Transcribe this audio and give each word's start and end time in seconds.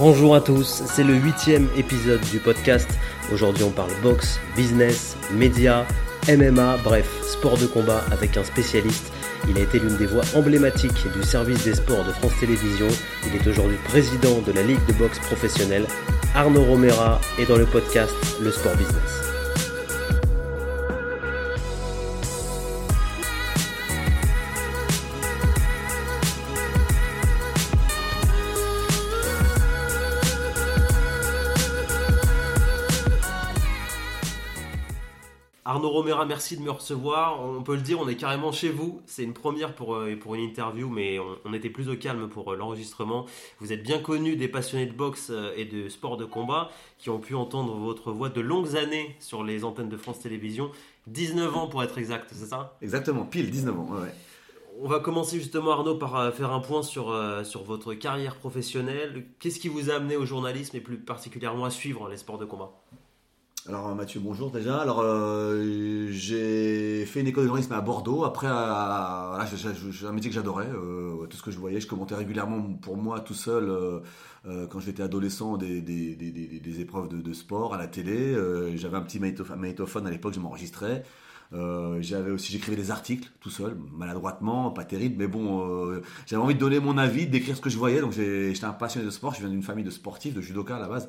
Bonjour 0.00 0.34
à 0.34 0.40
tous, 0.40 0.82
c'est 0.86 1.04
le 1.04 1.12
huitième 1.12 1.68
épisode 1.76 2.22
du 2.30 2.38
podcast. 2.38 2.88
Aujourd'hui 3.34 3.64
on 3.64 3.70
parle 3.70 3.90
boxe, 4.02 4.40
business, 4.56 5.14
médias, 5.30 5.84
MMA, 6.26 6.78
bref, 6.82 7.06
sport 7.22 7.58
de 7.58 7.66
combat 7.66 8.02
avec 8.10 8.38
un 8.38 8.42
spécialiste. 8.42 9.12
Il 9.46 9.58
a 9.58 9.60
été 9.60 9.78
l'une 9.78 9.98
des 9.98 10.06
voix 10.06 10.24
emblématiques 10.34 11.06
du 11.14 11.22
service 11.22 11.64
des 11.64 11.74
sports 11.74 12.02
de 12.02 12.12
France 12.12 12.32
Télévisions. 12.40 12.88
Il 13.26 13.36
est 13.36 13.46
aujourd'hui 13.46 13.76
président 13.84 14.40
de 14.40 14.52
la 14.52 14.62
Ligue 14.62 14.86
de 14.86 14.94
boxe 14.94 15.18
professionnelle. 15.18 15.84
Arnaud 16.34 16.64
Romera 16.64 17.20
est 17.38 17.44
dans 17.44 17.58
le 17.58 17.66
podcast 17.66 18.14
Le 18.40 18.50
Sport 18.50 18.76
Business. 18.76 19.29
Romera, 36.00 36.24
merci 36.24 36.56
de 36.56 36.62
me 36.62 36.70
recevoir. 36.70 37.44
On 37.44 37.62
peut 37.62 37.74
le 37.74 37.82
dire, 37.82 38.00
on 38.00 38.08
est 38.08 38.16
carrément 38.16 38.52
chez 38.52 38.70
vous. 38.70 39.02
C'est 39.04 39.22
une 39.22 39.34
première 39.34 39.74
pour, 39.74 39.96
euh, 39.96 40.16
pour 40.18 40.34
une 40.34 40.40
interview, 40.40 40.88
mais 40.88 41.18
on, 41.44 41.52
était 41.52 41.68
plus 41.68 41.90
au 41.90 41.96
calme 41.96 42.26
pour 42.26 42.52
euh, 42.52 42.56
l'enregistrement. 42.56 43.26
Vous 43.58 43.74
êtes 43.74 43.82
bien 43.82 43.98
connu 43.98 44.34
des 44.34 44.48
passionnés 44.48 44.86
de 44.86 44.94
boxe 44.94 45.28
euh, 45.28 45.52
et 45.58 45.66
de 45.66 45.90
sport 45.90 46.16
de 46.16 46.24
combat 46.24 46.70
qui 46.96 47.10
ont 47.10 47.18
pu 47.18 47.34
entendre 47.34 47.74
votre 47.74 48.12
voix 48.12 48.30
de 48.30 48.40
longues 48.40 48.76
années 48.76 49.14
sur 49.20 49.44
les 49.44 49.62
antennes 49.62 49.90
de 49.90 49.96
France 49.98 50.20
Télévisions. 50.20 50.70
19 51.08 51.54
ans 51.54 51.66
pour 51.66 51.82
être 51.82 51.98
exact, 51.98 52.30
c'est 52.32 52.46
ça? 52.46 52.78
Exactement, 52.80 53.26
pile 53.26 53.50
19 53.50 53.78
ans. 53.78 53.90
On 54.80 54.88
va 54.88 55.00
commencer 55.00 55.36
justement 55.36 55.72
Arnaud 55.72 55.96
par 55.96 56.32
faire 56.32 56.50
un 56.50 56.60
point 56.60 56.82
sur, 56.82 57.14
sur 57.44 57.64
votre 57.64 57.92
carrière 57.92 58.36
professionnelle. 58.36 59.26
Qu'est-ce 59.38 59.58
qui 59.58 59.68
vous 59.68 59.90
a 59.90 59.96
amené 59.96 60.16
au 60.16 60.24
journalisme 60.24 60.78
et 60.78 60.80
plus 60.80 60.96
particulièrement 60.96 61.66
à 61.66 61.70
suivre 61.70 62.08
les 62.08 62.16
sports 62.16 62.38
de 62.38 62.46
combat? 62.46 62.72
Alors 63.70 63.94
Mathieu, 63.94 64.18
bonjour 64.18 64.50
déjà. 64.50 64.78
Alors 64.78 65.00
euh, 65.00 66.08
j'ai 66.10 67.06
fait 67.06 67.20
une 67.20 67.28
école 67.28 67.44
de 67.44 67.48
journalisme 67.48 67.72
à 67.72 67.80
Bordeaux. 67.80 68.24
Après, 68.24 68.48
j'ai 68.48 70.06
un 70.06 70.12
métier 70.12 70.28
que 70.28 70.34
j'adorais. 70.34 70.66
Euh, 70.66 71.24
tout 71.26 71.36
ce 71.36 71.42
que 71.42 71.52
je 71.52 71.58
voyais, 71.58 71.80
je 71.80 71.86
commentais 71.86 72.16
régulièrement 72.16 72.60
pour 72.82 72.96
moi 72.96 73.20
tout 73.20 73.34
seul 73.34 73.68
euh, 73.68 74.66
quand 74.66 74.80
j'étais 74.80 75.04
adolescent 75.04 75.56
des, 75.56 76.80
épreuves 76.80 77.08
de, 77.08 77.32
sport 77.32 77.72
à 77.72 77.78
la 77.78 77.86
télé. 77.86 78.34
j'avais 78.74 78.96
un 78.96 79.02
petit 79.02 79.20
magnétophone 79.20 80.06
à 80.06 80.10
l'époque, 80.10 80.34
je 80.34 80.40
m'enregistrais. 80.40 81.04
j'avais 81.52 82.32
aussi 82.32 82.50
j'écrivais 82.50 82.76
des 82.76 82.90
articles 82.90 83.30
tout 83.40 83.50
seul, 83.50 83.76
maladroitement, 83.96 84.72
pas 84.72 84.84
terrible, 84.84 85.14
mais 85.16 85.28
bon, 85.28 86.00
j'avais 86.26 86.42
envie 86.42 86.54
de 86.54 86.60
donner 86.60 86.80
mon 86.80 86.98
avis, 86.98 87.28
d'écrire 87.28 87.56
ce 87.56 87.60
que 87.60 87.70
je 87.70 87.78
voyais. 87.78 88.00
Donc 88.00 88.12
j'étais 88.12 88.64
un 88.64 88.72
passionné 88.72 89.06
de 89.06 89.12
sport. 89.12 89.32
Je 89.34 89.40
viens 89.40 89.48
d'une 89.48 89.62
famille 89.62 89.84
de 89.84 89.90
sportifs, 89.90 90.34
de 90.34 90.40
judoka 90.40 90.74
à 90.74 90.80
la 90.80 90.88
base. 90.88 91.08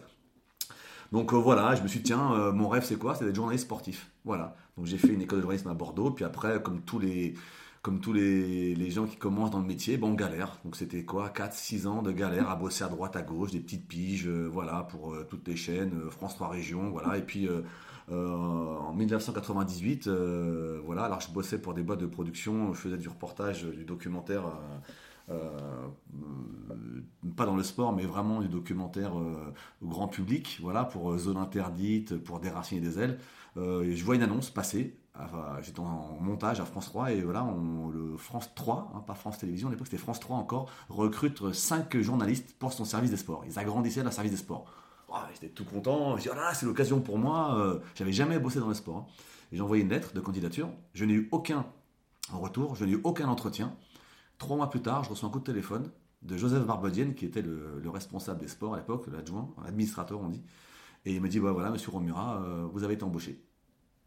Donc 1.12 1.34
euh, 1.34 1.38
voilà, 1.38 1.76
je 1.76 1.84
me 1.84 1.88
suis 1.88 2.00
dit, 2.00 2.06
tiens, 2.06 2.34
euh, 2.34 2.52
mon 2.54 2.70
rêve 2.70 2.84
c'est 2.86 2.98
quoi? 2.98 3.16
C'est 3.16 3.26
d'être 3.26 3.36
journaliste 3.36 3.66
sportif. 3.66 4.12
Voilà. 4.24 4.56
Donc 4.78 4.86
j'ai 4.86 4.98
fait 4.98 5.10
une 5.10 5.22
école 5.22 5.40
de 5.40 5.42
journalisme 5.42 5.70
à 5.70 5.74
Bordeaux, 5.74 6.12
puis 6.12 6.24
après, 6.24 6.62
comme 6.62 6.82
tous 6.82 7.00
les, 7.00 7.34
comme 7.82 8.00
tous 8.00 8.14
les, 8.14 8.76
les 8.76 8.92
gens 8.92 9.06
qui 9.06 9.18
commencent 9.18 9.52
dans 9.52 9.60
le 9.60 9.66
métier, 9.66 9.98
bon, 9.98 10.12
on 10.12 10.14
galère. 10.14 10.60
Donc 10.64 10.78
c'était 10.78 11.04
quoi? 11.04 11.30
4-6 11.30 11.88
ans 11.88 12.02
de 12.02 12.12
galère 12.12 12.50
à 12.50 12.56
bosser 12.56 12.86
à 12.86 12.88
droite, 12.88 13.16
à 13.18 13.22
gauche, 13.24 13.52
des 13.52 13.60
petites 13.60 13.88
piges, 13.88 14.28
euh, 14.28 14.48
voilà, 14.52 14.84
pour 14.84 15.16
toutes 15.30 15.48
les 15.48 15.58
chaînes, 15.58 16.10
France 16.10 16.36
3 16.36 16.50
Régions, 16.50 16.90
voilà. 16.92 17.18
Et 17.18 17.22
puis 17.22 17.50
en 18.10 18.94
1998, 18.94 20.08
voilà, 20.08 21.04
alors 21.04 21.22
je 21.22 21.32
bossais 21.32 21.62
pour 21.62 21.74
des 21.74 21.84
boîtes 21.84 22.00
de 22.00 22.06
production, 22.06 22.74
je 22.74 22.80
faisais 22.80 22.98
du 22.98 23.08
reportage, 23.10 23.64
du 23.64 23.86
documentaire 23.86 24.44
pas 27.36 27.46
dans 27.46 27.56
le 27.56 27.64
sport, 27.64 27.94
mais 27.94 28.06
vraiment 28.06 28.42
du 28.42 28.48
documentaire 28.48 29.18
euh, 29.18 29.54
au 29.82 29.88
grand 29.88 30.08
public, 30.08 30.60
voilà, 30.62 30.84
pour 30.86 31.12
euh, 31.12 31.18
Zone 31.18 31.38
Interdite, 31.38 32.18
pour 32.18 32.40
Déraciner 32.40 32.82
des 32.82 33.00
ailes. 33.00 33.20
je 33.56 34.04
vois 34.04 34.16
une 34.16 34.24
annonce 34.24 34.50
passer 34.50 34.98
j'étais 35.62 35.82
en 35.82 36.18
montage 36.20 36.62
à 36.62 36.66
France 36.66 36.86
3 36.86 37.12
et 37.12 37.22
voilà, 37.22 37.46
le 37.94 38.18
France 38.18 38.50
3, 38.56 38.92
hein, 38.96 39.04
pas 39.06 39.14
France 39.14 39.38
Télévisions, 39.38 39.68
à 39.68 39.72
l'époque 39.72 39.88
c'était 39.88 40.02
France 40.02 40.20
3 40.20 40.38
encore, 40.38 40.72
recrute 40.90 41.54
5 41.54 41.96
journalistes 42.00 42.56
pour 42.58 42.74
son 42.74 42.86
service 42.86 43.12
des 43.12 43.18
sports. 43.18 43.44
Ils 43.46 43.60
agrandissaient 43.60 44.02
leur 44.02 44.14
service 44.14 44.32
des 44.32 44.38
sports. 44.38 44.66
j'étais 45.34 45.50
tout 45.50 45.66
content, 45.66 46.18
je 46.18 46.24
dis, 46.24 46.30
oh 46.32 46.36
là, 46.36 46.56
c'est 46.56 46.66
l'occasion 46.66 47.02
pour 47.02 47.20
moi, 47.20 47.82
j'avais 47.94 48.14
jamais 48.14 48.40
bossé 48.40 48.60
dans 48.60 48.70
le 48.70 48.74
sport. 48.74 48.98
Hein. 48.98 49.06
Et 49.52 49.58
j'ai 49.58 49.62
envoyé 49.62 49.84
une 49.84 49.90
lettre 49.90 50.14
de 50.14 50.22
candidature, 50.22 50.70
je 50.94 51.06
n'ai 51.06 51.14
eu 51.14 51.30
aucun 51.32 51.66
retour, 52.32 52.76
je 52.76 52.86
n'ai 52.86 52.94
eu 52.94 53.02
aucun 53.04 53.28
entretien. 53.28 53.76
Trois 54.42 54.58
mois 54.58 54.72
plus 54.72 54.82
tard, 54.82 55.04
je 55.04 55.12
reçois 55.12 55.30
un 55.30 55.32
coup 55.32 55.38
de 55.38 55.44
téléphone 55.44 55.92
de 56.24 56.36
Joseph 56.36 56.66
Barbedienne, 56.66 57.14
qui 57.14 57.26
était 57.26 57.44
le, 57.44 57.80
responsable 57.92 58.40
des 58.40 58.48
sports 58.48 58.74
à 58.74 58.78
l'époque, 58.78 59.06
l'adjoint, 59.14 59.54
l'administrateur 59.64 60.20
on 60.20 60.30
dit. 60.30 60.42
Et 61.06 61.14
il 61.14 61.22
me 61.22 61.30
dit, 61.30 61.38
voilà, 61.38 61.70
monsieur 61.70 61.92
Romura, 61.92 62.42
euh, 62.42 62.66
vous 62.74 62.84
avez 62.84 62.96
été 62.96 63.04
embauché. 63.04 63.40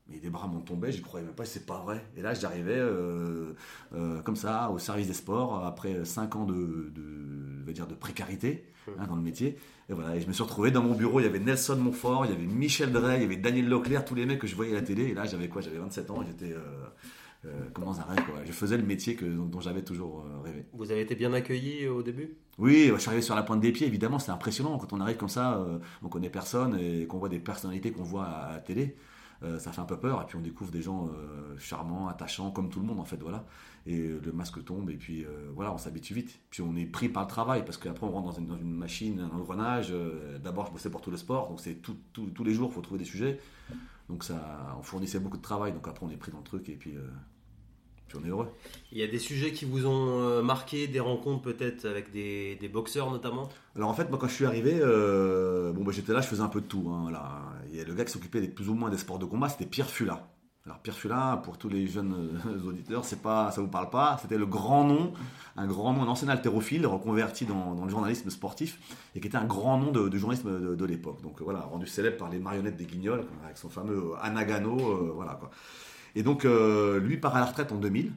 Mais 0.08 0.18
des 0.18 0.30
bras 0.30 0.48
m'ont 0.48 0.60
tombé, 0.60 0.90
je 0.90 1.00
croyais 1.02 1.24
même 1.24 1.36
pas, 1.36 1.44
c'est 1.44 1.66
pas 1.66 1.78
vrai. 1.78 2.04
Et 2.16 2.20
là, 2.20 2.34
j'arrivais 2.34 2.76
euh, 2.76 3.52
euh, 3.94 4.22
comme 4.22 4.34
ça 4.34 4.72
au 4.72 4.80
service 4.80 5.06
des 5.06 5.14
sports 5.14 5.64
après 5.64 6.04
cinq 6.04 6.34
ans 6.34 6.46
de, 6.46 6.90
précarité 8.00 8.66
hein, 8.98 9.06
dans 9.06 9.14
le 9.14 9.22
métier. 9.22 9.56
Et 9.88 9.92
voilà, 9.92 10.16
et 10.16 10.20
je 10.20 10.26
me 10.26 10.32
suis 10.32 10.42
retrouvé 10.42 10.72
dans 10.72 10.82
mon 10.82 10.96
bureau. 10.96 11.20
Il 11.20 11.26
y 11.26 11.28
avait 11.28 11.38
Nelson 11.38 11.76
Montfort, 11.76 12.26
il 12.26 12.32
y 12.32 12.34
avait 12.34 12.44
Michel 12.44 12.90
Drey, 12.90 13.18
il 13.18 13.22
y 13.22 13.24
avait 13.24 13.36
Daniel 13.36 13.68
Leclerc, 13.68 14.04
tous 14.04 14.16
les 14.16 14.26
mecs 14.26 14.40
que 14.40 14.48
je 14.48 14.56
voyais 14.56 14.72
à 14.72 14.80
la 14.80 14.82
télé. 14.82 15.04
Et 15.04 15.14
là, 15.14 15.26
j'avais 15.26 15.48
quoi? 15.48 15.62
J'avais 15.62 15.78
27 15.78 16.10
ans, 16.10 16.24
j'étais 16.26 16.56
comment 17.72 17.92
ça 17.92 18.04
rêve 18.04 18.24
quoi. 18.24 18.44
Je 18.44 18.52
faisais 18.52 18.76
le 18.76 18.84
métier 18.84 19.16
que, 19.16 19.24
dont, 19.24 19.60
j'avais 19.60 19.82
toujours 19.82 20.24
euh, 20.26 20.40
rêvé. 20.42 20.66
Vous 20.72 20.90
avez 20.90 21.00
été 21.00 21.14
bien 21.14 21.32
accueilli 21.32 21.84
euh, 21.84 21.92
au 21.92 22.02
début? 22.02 22.36
Oui, 22.58 22.90
je 22.92 22.98
suis 22.98 23.08
arrivé 23.08 23.22
sur 23.22 23.34
la 23.34 23.42
pointe 23.42 23.60
des 23.60 23.72
pieds, 23.72 23.86
évidemment, 23.86 24.18
c'est 24.18 24.30
impressionnant 24.30 24.78
quand 24.78 24.92
on 24.92 25.00
arrive 25.00 25.16
comme 25.16 25.28
ça, 25.28 25.66
on 26.02 26.08
connaît 26.08 26.30
personne 26.30 26.78
et 26.78 27.04
qu'on 27.06 27.18
voit 27.18 27.28
des 27.28 27.40
personnalités 27.40 27.90
qu'on 27.90 28.04
voit 28.04 28.26
à, 28.26 28.52
la 28.52 28.60
télé. 28.60 28.94
ça 29.58 29.72
fait 29.72 29.80
un 29.80 29.84
peu 29.84 29.98
peur 29.98 30.22
et 30.22 30.26
puis 30.26 30.36
on 30.36 30.40
découvre 30.40 30.70
des 30.70 30.80
gens 30.80 31.10
charmants, 31.58 32.06
attachants, 32.06 32.52
comme 32.52 32.70
tout 32.70 32.78
le 32.78 32.86
monde 32.86 33.00
en 33.00 33.04
fait, 33.04 33.20
voilà. 33.20 33.44
Et 33.86 34.06
le 34.06 34.32
masque 34.32 34.64
tombe 34.64 34.88
et 34.88 34.96
puis 34.96 35.26
voilà, 35.52 35.74
on 35.74 35.78
s'habitue 35.78 36.14
vite. 36.14 36.38
Puis 36.50 36.62
on 36.62 36.76
est 36.76 36.86
pris 36.86 37.08
par 37.08 37.24
le 37.24 37.28
travail 37.28 37.64
parce 37.64 37.76
qu'après 37.76 38.06
on 38.06 38.10
rentre 38.12 38.26
dans 38.26 38.38
une, 38.38 38.46
dans 38.46 38.56
une 38.56 38.72
machine, 38.72 39.18
un 39.18 39.36
engrenage. 39.36 39.92
D'abord, 40.40 40.66
je 40.66 40.72
bossais 40.72 40.90
pour 40.90 41.00
tout 41.00 41.10
le 41.10 41.16
sport, 41.16 41.48
donc 41.48 41.58
c'est 41.58 41.82
tous 41.82 42.44
les 42.44 42.54
jours, 42.54 42.70
il 42.70 42.74
faut 42.74 42.82
trouver 42.82 43.00
des 43.00 43.04
sujets. 43.04 43.40
Donc 44.08 44.22
ça, 44.22 44.76
on 44.78 44.82
fournissait 44.84 45.18
beaucoup 45.18 45.38
de 45.38 45.42
travail, 45.42 45.72
donc 45.72 45.88
après 45.88 46.06
on 46.06 46.10
est 46.10 46.16
pris 46.16 46.30
dans 46.30 46.38
le 46.38 46.44
truc 46.44 46.68
et 46.68 46.76
puis 46.76 46.94
on 48.20 48.24
est 48.24 48.30
heureux. 48.30 48.48
Il 48.92 48.98
y 48.98 49.02
a 49.02 49.06
des 49.06 49.18
sujets 49.18 49.52
qui 49.52 49.64
vous 49.64 49.86
ont 49.86 50.20
euh, 50.20 50.42
marqué, 50.42 50.86
des 50.86 51.00
rencontres 51.00 51.42
peut-être 51.42 51.84
avec 51.84 52.12
des, 52.12 52.70
boxeurs 52.72 53.10
notamment? 53.10 53.48
Alors 53.76 53.90
en 53.90 53.94
fait, 53.94 54.08
moi 54.10 54.18
quand 54.18 54.28
je 54.28 54.34
suis 54.34 54.46
arrivé, 54.46 54.78
euh, 54.80 55.72
bon, 55.72 55.84
bah, 55.84 55.92
j'étais 55.92 56.12
là, 56.12 56.20
je 56.20 56.26
faisais 56.26 56.42
un 56.42 56.48
peu 56.48 56.60
de 56.60 56.66
tout. 56.66 56.90
Hein, 56.90 57.10
Il 57.70 57.76
y 57.76 57.80
a 57.80 57.84
le 57.84 57.94
gars 57.94 58.04
qui 58.04 58.12
s'occupait 58.12 58.46
plus 58.48 58.68
ou 58.68 58.74
moins 58.74 58.90
des 58.90 58.98
sports 58.98 59.18
de 59.18 59.24
combat, 59.24 59.48
c'était 59.48 59.66
Pierre 59.66 59.90
Fula. 59.90 60.28
Alors 60.66 60.78
Pierre 60.78 60.96
Fula, 60.96 61.42
pour 61.44 61.58
tous 61.58 61.68
les 61.68 61.86
jeunes 61.86 62.40
euh, 62.46 62.68
auditeurs, 62.68 63.04
c'est 63.04 63.20
pas, 63.20 63.50
ça 63.50 63.60
vous 63.60 63.68
parle 63.68 63.90
pas. 63.90 64.16
C'était 64.22 64.38
le 64.38 64.46
grand 64.46 64.84
nom, 64.84 65.12
un 65.56 65.66
grand 65.66 65.92
nom, 65.92 66.02
un 66.02 66.08
ancien 66.08 66.28
haltérophile 66.28 66.86
reconverti 66.86 67.44
dans, 67.44 67.84
le 67.84 67.90
journalisme 67.90 68.30
sportif 68.30 68.78
et 69.14 69.20
qui 69.20 69.26
était 69.26 69.36
un 69.36 69.44
grand 69.44 69.78
nom 69.78 69.92
de, 69.92 70.16
journalisme 70.16 70.74
de, 70.74 70.84
l'époque. 70.86 71.20
Donc 71.20 71.42
voilà, 71.42 71.60
rendu 71.60 71.86
célèbre 71.86 72.16
par 72.16 72.30
les 72.30 72.38
marionnettes 72.38 72.76
des 72.76 72.86
Guignols 72.86 73.26
avec 73.44 73.58
son 73.58 73.68
fameux 73.68 74.12
Anagano, 74.22 75.12
voilà 75.14 75.34
quoi. 75.34 75.50
Et 76.14 76.22
donc, 76.22 76.44
euh, 76.44 77.00
lui 77.00 77.16
part 77.16 77.36
à 77.36 77.40
la 77.40 77.46
retraite 77.46 77.72
en 77.72 77.76
2000. 77.76 78.12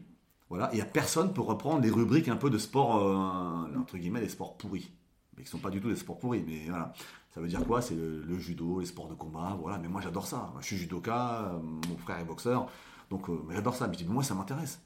Voilà, 0.49 0.69
il 0.71 0.75
n'y 0.75 0.81
a 0.81 0.85
personne 0.85 1.33
pour 1.33 1.47
reprendre 1.47 1.81
les 1.81 1.89
rubriques 1.89 2.29
un 2.29 2.37
peu 2.37 2.49
de 2.49 2.57
sport, 2.57 3.03
euh, 3.03 3.77
entre 3.77 3.97
guillemets, 3.97 4.21
des 4.21 4.29
sports 4.29 4.55
pourris. 4.55 4.91
Mais 5.35 5.43
qui 5.43 5.49
ne 5.49 5.51
sont 5.51 5.57
pas 5.57 5.69
du 5.69 5.81
tout 5.81 5.89
des 5.89 5.97
sports 5.97 6.17
pourris. 6.19 6.43
Mais 6.47 6.67
voilà, 6.69 6.93
ça 7.33 7.41
veut 7.41 7.47
dire 7.47 7.65
quoi? 7.65 7.81
C'est 7.81 7.95
le, 7.95 8.39
judo, 8.39 8.79
les 8.79 8.85
sports 8.85 9.09
de 9.09 9.13
combat, 9.13 9.57
voilà. 9.59 9.77
Mais 9.77 9.89
moi, 9.89 9.99
j'adore 10.01 10.25
ça. 10.25 10.53
Je 10.61 10.65
suis 10.65 10.77
judoka, 10.77 11.51
euh, 11.51 11.59
mon 11.89 11.97
frère 11.97 12.19
est 12.19 12.25
boxeur. 12.25 12.67
Donc, 13.09 13.25
j'adore 13.51 13.75
ça. 13.75 13.87
Mais 13.87 13.93
je 13.93 13.99
dis, 13.99 14.09
moi, 14.09 14.23
ça 14.23 14.35
m'intéresse. 14.35 14.79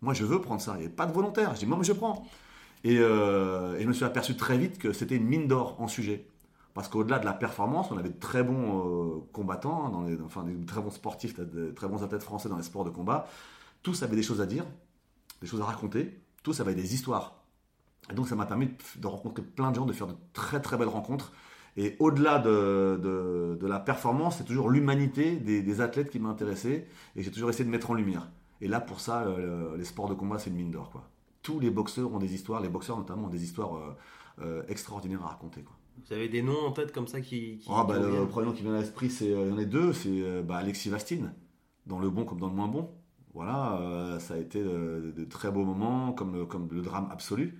Moi, 0.00 0.14
je 0.14 0.24
veux 0.24 0.40
prendre 0.40 0.60
ça. 0.60 0.74
Il 0.76 0.80
n'y 0.80 0.86
a 0.86 0.90
pas 0.90 1.06
de 1.06 1.12
volontaire. 1.12 1.54
Je 1.54 1.60
dis, 1.60 1.66
moi, 1.66 1.78
je 1.82 1.92
prends. 1.92 2.26
Et, 2.84 2.94
et, 2.94 2.98
je 2.98 3.86
me 3.86 3.92
suis 3.92 4.04
aperçu 4.04 4.36
très 4.36 4.58
vite 4.58 4.78
que 4.78 4.92
c'était 4.92 5.16
une 5.16 5.26
mine 5.26 5.46
d'or 5.46 5.76
en 5.78 5.88
sujet. 5.88 6.26
Parce 6.74 6.88
qu'au-delà 6.88 7.18
de 7.18 7.24
la 7.24 7.34
performance, 7.34 7.90
on 7.90 7.98
avait 7.98 8.08
de 8.08 8.18
très 8.18 8.42
bons 8.42 9.16
euh, 9.16 9.20
combattants, 9.32 10.04
les, 10.06 10.18
enfin 10.22 10.42
des 10.44 10.64
très 10.64 10.80
bons 10.80 10.90
sportifs, 10.90 11.38
de 11.38 11.70
très 11.70 11.86
bons 11.86 12.02
athlètes 12.02 12.22
français 12.22 12.48
dans 12.48 12.56
les 12.56 12.62
sports 12.62 12.84
de 12.84 12.90
combat. 12.90 13.26
Tous 13.82 14.02
avaient 14.02 14.16
des 14.16 14.22
choses 14.22 14.40
à 14.40 14.46
dire, 14.46 14.64
des 15.42 15.46
choses 15.46 15.60
à 15.60 15.64
raconter, 15.64 16.18
tous 16.42 16.60
avaient 16.60 16.74
des 16.74 16.94
histoires. 16.94 17.42
Et 18.10 18.14
donc 18.14 18.28
ça 18.28 18.36
m'a 18.36 18.46
permis 18.46 18.70
de 18.96 19.06
rencontrer 19.06 19.42
plein 19.42 19.70
de 19.70 19.76
gens, 19.76 19.86
de 19.86 19.92
faire 19.92 20.06
de 20.06 20.14
très 20.32 20.60
très 20.60 20.76
belles 20.76 20.88
rencontres. 20.88 21.32
Et 21.76 21.96
au-delà 22.00 22.38
de, 22.38 23.58
la 23.62 23.80
performance, 23.80 24.38
c'est 24.38 24.44
toujours 24.44 24.70
l'humanité 24.70 25.36
des, 25.36 25.80
athlètes 25.80 26.10
qui 26.10 26.18
m'intéressait. 26.18 26.88
Et 27.16 27.22
j'ai 27.22 27.30
toujours 27.30 27.50
essayé 27.50 27.64
de 27.64 27.70
mettre 27.70 27.90
en 27.90 27.94
lumière. 27.94 28.28
Et 28.60 28.68
là, 28.68 28.80
pour 28.80 29.00
ça, 29.00 29.22
euh, 29.22 29.76
les 29.76 29.84
sports 29.84 30.08
de 30.08 30.14
combat, 30.14 30.38
c'est 30.38 30.50
une 30.50 30.56
mine 30.56 30.70
d'or. 30.70 30.90
Tous 31.42 31.58
les 31.58 31.70
boxeurs 31.70 32.12
ont 32.12 32.18
des 32.18 32.34
histoires, 32.34 32.60
les 32.60 32.68
boxeurs 32.68 32.96
notamment 32.96 33.26
ont 33.26 33.30
des 33.30 33.42
histoires 33.42 33.96
euh, 34.40 34.62
extraordinaires 34.68 35.22
à 35.22 35.28
raconter. 35.28 35.64
Vous 35.96 36.12
avez 36.12 36.28
des 36.28 36.42
noms 36.42 36.66
en 36.66 36.72
tête 36.72 36.92
comme 36.92 37.06
ça 37.06 37.20
qui. 37.20 37.64
ah, 37.68 37.84
bah, 37.84 37.98
le 37.98 38.26
premier 38.26 38.46
nom 38.46 38.52
qui 38.52 38.62
vient 38.62 38.74
à 38.74 38.80
l'esprit, 38.80 39.10
c'est, 39.10 39.30
euh, 39.32 39.46
il 39.46 39.50
y 39.50 39.52
en 39.54 39.58
a 39.58 39.64
deux, 39.64 39.92
c'est 39.92 40.08
euh, 40.10 40.42
bah, 40.42 40.56
Alexis 40.56 40.88
Vastine, 40.90 41.34
dans 41.86 41.98
le 41.98 42.10
bon 42.10 42.24
comme 42.24 42.38
dans 42.40 42.48
le 42.48 42.54
moins 42.54 42.68
bon. 42.68 42.90
Voilà, 43.34 43.78
euh, 43.80 44.18
ça 44.18 44.34
a 44.34 44.38
été 44.38 44.62
de, 44.62 45.24
très 45.30 45.50
beaux 45.50 45.64
moments, 45.64 46.12
comme, 46.12 46.46
comme 46.46 46.68
le 46.70 46.82
drame 46.82 47.08
absolu. 47.10 47.58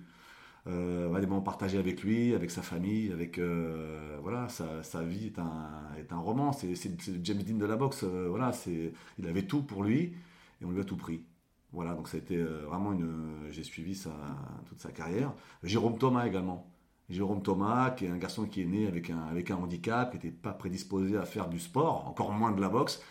euh, 0.67 1.19
des 1.19 1.27
moments 1.27 1.41
partagés 1.41 1.77
avec 1.79 2.03
lui, 2.03 2.35
avec 2.35 2.51
sa 2.51 2.61
famille, 2.61 3.11
avec 3.11 3.39
euh, 3.39 4.17
voilà, 4.21 4.47
sa, 4.49 5.03
vie 5.03 5.27
est 5.27 5.39
un, 5.39 5.69
est 5.99 6.13
un 6.13 6.19
roman. 6.19 6.51
C'est, 6.53 6.67
le 6.67 7.19
James 7.23 7.43
Dean 7.43 7.57
de 7.57 7.65
la 7.65 7.75
boxe. 7.77 8.03
Voilà, 8.03 8.53
c'est, 8.53 8.93
il 9.19 9.27
avait 9.27 9.43
tout 9.47 9.63
pour 9.63 9.83
lui 9.83 10.15
et 10.61 10.65
on 10.65 10.71
lui 10.71 10.81
a 10.81 10.83
tout 10.85 10.97
pris. 10.97 11.23
Voilà, 11.73 11.95
donc 11.95 12.07
ça 12.07 12.17
a 12.17 12.19
été 12.19 12.37
vraiment 12.37 12.93
une. 12.93 13.47
J'ai 13.51 13.63
suivi 13.63 13.95
sa, 13.95 14.11
toute 14.67 14.79
sa 14.79 14.91
carrière. 14.91 15.33
Jérôme 15.63 15.97
Thomas 15.97 16.25
également. 16.27 16.72
Jérôme 17.09 17.41
Thomas, 17.41 17.91
qui 17.91 18.05
est 18.05 18.09
un 18.09 18.17
garçon 18.17 18.45
qui 18.45 18.61
est 18.61 18.65
né 18.65 18.87
avec 18.87 19.09
un, 19.09 19.21
avec 19.29 19.51
un 19.51 19.55
handicap, 19.55 20.11
qui 20.11 20.17
n'était 20.17 20.35
pas 20.35 20.53
prédisposé 20.53 21.17
à 21.17 21.25
faire 21.25 21.49
du 21.49 21.59
sport, 21.59 22.07
encore 22.07 22.31
moins 22.31 22.51
de 22.51 22.61
la 22.61 22.69
boxe, 22.69 23.01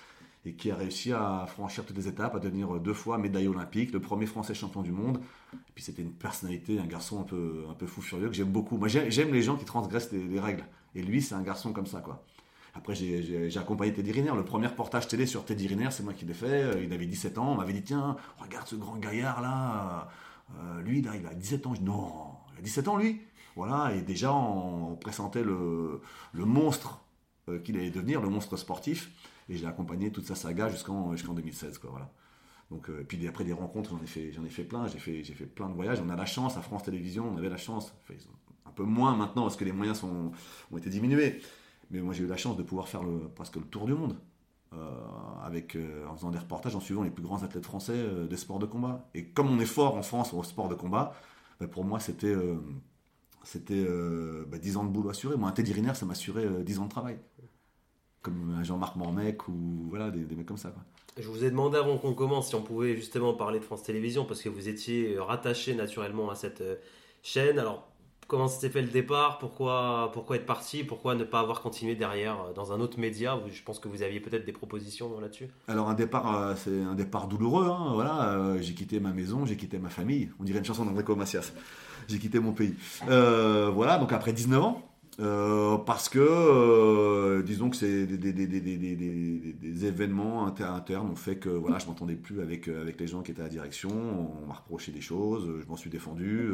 et 0.45 0.55
qui 0.55 0.71
a 0.71 0.77
réussi 0.77 1.13
à 1.13 1.45
franchir 1.47 1.85
toutes 1.85 1.97
les 1.97 2.09
étapes, 2.09 2.35
à 2.35 2.41
devenir 2.41 2.81
deux 2.81 2.95
fois 2.95 3.19
médaille 3.19 3.47
olympique, 3.47 3.93
le 3.93 4.01
premier 4.01 4.27
Français 4.27 4.55
champion 4.55 4.83
du 4.83 4.91
monde. 4.91 5.21
Et 5.55 5.73
puis 5.75 5.85
c'était 5.85 6.03
une 6.03 6.13
personnalité, 6.13 6.79
un 6.81 6.87
garçon 6.87 7.21
un 7.21 7.25
peu, 7.25 7.65
un 7.71 7.75
peu 7.75 7.87
fou 7.87 8.03
furieux 8.03 8.29
que 8.29 8.35
j'aime 8.35 8.51
beaucoup. 8.51 8.77
Moi 8.77 8.89
j'aime 8.89 9.33
les 9.33 9.43
gens 9.43 9.57
qui 9.57 9.65
transgressent 9.65 10.11
les, 10.13 10.41
règles. 10.41 10.65
Et 10.95 11.03
lui 11.03 11.23
c'est 11.23 11.35
un 11.35 11.43
garçon 11.43 11.73
comme 11.73 11.87
ça 11.87 12.01
quoi. 12.01 12.25
Après 12.75 12.95
j'ai 12.95 13.57
accompagné 13.57 13.93
Teddy 13.93 14.11
Riner. 14.11 14.33
Le 14.35 14.45
premier 14.45 14.69
portage 14.69 15.07
télé 15.07 15.27
sur 15.27 15.45
Teddy 15.45 15.69
Riner, 15.69 15.91
c'est 15.91 16.03
moi 16.03 16.13
qui 16.13 16.25
l'ai 16.25 16.35
fait. 16.35 16.83
Il 16.83 16.93
avait 16.93 17.07
17 17.07 17.39
ans. 17.39 17.53
On 17.53 17.57
m'avait 17.57 17.75
dit 17.75 17.83
tiens, 17.83 18.17
regarde 18.39 18.67
ce 18.67 18.75
grand 18.75 18.97
gaillard 18.97 19.43
là. 19.43 20.09
Euh, 20.59 20.81
lui 20.83 21.03
là, 21.03 21.13
il 21.15 21.27
a 21.27 21.35
17 21.35 21.67
ans. 21.67 21.75
Je 21.75 21.81
dis 21.81 21.87
non, 21.87 22.33
il 22.55 22.59
a 22.59 22.63
17 22.63 22.89
ans 22.89 22.97
lui. 22.97 23.21
Voilà, 23.57 23.95
et 23.95 24.03
déjà 24.03 24.33
on 24.33 24.97
présentait 24.97 25.45
le, 25.45 26.01
le 26.33 26.45
monstre 26.45 27.03
euh, 27.49 27.59
qu'il 27.59 27.77
allait 27.77 27.91
devenir, 27.91 28.21
le 28.21 28.29
monstre 28.29 28.57
sportif. 28.57 29.11
Et 29.49 29.57
j'ai 29.57 29.67
accompagné 29.67 30.13
toute 30.13 30.27
sa 30.27 30.37
saga 30.37 30.69
jusqu'en 30.69 31.13
jusqu'en 31.17 31.35
2016. 31.35 31.79
Quoi, 31.79 31.91
voilà. 31.91 32.11
Donc, 32.71 32.89
euh, 32.89 33.05
puis 33.07 33.27
après 33.27 33.45
des 33.45 33.53
rencontres, 33.53 33.91
j'en 33.91 34.03
ai 34.03 34.07
fait, 34.07 34.33
j'en 34.33 34.45
ai 34.45 34.49
fait 34.49 34.63
plein. 34.63 34.87
J'ai 34.87 34.99
fait, 34.99 35.25
fait 35.25 35.47
plein 35.47 35.69
de 35.69 35.75
voyages. 35.75 36.01
On 36.01 36.09
a 36.09 36.17
la 36.17 36.27
chance 36.27 36.57
à 36.57 36.61
France 36.63 36.85
Télévisions, 36.85 37.29
on 37.35 37.37
avait 37.37 37.49
la 37.49 37.57
chance. 37.57 37.93
un 38.65 38.71
peu 38.71 38.85
moins 38.85 39.17
maintenant 39.17 39.43
parce 39.43 39.57
que 39.57 39.65
les 39.65 39.73
moyens 39.73 40.05
ont 40.05 40.33
été 40.77 40.89
diminués. 40.89 41.43
Mais 41.91 42.01
moi, 42.01 42.15
j'ai 42.15 42.25
eu 42.25 42.27
la 42.29 42.37
chance 42.37 42.57
de 42.57 42.63
pouvoir 42.63 42.89
faire 42.89 43.03
presque 43.35 43.57
le 43.57 43.63
tour 43.63 43.87
du 43.87 43.95
monde. 43.95 44.17
Euh, 44.75 44.91
avec, 45.45 45.77
en 46.09 46.17
faisant 46.17 46.31
des 46.31 46.39
reportages, 46.39 46.75
en 46.75 46.81
suivant 46.81 47.03
les 47.03 47.11
plus 47.11 47.23
grands 47.23 47.43
athlètes 47.43 47.67
français 47.67 48.07
des 48.31 48.37
sports 48.39 48.59
de 48.59 48.67
combat. 48.67 49.07
Et 49.15 49.27
comme 49.27 49.49
on 49.51 49.61
est 49.61 49.67
fort 49.67 49.97
en 49.97 50.03
France 50.03 50.33
au 50.33 50.43
sport 50.45 50.69
de 50.69 50.75
combat, 50.75 51.15
bah, 51.61 51.67
pour 51.67 51.85
moi, 51.85 52.01
c'était 52.01 52.35
c'était 53.45 53.85
10 53.85 53.85
bah, 54.47 54.81
ans 54.81 54.85
de 54.85 54.91
boulot 54.91 55.11
assuré. 55.11 55.37
Moi, 55.37 55.49
un 55.49 55.53
Teddy 55.53 55.73
Riner, 55.73 55.95
ça 55.95 56.07
m'assurait 56.07 56.49
10 56.63 56.79
ans 56.79 56.85
de 56.85 56.91
travail 56.91 57.19
comme 58.23 58.57
un 58.59 58.63
Jean-Marc 58.63 58.97
Mormec 58.97 59.49
ou 59.49 59.87
voilà, 59.91 60.11
des, 60.11 60.35
mecs 60.35 60.47
comme 60.47 60.57
ça. 60.57 60.71
Quoi. 60.71 60.83
Je 61.19 61.29
vous 61.29 61.45
ai 61.45 61.51
demandé 61.51 61.77
avant 61.77 61.99
qu'on 61.99 62.15
commence 62.15 62.49
si 62.49 62.55
on 62.55 62.63
pouvait 62.63 62.97
justement 62.97 63.35
parler 63.35 63.59
de 63.59 63.65
France 63.65 63.83
Télévisions 63.83 64.25
parce 64.25 64.41
que 64.41 64.49
vous 64.49 64.69
étiez 64.69 65.19
rattaché 65.19 65.75
naturellement 65.75 66.31
à 66.31 66.35
cette 66.35 66.63
euh, 66.63 66.77
chaîne. 67.23 67.59
Alors, 67.59 67.89
comment 68.29 68.49
s'est 68.49 68.71
fait 68.71 68.81
le 68.81 68.89
départ? 68.89 69.39
Pourquoi, 69.39 70.11
pourquoi 70.15 70.37
être 70.37 70.47
parti? 70.47 70.85
Pourquoi 70.85 71.15
ne 71.17 71.25
pas 71.25 71.41
avoir 71.41 71.61
continué 71.61 71.97
derrière 71.97 72.41
euh, 72.41 72.53
dans 72.55 72.73
un 72.73 72.81
autre 72.81 72.99
média? 72.99 73.39
Je 73.51 73.63
pense 73.63 73.79
que 73.79 73.89
vous 73.89 74.03
aviez 74.03 74.21
peut-être 74.21 74.47
des 74.47 74.53
propositions 74.53 75.21
là-dessus. 75.21 75.49
Alors, 75.69 75.91
un 75.91 75.95
départ, 75.95 76.35
euh, 76.35 76.55
c'est 76.57 76.81
un 76.81 76.95
départ 76.95 77.27
douloureux. 77.27 77.67
Hein, 77.67 77.91
voilà, 77.93 78.57
j'ai 78.61 78.73
quitté 78.75 79.01
ma 79.01 79.13
maison, 79.13 79.45
j'ai 79.45 79.57
quitté 79.57 79.79
ma 79.79 79.91
famille. 79.91 80.31
On 80.41 80.45
dirait 80.45 80.61
une 80.61 80.65
chanson 80.65 80.85
d'Enrico 80.85 81.17
Macias. 81.17 81.53
J'ai 82.09 82.19
quitté 82.19 82.41
mon 82.41 82.53
pays. 82.53 82.75
voilà, 83.07 83.99
donc 83.99 84.13
après 84.13 84.33
19 84.33 84.63
ans. 84.63 84.83
Euh, 85.21 85.77
parce 85.77 86.09
que, 86.09 86.19
euh, 86.19 87.43
disons 87.43 87.69
que 87.69 87.77
c'est 87.77 88.07
des, 88.07 88.33
des, 88.33 88.47
des, 88.47 88.61
des, 88.61 89.85
événements 89.85 90.47
internes 90.47 91.11
ont 91.11 91.17
fait 91.17 91.37
que 91.37 91.51
voilà, 91.51 91.79
je 91.79 91.87
m'entendais 91.87 92.15
plus 92.15 92.41
avec, 92.41 92.67
euh, 92.69 92.81
avec 92.81 92.99
les 92.99 93.07
gens 93.07 93.21
qui 93.21 93.31
étaient 93.31 93.43
à 93.43 93.45
la 93.45 93.51
direction, 93.51 93.91
on 93.91 94.47
m'a 94.47 94.55
reproché 94.55 94.91
des 94.91 95.03
choses, 95.03 95.47
je 95.63 95.69
m'en 95.69 95.77
suis 95.77 95.91
défendu. 95.91 96.51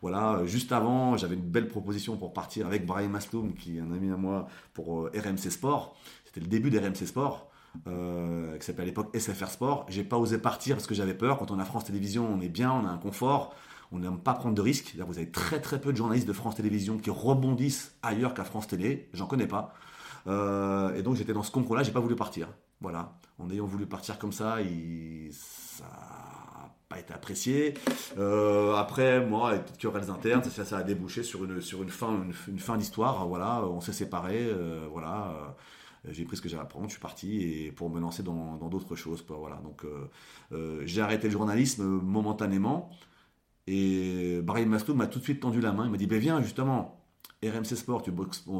voilà, 0.00 0.46
juste 0.46 0.70
avant, 0.70 1.16
j'avais 1.16 1.34
une 1.34 1.40
belle 1.40 1.66
proposition 1.66 2.16
pour 2.16 2.32
partir 2.32 2.66
avec 2.66 2.86
Brian 2.86 3.08
Masloum, 3.08 3.54
qui 3.54 3.78
est 3.78 3.80
un 3.80 3.92
ami 3.92 4.10
à 4.12 4.16
moi, 4.16 4.46
pour 4.74 5.08
RMC 5.14 5.50
Sport. 5.50 5.96
C'était 6.24 6.40
le 6.40 6.46
début 6.46 6.70
d'RMC 6.70 7.06
Sport. 7.06 7.50
qui 7.84 8.66
s'appelait 8.66 8.82
à 8.82 8.86
l'époque 8.86 9.16
SFR 9.16 9.48
Sport. 9.48 9.86
J'ai 9.88 10.04
pas 10.04 10.18
osé 10.18 10.38
partir 10.38 10.76
parce 10.76 10.86
que 10.86 10.94
j'avais 10.94 11.14
peur. 11.14 11.38
Quand 11.38 11.50
on 11.50 11.58
a 11.58 11.64
France 11.64 11.84
Télévisions, 11.84 12.28
on 12.32 12.40
est 12.40 12.48
bien, 12.48 12.70
on 12.72 12.86
a 12.86 12.90
un 12.90 12.98
confort 12.98 13.54
on 13.92 13.98
n'aime 13.98 14.18
pas 14.18 14.34
prendre 14.34 14.54
de 14.54 14.60
risques. 14.60 14.94
Vous 14.98 15.18
avez 15.18 15.30
très 15.30 15.60
très 15.60 15.80
peu 15.80 15.92
de 15.92 15.96
journalistes 15.96 16.28
de 16.28 16.32
France 16.32 16.56
Télévisions 16.56 16.98
qui 16.98 17.10
rebondissent 17.10 17.96
ailleurs 18.02 18.34
qu'à 18.34 18.44
France 18.44 18.66
Télé. 18.66 19.08
J'en 19.12 19.26
connais 19.26 19.46
pas. 19.46 19.74
Euh, 20.26 20.94
et 20.94 21.02
donc 21.02 21.16
j'étais 21.16 21.32
dans 21.32 21.42
ce 21.42 21.50
concours-là, 21.50 21.82
j'ai 21.82 21.92
pas 21.92 22.00
voulu 22.00 22.16
partir. 22.16 22.48
Voilà. 22.80 23.18
En 23.38 23.50
ayant 23.50 23.66
voulu 23.66 23.86
partir 23.86 24.18
comme 24.18 24.32
ça, 24.32 24.58
ça 25.32 25.84
n'a 25.84 26.70
pas 26.88 26.98
été 26.98 27.14
apprécié. 27.14 27.74
Euh, 28.18 28.74
après, 28.74 29.24
moi, 29.24 29.50
avec 29.50 29.64
petites 29.64 29.78
querelles 29.78 30.10
internes, 30.10 30.44
ça, 30.44 30.64
ça, 30.64 30.78
a 30.78 30.82
débouché 30.82 31.22
sur 31.22 31.44
une, 31.44 31.60
sur 31.60 31.82
une 31.82 31.88
fin, 31.88 32.26
une, 32.48 32.58
fin 32.58 32.76
d'histoire. 32.76 33.26
Voilà, 33.26 33.64
on 33.64 33.80
s'est 33.80 33.92
séparés. 33.92 34.46
Euh, 34.46 34.86
voilà 34.90 35.54
j'ai 36.10 36.24
pris 36.24 36.36
ce 36.36 36.42
que 36.42 36.48
j'avais 36.48 36.62
à 36.62 36.64
prendre, 36.64 36.86
je 36.86 36.92
suis 36.92 37.00
parti 37.00 37.42
et 37.42 37.72
pour 37.72 37.90
me 37.90 38.00
lancer 38.00 38.22
dans 38.22 38.56
d'autres 38.68 38.94
choses. 38.94 39.26
Voilà. 39.28 39.56
Donc 39.56 39.84
j'ai 40.84 41.02
arrêté 41.02 41.26
le 41.26 41.32
journalisme 41.32 41.84
momentanément. 41.84 42.90
Et 43.70 44.40
Brahim 44.42 44.70
Maslow 44.70 44.94
m'a 44.94 45.06
tout 45.06 45.18
de 45.18 45.24
suite 45.24 45.40
tendu 45.40 45.60
la 45.60 45.72
main. 45.72 45.84
Il 45.84 45.90
m'a 45.90 45.98
dit 45.98 46.06
ben 46.06 46.18
Viens, 46.18 46.40
justement, 46.40 47.04
RMC 47.44 47.76
Sport, 47.76 48.02
tu, 48.02 48.10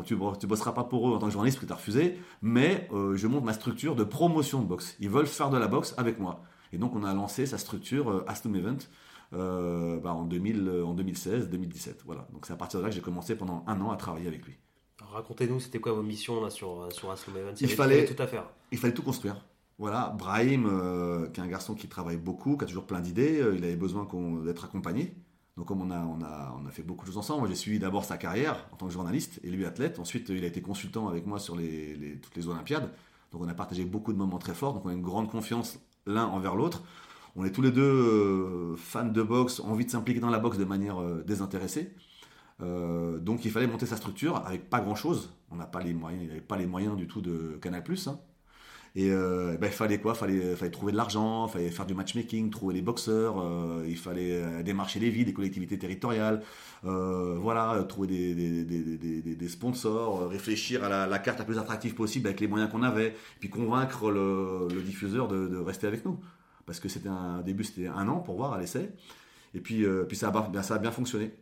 tu, 0.05 0.17
bosseras 0.47 0.73
pas 0.73 0.85
pour 0.85 1.09
eux 1.09 1.15
en 1.15 1.19
tant 1.19 1.27
que 1.27 1.33
journaliste 1.33 1.57
parce 1.57 1.65
que 1.65 1.67
tu 1.67 1.73
as 1.73 1.77
refusé, 1.77 2.19
mais 2.43 2.89
euh, 2.93 3.17
je 3.17 3.27
monte 3.27 3.43
ma 3.43 3.55
structure 3.55 3.97
de 3.97 4.05
promotion 4.05 4.61
de 4.61 4.67
boxe. 4.67 4.97
Ils 5.01 5.09
veulent 5.09 5.27
faire 5.27 5.49
de 5.49 5.57
la 5.57 5.67
boxe 5.67 5.95
avec 5.97 6.19
moi. 6.19 6.43
Et 6.75 6.79
donc, 6.79 6.95
on 6.95 7.05
a 7.05 7.15
lancé 7.15 7.47
sa 7.47 7.57
structure 7.57 8.11
euh, 8.11 8.25
Aston 8.29 8.53
Event 8.53 8.77
euh, 9.33 9.99
bah, 9.99 10.13
en, 10.13 10.25
2000, 10.25 10.83
en 10.85 10.95
2016-2017. 10.95 12.03
Voilà. 12.05 12.29
Donc, 12.35 12.45
c'est 12.45 12.53
à 12.53 12.57
partir 12.57 12.81
de 12.81 12.85
là 12.85 12.91
que 12.91 12.95
j'ai 12.95 13.01
commencé 13.01 13.35
pendant 13.35 13.65
un 13.67 13.81
an 13.81 13.91
à 13.91 13.97
travailler 13.97 14.29
avec 14.29 14.45
lui. 14.45 14.59
Racontez-nous, 15.01 15.61
c'était 15.61 15.81
quoi 15.81 15.93
vos 15.93 16.03
missions 16.03 16.43
là, 16.43 16.51
sur, 16.51 16.93
sur 16.93 17.11
Aston 17.11 17.33
Event? 17.35 17.55
Il, 17.61 17.71
fallait 17.71 18.05
tout 18.05 18.23
à 18.23 18.27
faire. 18.27 18.45
Il 18.73 18.77
fallait 18.77 18.93
tout 18.93 19.03
construire. 19.03 19.43
Voilà, 19.79 20.13
Brahim, 20.19 20.67
euh, 20.67 21.29
qui 21.29 21.41
est 21.41 21.43
un 21.43 21.47
garçon 21.47 21.75
qui 21.77 21.87
travaille 21.87 22.17
beaucoup, 22.17 22.57
qui 22.57 22.65
a 22.65 22.67
toujours 22.67 22.85
plein 22.85 23.01
d'idées, 23.01 23.41
euh, 23.41 23.55
il 23.57 23.63
avait 23.63 23.77
besoin 23.77 24.09
d'être 24.45 24.65
accompagné. 24.65 25.15
Donc 25.57 25.67
comme 25.67 25.81
on 25.81 25.91
a, 25.91 26.71
fait 26.71 26.83
beaucoup 26.83 27.05
de 27.05 27.07
choses 27.07 27.19
ensemble, 27.19 27.49
j'ai 27.49 27.55
suivi 27.55 27.79
d'abord 27.79 28.05
sa 28.05 28.17
carrière 28.17 28.69
en 28.73 28.77
tant 28.77 28.87
que 28.87 28.93
journaliste 28.93 29.41
et 29.45 29.51
lui 29.51 29.65
athlète. 29.67 29.99
Ensuite, 29.99 30.29
il 30.31 30.45
a 30.45 30.47
été 30.47 30.63
consultant 30.63 31.09
avec 31.09 31.27
moi 31.27 31.39
sur 31.39 31.55
toutes 31.55 32.37
les 32.37 32.49
Olympiades. 32.49 32.91
Donc 33.33 33.43
on 33.43 33.49
a 33.49 33.55
partagé 33.55 33.85
beaucoup 33.85 34.13
de 34.13 34.19
moments 34.19 34.39
très 34.39 34.55
forts. 34.55 34.75
Donc 34.75 34.85
on 34.85 34.89
a 34.89 34.93
une 34.93 35.03
grande 35.03 35.29
confiance 35.31 35.81
l'un 36.07 36.27
envers 36.27 36.55
l'autre. 36.55 36.83
On 37.35 37.45
est 37.45 37.51
tous 37.51 37.63
les 37.63 37.73
deux 37.73 37.83
euh, 37.83 38.77
fans 38.77 39.05
de 39.05 39.23
boxe, 39.23 39.61
envie 39.61 39.85
de 39.85 39.91
s'impliquer 39.91 40.21
dans 40.21 40.31
la 40.31 40.39
boxe 40.39 40.59
de 40.59 40.65
manière 40.65 41.01
désintéressée. 41.25 41.93
donc 42.61 43.45
il 43.45 43.51
fallait 43.51 43.67
monter 43.67 43.87
sa 43.87 43.97
structure 43.97 44.37
avec 44.47 44.71
pas 44.71 44.81
grand 44.81 44.97
chose. 44.97 45.33
On 45.51 45.57
n'a 45.57 45.67
pas 45.67 45.83
les 45.83 45.95
moyens, 45.95 46.23
il 46.23 46.29
n'avait 46.29 46.41
pas 46.41 46.57
les 46.57 46.67
moyens 46.67 46.97
du 46.97 47.07
tout 47.09 47.21
de 47.21 47.59
Canal+. 47.61 47.83
Hein. 48.07 48.19
Et 48.95 49.11
euh, 49.11 49.57
ben, 49.59 49.67
il 49.67 49.73
fallait 49.73 49.99
quoi? 49.99 50.15
Fallait, 50.15 50.57
fallait 50.57 50.71
trouver 50.71 50.93
de 50.93 50.97
l'argent, 50.97 51.47
il 51.47 51.53
fallait 51.53 51.71
faire 51.71 51.87
du 51.87 51.95
matchmaking, 51.95 52.51
trouver 52.51 52.75
les 52.75 52.83
boxeurs, 52.83 53.41
euh, 53.41 53.85
il 53.87 53.97
fallait 53.97 54.43
euh, 54.43 54.63
démarcher 54.63 54.99
les 54.99 55.11
villes, 55.11 55.27
les 55.27 55.33
collectivités 55.33 55.79
territoriales, 55.79 56.43
voilà, 56.83 57.85
trouver 57.89 58.09
des, 58.35 59.49
sponsors, 59.49 60.29
réfléchir 60.29 60.85
à 60.85 61.07
la, 61.07 61.19
carte 61.19 61.39
la 61.39 61.45
plus 61.45 61.59
attractive 61.59 61.95
possible 61.95 62.29
avec 62.29 62.41
les 62.41 62.47
moyens 62.47 62.71
qu'on 62.71 62.83
avait, 62.83 63.15
puis 63.41 63.51
convaincre 63.51 64.11
le, 64.11 64.69
diffuseur 64.83 65.29
de, 65.29 65.57
rester 65.59 65.87
avec 65.87 66.05
nous. 66.05 66.19
Parce 66.67 66.81
que 66.81 66.89
c'était 66.89 67.09
un 67.09 67.41
début, 67.41 67.65
c'était 67.65 67.89
un 67.89 68.09
an 68.09 68.19
pour 68.21 68.37
voir 68.37 68.53
à 68.53 68.61
l'essai. 68.61 68.91
Et 69.55 69.61
puis, 69.61 69.85
puis 70.07 70.17
ça, 70.17 70.29
a, 70.29 70.63
ça 70.63 70.75
a 70.75 70.79
bien 70.79 70.91
fonctionné. 70.91 71.33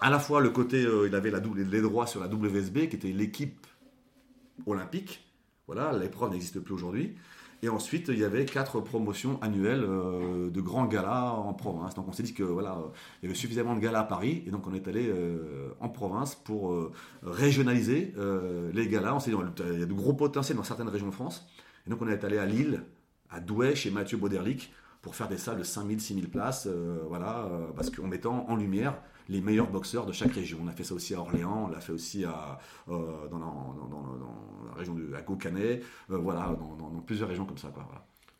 À 0.00 0.10
la 0.10 0.18
fois, 0.18 0.40
le 0.40 0.50
côté, 0.50 0.86
il 1.06 1.14
avait 1.14 1.30
la 1.30 1.40
les 1.40 1.80
droits 1.80 2.06
sur 2.06 2.20
la 2.20 2.26
WSB, 2.26 2.88
qui 2.88 2.96
était 2.96 3.12
l'équipe 3.12 3.66
olympique, 4.66 5.25
voilà, 5.66 5.96
l'épreuve 5.96 6.30
n'existe 6.30 6.60
plus 6.60 6.74
aujourd'hui. 6.74 7.16
Et 7.62 7.68
ensuite, 7.68 8.08
il 8.08 8.18
y 8.18 8.24
avait 8.24 8.44
quatre 8.44 8.80
promotions 8.80 9.42
annuelles 9.42 9.82
euh, 9.82 10.50
de 10.50 10.60
grands 10.60 10.86
galas 10.86 11.32
en 11.32 11.54
province. 11.54 11.94
Donc 11.94 12.06
on 12.06 12.12
s'est 12.12 12.22
dit 12.22 12.34
que 12.34 12.42
voilà, 12.42 12.78
il 13.22 13.26
y 13.26 13.28
avait 13.28 13.34
suffisamment 13.34 13.74
de 13.74 13.80
galas 13.80 14.00
à 14.00 14.04
Paris, 14.04 14.44
et 14.46 14.50
donc 14.50 14.66
on 14.66 14.74
est 14.74 14.86
allé 14.88 15.08
euh, 15.08 15.70
en 15.80 15.88
province 15.88 16.34
pour 16.34 16.72
euh, 16.72 16.92
régionaliser 17.22 18.14
les 18.72 18.88
galas. 18.88 19.14
On 19.14 19.20
s'est 19.20 19.30
dit 19.30 19.36
il 19.72 19.80
y 19.80 19.82
a 19.82 19.86
de 19.86 19.92
gros 19.92 20.12
potentiels 20.12 20.56
dans 20.56 20.64
certaines 20.64 20.88
régions 20.88 21.08
de 21.08 21.14
France. 21.14 21.48
Et 21.86 21.90
donc 21.90 22.02
on 22.02 22.08
est 22.08 22.24
allé 22.24 22.38
à 22.38 22.46
Lille, 22.46 22.82
à 23.30 23.40
Douai, 23.40 23.74
chez 23.74 23.90
Mathieu 23.90 24.18
Bauderlic, 24.18 24.72
pour 25.00 25.14
faire 25.14 25.28
des 25.28 25.38
salles 25.38 25.58
de 25.58 25.62
5000, 25.62 26.00
6000 26.00 26.28
places, 26.28 26.68
voilà, 27.08 27.48
parce 27.76 27.90
qu'en 27.90 28.06
mettant 28.06 28.46
en 28.48 28.56
lumière 28.56 29.00
les 29.28 29.40
meilleurs 29.40 29.70
boxeurs 29.70 30.06
de 30.06 30.12
chaque 30.12 30.32
région. 30.32 30.58
On 30.62 30.68
a 30.68 30.72
fait 30.72 30.84
ça 30.84 30.94
aussi 30.94 31.14
à 31.14 31.20
Orléans, 31.20 31.66
on 31.66 31.68
l'a 31.68 31.80
fait 31.80 31.92
aussi 31.92 32.24
à, 32.24 32.58
euh, 32.88 33.28
dans, 33.28 33.38
la, 33.38 34.74
région 34.74 34.94
de 34.94 35.14
à 35.14 35.22
Gaucanet, 35.22 35.80
euh, 36.10 36.18
voilà, 36.18 36.56
dans, 36.58 36.90
plusieurs 37.00 37.28
régions 37.28 37.44
comme 37.44 37.58
ça. 37.58 37.68
Quoi, 37.68 37.86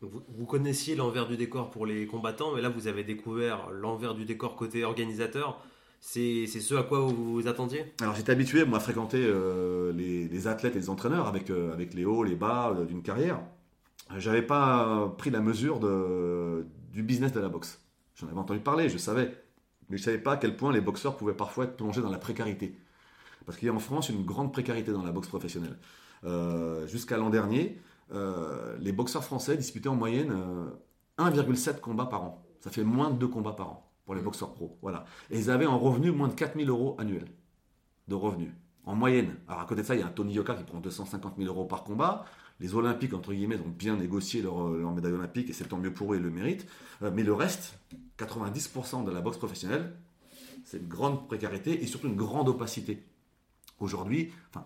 Vous, 0.01 0.45
connaissiez 0.45 0.95
l'envers 0.95 1.27
du 1.27 1.37
décor 1.37 1.71
pour 1.71 1.85
les 1.85 2.07
combattants, 2.07 2.53
mais 2.55 2.61
là 2.61 2.69
vous 2.69 2.87
avez 2.87 3.03
découvert 3.03 3.69
l'envers 3.71 4.13
du 4.13 4.25
décor 4.25 4.55
côté 4.55 4.83
organisateur. 4.83 5.59
C'est 5.99 6.45
ce 6.45 6.75
à 6.75 6.83
quoi 6.83 6.99
vous 6.99 7.33
vous 7.33 7.47
attendiez? 7.47 7.93
Alors 8.01 8.13
j'étais 8.15 8.31
habitué 8.31 8.63
moi, 8.65 8.77
à 8.77 8.81
fréquenter 8.81 9.19
euh, 9.19 9.91
les, 9.93 10.47
athlètes 10.47 10.75
et 10.75 10.79
les 10.79 10.89
entraîneurs 10.89 11.27
avec, 11.27 11.49
avec 11.49 11.93
les 11.95 12.05
hauts, 12.05 12.23
les 12.23 12.35
bas 12.35 12.75
d'une 12.87 13.01
carrière. 13.01 13.41
J'avais 14.17 14.43
pas 14.43 15.13
pris 15.17 15.31
la 15.31 15.41
mesure 15.41 15.79
de, 15.79 16.65
du 16.93 17.03
business 17.03 17.33
de 17.33 17.39
la 17.39 17.49
boxe. 17.49 17.81
J'en 18.15 18.27
avais 18.27 18.37
entendu 18.37 18.59
parler, 18.59 18.89
je 18.89 18.97
savais 18.97 19.31
Mais 19.89 19.97
je 19.97 20.01
ne 20.01 20.05
savais 20.05 20.17
pas 20.17 20.33
à 20.33 20.37
quel 20.37 20.55
point 20.57 20.71
les 20.71 20.81
boxeurs 20.81 21.17
pouvaient 21.17 21.33
parfois 21.33 21.65
être 21.65 21.77
plongés 21.77 22.01
dans 22.01 22.09
la 22.09 22.17
précarité. 22.17 22.77
Parce 23.45 23.57
qu'il 23.57 23.67
y 23.67 23.71
a 23.71 23.73
en 23.73 23.79
France 23.79 24.09
une 24.09 24.25
grande 24.25 24.51
précarité 24.51 24.91
dans 24.91 25.03
la 25.03 25.11
boxe 25.11 25.27
professionnelle. 25.27 25.77
Euh, 26.25 26.85
jusqu'à 26.87 27.17
l'an 27.17 27.29
dernier, 27.29 27.79
euh, 28.11 28.75
les 28.79 28.91
boxeurs 28.91 29.23
français 29.23 29.55
disputaient 29.55 29.89
en 29.89 29.95
moyenne 29.95 30.35
1,7 31.17 31.79
combats 31.79 32.05
par 32.05 32.23
an. 32.23 32.43
Ça 32.59 32.69
fait 32.69 32.83
moins 32.83 33.11
de 33.11 33.17
2 33.17 33.27
combats 33.27 33.53
par 33.53 33.69
an 33.69 33.91
pour 34.05 34.15
les 34.15 34.21
boxeurs 34.21 34.53
pro. 34.53 34.77
Voilà. 34.81 35.05
Et 35.29 35.37
ils 35.37 35.49
avaient 35.49 35.65
en 35.65 35.77
revenu 35.77 36.11
moins 36.11 36.27
de 36.27 36.33
4000 36.33 36.69
euros 36.69 36.95
annuels 36.99 37.27
de 38.07 38.15
revenus. 38.15 38.51
En 38.85 38.95
moyenne. 38.95 39.35
Alors 39.47 39.61
à 39.61 39.65
côté 39.65 39.81
de 39.81 39.87
ça, 39.87 39.95
il 39.95 39.99
y 39.99 40.03
a 40.03 40.07
un 40.07 40.11
Tony 40.11 40.33
Yoka 40.33 40.55
qui 40.55 40.63
prend 40.63 40.79
250 40.79 41.35
000 41.37 41.49
euros 41.49 41.65
par 41.65 41.83
combat. 41.83 42.25
Les 42.59 42.73
Olympiques, 42.73 43.13
entre 43.13 43.33
guillemets, 43.33 43.57
ont 43.57 43.69
bien 43.69 43.95
négocié 43.95 44.41
leur, 44.41 44.69
médaille 44.93 45.13
olympique 45.13 45.49
et 45.49 45.53
c'est 45.53 45.65
tant 45.65 45.77
mieux 45.77 45.93
pour 45.93 46.13
eux, 46.13 46.17
ils 46.17 46.23
le 46.23 46.31
méritent. 46.31 46.67
Euh, 47.03 47.11
mais 47.13 47.23
le 47.23 47.33
reste, 47.33 47.79
90% 48.17 49.03
de 49.03 49.11
la 49.11 49.21
boxe 49.21 49.37
professionnelle, 49.37 49.93
c'est 50.63 50.77
une 50.77 50.87
grande 50.87 51.27
précarité 51.27 51.83
et 51.83 51.87
surtout 51.87 52.07
une 52.07 52.15
grande 52.15 52.49
opacité. 52.49 53.03
Aujourd'hui, 53.79 54.31
enfin, 54.49 54.65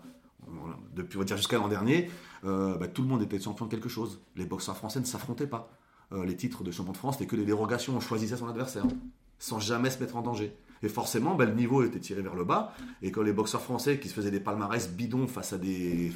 depuis, 0.95 1.17
on 1.17 1.19
va 1.19 1.25
dire 1.25 1.37
jusqu'à 1.37 1.57
l'an 1.57 1.67
dernier, 1.67 2.09
euh, 2.45 2.77
bah, 2.77 2.87
tout 2.87 3.01
le 3.01 3.07
monde 3.07 3.21
était 3.21 3.39
champion 3.39 3.65
de 3.65 3.71
quelque 3.71 3.89
chose. 3.89 4.21
Les 4.35 4.45
boxeurs 4.45 4.77
français 4.77 4.99
ne 4.99 5.05
s'affrontaient 5.05 5.47
pas. 5.47 5.69
Euh, 6.13 6.25
les 6.25 6.35
titres 6.35 6.63
de 6.63 6.71
champion 6.71 6.93
de 6.93 6.97
France, 6.97 7.17
c'était 7.17 7.27
que 7.27 7.35
des 7.35 7.45
dérogations, 7.45 7.95
on 7.95 7.99
choisissait 7.99 8.37
son 8.37 8.47
adversaire, 8.47 8.85
sans 9.37 9.59
jamais 9.59 9.89
se 9.89 9.99
mettre 9.99 10.15
en 10.15 10.21
danger. 10.21 10.55
Et 10.83 10.89
forcément, 10.89 11.35
bah, 11.35 11.45
le 11.45 11.53
niveau 11.53 11.83
était 11.83 11.99
tiré 11.99 12.21
vers 12.21 12.35
le 12.35 12.43
bas. 12.43 12.73
Et 13.01 13.11
quand 13.11 13.21
les 13.21 13.33
boxeurs 13.33 13.61
français 13.61 13.99
qui 13.99 14.09
se 14.09 14.13
faisaient 14.13 14.31
des 14.31 14.39
palmarès 14.39 14.89
bidons 14.91 15.27
face 15.27 15.53
à 15.53 15.57
des, 15.57 16.11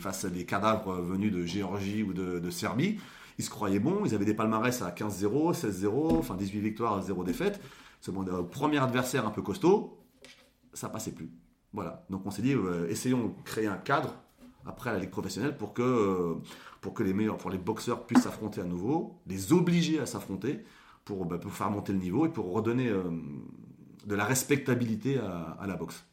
cadavres 0.48 0.96
venus 1.02 1.32
de 1.32 1.46
Géorgie 1.46 2.04
ou 2.04 2.14
de, 2.14 2.50
Serbie, 2.50 3.00
ils 3.38 3.44
se 3.44 3.50
croyaient 3.50 3.80
bons. 3.80 4.06
Ils 4.06 4.16
avaient 4.16 4.26
des 4.26 4.34
palmarès 4.34 4.82
à 4.82 4.90
15-0, 4.90 5.54
16-0, 5.54 6.18
enfin 6.18 6.36
18 6.36 6.60
victoires, 6.62 7.02
0 7.02 7.24
défaites. 7.24 7.62
Ce 8.02 8.12
euh, 8.12 8.44
premier 8.44 8.78
adversaire 8.78 9.26
un 9.26 9.32
peu 9.32 9.42
costaud, 9.42 10.00
ça 10.74 10.90
passait 10.90 11.12
plus. 11.12 11.30
Voilà. 11.74 12.06
Donc 12.10 12.26
on 12.26 12.32
s'est 12.32 12.42
dit, 12.42 12.54
euh, 12.54 12.88
essayons 12.90 13.28
de 13.28 13.34
créer 13.44 13.68
un 13.68 13.78
cadre 13.78 14.16
après 14.66 14.92
la 14.92 15.00
ligue 15.00 15.12
professionnelle 15.12 15.58
pour 15.58 15.74
que, 15.74 15.82
euh, 15.82 16.36
pour 16.82 16.94
que 16.94 17.04
les 17.04 17.14
meilleurs, 17.14 17.38
pour 17.38 17.52
les 17.52 17.58
boxeurs 17.58 18.06
puissent 18.06 18.24
s'affronter 18.24 18.62
à 18.62 18.64
nouveau, 18.64 19.20
les 19.28 19.54
obliger 19.54 20.00
à 20.00 20.06
s'affronter 20.06 20.64
pour, 21.04 21.26
bah, 21.26 21.38
pour, 21.38 21.52
faire 21.52 21.70
monter 21.70 21.94
le 21.94 22.00
niveau 22.00 22.26
et 22.26 22.30
pour 22.30 22.52
redonner 22.52 22.92
de 24.06 24.16
la 24.16 24.26
respectabilité 24.26 25.18
à, 25.18 25.66
la 25.68 25.76
boxe. 25.76 26.06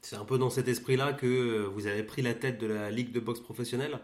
C'est 0.00 0.16
un 0.16 0.24
peu 0.24 0.38
dans 0.38 0.50
cet 0.50 0.68
esprit-là 0.68 1.12
que 1.12 1.66
vous 1.66 1.86
avez 1.86 2.02
pris 2.02 2.22
la 2.22 2.34
tête 2.34 2.60
de 2.60 2.66
la 2.66 2.90
Ligue 2.90 3.12
de 3.12 3.20
boxe 3.20 3.40
professionnelle. 3.40 4.00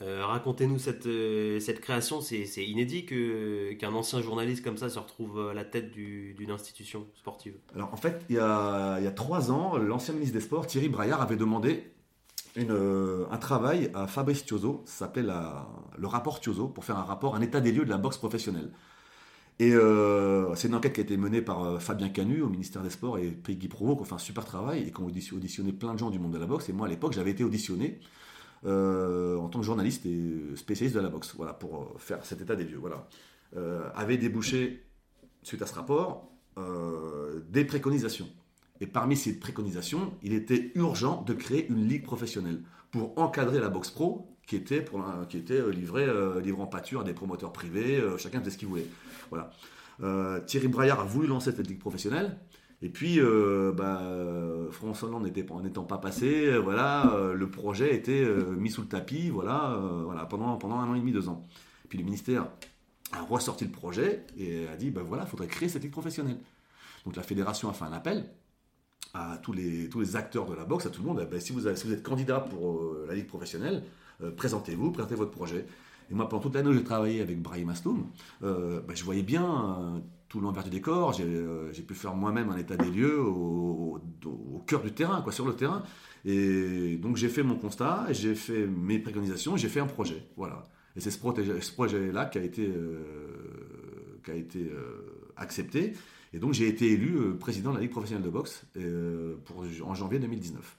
Euh, 0.00 0.24
racontez-nous 0.24 0.78
cette, 0.78 1.06
euh, 1.06 1.60
cette 1.60 1.80
création, 1.80 2.22
c'est 2.22 2.46
inédit 2.64 3.04
qu'un 3.04 3.92
ancien 3.92 4.22
journaliste 4.22 4.64
comme 4.64 4.78
ça 4.78 4.88
se 4.88 4.98
retrouve 4.98 5.50
à 5.50 5.54
la 5.54 5.64
tête 5.64 5.90
d'une 5.92 6.50
institution 6.50 7.06
sportive. 7.14 7.54
Alors 7.74 7.92
en 7.92 7.98
fait, 7.98 8.24
il 8.30 8.36
y 8.36 8.38
a, 8.38 8.98
il 8.98 9.04
y 9.04 9.06
a 9.06 9.12
trois 9.12 9.50
ans, 9.50 9.76
l'ancien 9.76 10.14
ministre 10.14 10.34
des 10.34 10.40
Sports, 10.40 10.66
Thierry 10.66 10.88
Braillard, 10.88 11.20
avait 11.20 11.36
demandé 11.36 11.92
une, 12.56 12.70
euh, 12.70 13.26
un 13.30 13.36
travail 13.36 13.90
à 13.94 14.06
Fabrice 14.06 14.44
Tiozo, 14.44 14.82
ça 14.86 15.06
s'appelle 15.06 15.32
le 15.98 16.06
rapport 16.06 16.40
Tiozo, 16.40 16.68
pour 16.68 16.84
faire 16.84 16.96
un 16.96 17.04
rapport, 17.04 17.34
un 17.34 17.42
état 17.42 17.60
des 17.60 17.72
lieux 17.72 17.84
de 17.84 17.90
la 17.90 17.98
boxe 17.98 18.16
professionnelle. 18.16 18.70
Et 19.62 19.74
euh, 19.74 20.52
c'est 20.56 20.66
une 20.66 20.74
enquête 20.74 20.92
qui 20.92 21.00
a 21.00 21.04
été 21.04 21.16
menée 21.16 21.40
par 21.40 21.62
euh, 21.62 21.78
Fabien 21.78 22.08
Canu 22.08 22.42
au 22.42 22.48
ministère 22.48 22.82
des 22.82 22.90
Sports 22.90 23.18
et 23.18 23.30
Peggy 23.30 23.68
Provo 23.68 23.94
qui 23.94 24.02
ont 24.02 24.04
fait 24.04 24.14
un 24.14 24.18
super 24.18 24.44
travail 24.44 24.82
et 24.88 24.90
qui 24.90 25.00
ont 25.00 25.06
auditionné 25.06 25.72
plein 25.72 25.94
de 25.94 26.00
gens 26.00 26.10
du 26.10 26.18
monde 26.18 26.32
de 26.32 26.38
la 26.38 26.46
boxe. 26.46 26.68
Et 26.68 26.72
moi, 26.72 26.88
à 26.88 26.90
l'époque, 26.90 27.12
j'avais 27.12 27.30
été 27.30 27.44
auditionné 27.44 28.00
euh, 28.66 29.36
en 29.36 29.48
tant 29.48 29.60
que 29.60 29.64
journaliste 29.64 30.04
et 30.04 30.56
spécialiste 30.56 30.96
de 30.96 31.00
la 31.00 31.08
boxe, 31.08 31.34
voilà, 31.36 31.52
pour 31.52 31.94
faire 31.98 32.26
cet 32.26 32.40
état 32.40 32.56
des 32.56 32.64
lieux. 32.64 32.78
Voilà. 32.80 33.06
avait 33.94 34.16
débouché, 34.16 34.82
suite 35.44 35.62
à 35.62 35.66
ce 35.66 35.74
rapport, 35.74 36.32
des 37.48 37.64
préconisations. 37.64 38.28
Et 38.80 38.88
parmi 38.88 39.16
ces 39.16 39.38
préconisations, 39.38 40.12
il 40.24 40.32
était 40.32 40.72
urgent 40.74 41.22
de 41.22 41.34
créer 41.34 41.68
une 41.68 41.86
ligue 41.86 42.02
professionnelle 42.02 42.62
pour 42.90 43.16
encadrer 43.16 43.60
la 43.60 43.68
boxe 43.68 43.90
pro 43.90 44.26
qui 44.52 44.56
était, 44.56 44.84
qui 45.30 45.38
était 45.38 45.54
euh, 45.54 45.70
livré, 45.70 46.04
euh, 46.04 46.38
livré 46.42 46.60
en 46.60 46.66
pâture 46.66 47.00
à 47.00 47.04
des 47.04 47.14
promoteurs 47.14 47.54
privés, 47.54 47.96
euh, 47.96 48.18
chacun 48.18 48.40
faisait 48.40 48.50
ce 48.50 48.58
qu'il 48.58 48.68
voulait. 48.68 48.86
Voilà. 49.30 49.50
Thierry 50.46 50.68
Braillard 50.68 51.00
a 51.00 51.04
voulu 51.04 51.28
lancer 51.28 51.52
cette 51.52 51.66
ligue 51.68 51.78
professionnelle. 51.78 52.36
Et 52.82 52.88
puis, 52.88 53.20
bah, 53.76 54.02
François 54.72 55.08
Hollande 55.08 55.30
n'étant 55.62 55.84
pas 55.84 55.98
passé, 55.98 56.58
voilà, 56.58 57.30
le 57.32 57.48
projet 57.48 57.94
était 57.94 58.26
mis 58.58 58.68
sous 58.68 58.80
le 58.80 58.88
tapis, 58.88 59.30
voilà, 59.30 59.78
voilà, 60.04 60.26
pendant, 60.26 60.56
pendant 60.56 60.80
un 60.80 60.88
an 60.88 60.96
et 60.96 60.98
demi, 60.98 61.12
deux 61.12 61.28
ans. 61.28 61.46
Puis 61.88 61.98
le 61.98 62.04
ministère 62.04 62.48
a 63.12 63.22
ressorti 63.22 63.64
le 63.64 63.70
projet 63.70 64.26
et 64.36 64.66
a 64.66 64.76
dit, 64.76 64.90
ben 64.90 65.02
voilà, 65.02 65.22
il 65.22 65.28
faudrait 65.28 65.46
créer 65.46 65.68
cette 65.68 65.84
ligue 65.84 65.92
professionnelle. 65.92 66.38
Donc 67.04 67.14
la 67.14 67.22
fédération 67.22 67.70
a 67.70 67.72
fait 67.72 67.84
un 67.84 67.92
appel 67.92 68.28
à 69.14 69.38
tous 69.40 69.52
les, 69.52 69.88
tous 69.88 70.00
les 70.00 70.16
acteurs 70.16 70.46
de 70.46 70.54
la 70.54 70.64
boxe, 70.64 70.86
à 70.86 70.90
tout 70.90 71.00
le 71.00 71.06
monde. 71.06 71.24
Ben, 71.30 71.40
si, 71.40 71.52
vous 71.52 71.68
êtes 71.68 72.02
candidat 72.02 72.40
pour 72.40 72.96
la 73.06 73.14
ligue 73.14 73.28
professionnelle, 73.28 73.84
présentez-vous, 74.36 74.92
présentez 74.92 75.14
votre 75.14 75.30
projet. 75.30 75.66
Et 76.12 76.14
moi, 76.14 76.28
pendant 76.28 76.42
toute 76.42 76.54
l'année 76.54 76.68
où 76.68 76.74
j'ai 76.74 76.84
travaillé 76.84 77.22
avec 77.22 77.40
Brahim 77.40 77.70
Asloum, 77.70 78.06
euh, 78.42 78.80
bah, 78.86 78.92
je 78.94 79.02
voyais 79.02 79.22
bien 79.22 79.44
euh, 79.44 79.98
tout 80.28 80.40
l'envers 80.40 80.64
du 80.64 80.70
décor. 80.70 81.14
J'ai 81.14 81.82
pu 81.82 81.94
faire 81.94 82.14
moi-même 82.14 82.50
un 82.50 82.58
état 82.58 82.76
des 82.76 82.90
lieux 82.90 83.20
au, 83.20 84.00
cœur 84.66 84.82
du 84.82 84.92
terrain, 84.92 85.22
quoi, 85.22 85.32
sur 85.32 85.46
le 85.46 85.54
terrain. 85.54 85.82
Et 86.24 86.96
donc 86.96 87.16
j'ai 87.16 87.28
fait 87.28 87.42
mon 87.42 87.56
constat, 87.56 88.06
j'ai 88.10 88.34
fait 88.34 88.66
mes 88.66 88.98
préconisations, 88.98 89.56
j'ai 89.56 89.68
fait 89.68 89.80
un 89.80 89.86
projet. 89.86 90.22
Voilà. 90.36 90.68
Et 90.96 91.00
c'est 91.00 91.10
ce, 91.10 91.18
projet-là 91.72 92.26
qui 92.26 92.38
a 92.38 92.42
été, 92.42 92.70
qui 94.24 94.30
a 94.30 94.34
été 94.34 94.70
accepté. 95.36 95.94
Et 96.34 96.38
donc 96.38 96.54
j'ai 96.54 96.66
été 96.66 96.90
élu 96.90 97.16
euh, 97.16 97.34
président 97.34 97.70
de 97.70 97.76
la 97.76 97.82
Ligue 97.82 97.90
professionnelle 97.90 98.24
de 98.24 98.30
boxe 98.30 98.64
euh, 98.76 99.36
pour, 99.44 99.64
en 99.84 99.94
janvier 99.94 100.18
2019. 100.18 100.78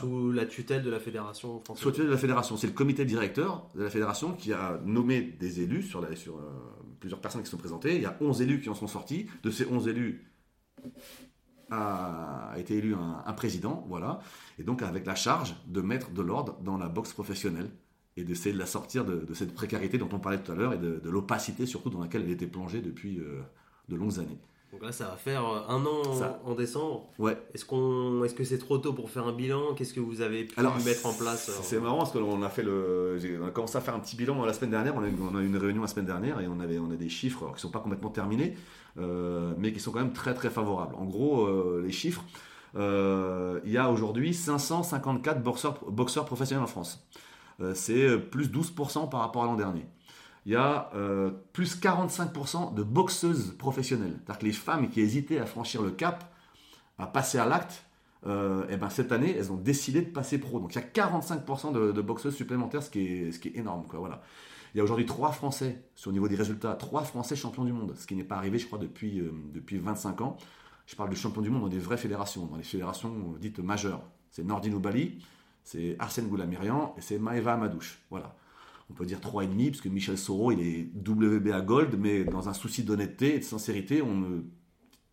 Sous 0.00 0.32
la 0.32 0.46
tutelle 0.46 0.82
de 0.82 0.90
la 0.90 1.00
fédération 1.00 1.60
française 1.60 1.82
Sous 1.82 1.88
la 1.88 1.92
tutelle 1.92 2.06
de 2.06 2.12
la 2.12 2.18
fédération. 2.18 2.56
C'est 2.56 2.66
le 2.66 2.72
comité 2.72 3.04
directeur 3.04 3.68
de 3.74 3.82
la 3.82 3.90
fédération 3.90 4.32
qui 4.32 4.52
a 4.52 4.80
nommé 4.84 5.20
des 5.20 5.60
élus 5.60 5.82
sur, 5.82 6.00
la, 6.00 6.16
sur 6.16 6.36
euh, 6.36 6.40
plusieurs 6.98 7.20
personnes 7.20 7.42
qui 7.42 7.50
sont 7.50 7.58
présentées. 7.58 7.96
Il 7.96 8.02
y 8.02 8.06
a 8.06 8.16
11 8.20 8.40
élus 8.40 8.60
qui 8.60 8.70
en 8.70 8.74
sont 8.74 8.86
sortis. 8.86 9.26
De 9.42 9.50
ces 9.50 9.66
11 9.66 9.88
élus, 9.88 10.24
a 11.70 12.54
été 12.58 12.76
élu 12.76 12.94
un, 12.94 13.32
président, 13.32 13.84
voilà, 13.88 14.20
et 14.56 14.62
donc 14.62 14.82
avec 14.82 15.04
la 15.04 15.16
charge 15.16 15.56
de 15.66 15.80
mettre 15.80 16.12
de 16.12 16.22
l'ordre 16.22 16.56
dans 16.62 16.78
la 16.78 16.88
boxe 16.88 17.12
professionnelle 17.12 17.68
et 18.16 18.22
d'essayer 18.22 18.54
de 18.54 18.58
la 18.58 18.66
sortir 18.66 19.04
de, 19.04 19.34
cette 19.34 19.52
précarité 19.52 19.98
dont 19.98 20.08
on 20.12 20.20
parlait 20.20 20.40
tout 20.40 20.52
à 20.52 20.54
l'heure 20.54 20.74
et 20.74 20.78
de, 20.78 21.00
l'opacité 21.10 21.66
surtout 21.66 21.90
dans 21.90 22.00
laquelle 22.00 22.22
elle 22.22 22.30
était 22.30 22.46
plongée 22.46 22.80
depuis 22.82 23.20
de 23.88 23.96
longues 23.96 24.20
années. 24.20 24.38
Donc 24.76 24.84
là, 24.84 24.92
ça 24.92 25.06
va 25.06 25.16
faire 25.16 25.42
euh, 25.42 25.62
un 25.70 25.86
an 25.86 26.02
en, 26.44 26.54
décembre. 26.54 27.08
Ouais. 27.18 27.34
Est-ce 27.54 27.64
qu'on, 27.64 28.22
est-ce 28.24 28.34
que 28.34 28.44
c'est 28.44 28.58
trop 28.58 28.76
tôt 28.76 28.92
pour 28.92 29.08
faire 29.08 29.26
un 29.26 29.32
bilan? 29.32 29.72
Qu'est-ce 29.74 29.94
que 29.94 30.00
vous 30.00 30.20
avez 30.20 30.44
pu 30.44 30.60
mettre 30.60 31.06
en 31.06 31.14
place 31.14 31.48
euh, 31.48 31.62
C'est 31.62 31.80
marrant 31.80 31.96
parce 31.96 32.12
qu'on 32.12 32.42
a 32.42 32.50
fait 32.50 32.62
le, 32.62 33.18
on 33.42 33.46
a 33.46 33.50
commencé 33.50 33.78
à 33.78 33.80
faire 33.80 33.94
un 33.94 34.00
petit 34.00 34.16
bilan 34.16 34.44
la 34.44 34.52
semaine 34.52 34.72
dernière. 34.72 34.94
On 34.94 35.02
a, 35.02 35.40
eu 35.40 35.46
une 35.46 35.56
réunion 35.56 35.80
la 35.80 35.88
semaine 35.88 36.04
dernière 36.04 36.42
et 36.42 36.46
on 36.46 36.60
avait, 36.60 36.78
on 36.78 36.90
a 36.90 36.96
des 36.96 37.08
chiffres 37.08 37.54
qui 37.54 37.62
sont 37.62 37.70
pas 37.70 37.78
complètement 37.78 38.10
terminés, 38.10 38.54
euh, 38.98 39.54
mais 39.56 39.72
qui 39.72 39.80
sont 39.80 39.92
quand 39.92 40.00
même 40.00 40.12
très 40.12 40.34
très 40.34 40.50
favorables. 40.50 40.94
En 40.96 41.06
gros, 41.06 41.48
les 41.80 41.92
chiffres, 41.92 42.22
il 42.74 43.72
y 43.72 43.78
a 43.78 43.90
aujourd'hui 43.90 44.34
554 44.34 45.42
boxeurs, 45.42 45.80
boxeurs 45.90 46.26
professionnels 46.26 46.64
en 46.64 46.66
France. 46.66 47.08
c'est 47.72 48.18
plus 48.18 48.50
12% 48.50 49.08
par 49.08 49.20
rapport 49.20 49.44
à 49.44 49.46
l'an 49.46 49.56
dernier 49.56 49.86
il 50.46 50.52
y 50.52 50.56
a 50.56 50.90
euh, 50.94 51.32
plus 51.52 51.78
45% 51.78 52.72
de 52.72 52.84
boxeuses 52.84 53.56
professionnelles. 53.58 54.14
C'est-à-dire 54.14 54.38
que 54.38 54.44
les 54.46 54.52
femmes 54.52 54.88
qui 54.88 55.00
hésitaient 55.00 55.40
à 55.40 55.44
franchir 55.44 55.82
le 55.82 55.90
cap, 55.90 56.32
à 56.98 57.08
passer 57.08 57.38
à 57.38 57.46
l'acte, 57.46 57.84
euh, 58.26 58.66
et 58.68 58.76
ben 58.76 58.88
cette 58.88 59.10
année, 59.10 59.36
elles 59.36 59.50
ont 59.50 59.56
décidé 59.56 60.02
de 60.02 60.10
passer 60.10 60.38
pro. 60.38 60.60
Donc 60.60 60.72
il 60.74 60.78
y 60.78 60.82
a 60.82 60.86
45% 60.86 61.72
de, 61.72 62.00
boxeuses 62.00 62.36
supplémentaires, 62.36 62.84
ce 62.84 62.90
qui 62.90 63.00
est, 63.00 63.56
énorme. 63.56 63.84
Voilà. 63.92 64.22
Il 64.72 64.78
y 64.78 64.80
a 64.80 64.84
aujourd'hui 64.84 65.04
trois 65.04 65.32
Français, 65.32 65.82
sur 65.96 66.10
le 66.10 66.14
niveau 66.14 66.28
des 66.28 66.36
résultats, 66.36 66.74
trois 66.74 67.02
Français 67.02 67.34
champions 67.34 67.64
du 67.64 67.72
monde, 67.72 67.94
ce 67.96 68.06
qui 68.06 68.14
n'est 68.14 68.24
pas 68.24 68.36
arrivé, 68.36 68.58
je 68.58 68.66
crois, 68.66 68.78
depuis, 68.78 69.18
euh, 69.18 69.32
depuis 69.52 69.78
25 69.78 70.20
ans. 70.20 70.36
Je 70.86 70.94
parle 70.94 71.10
de 71.10 71.16
champions 71.16 71.42
du 71.42 71.50
monde 71.50 71.62
dans 71.62 71.68
des 71.68 71.80
vraies 71.80 71.96
fédérations, 71.96 72.46
dans 72.46 72.56
les 72.56 72.62
fédérations 72.62 73.34
dites 73.40 73.58
majeures. 73.58 74.04
C'est 74.30 74.44
Nordino 74.44 74.78
Bali, 74.78 75.24
c'est 75.64 75.96
Arsène 75.98 76.28
Goulamirian 76.28 76.94
et 76.96 77.00
c'est 77.00 77.18
Maeva 77.18 77.54
Amadouche. 77.54 77.98
Voilà 78.10 78.36
on 78.90 78.94
peut 78.94 79.06
dire 79.06 79.18
3,5, 79.18 79.70
parce 79.70 79.80
que 79.80 79.88
Michel 79.88 80.18
Soro, 80.18 80.52
il 80.52 80.60
est 80.60 80.90
WBA 81.08 81.60
Gold, 81.62 81.96
mais 81.98 82.24
dans 82.24 82.48
un 82.48 82.52
souci 82.52 82.82
d'honnêteté 82.82 83.34
et 83.34 83.38
de 83.38 83.44
sincérité, 83.44 84.02
on 84.02 84.14
ne 84.14 84.42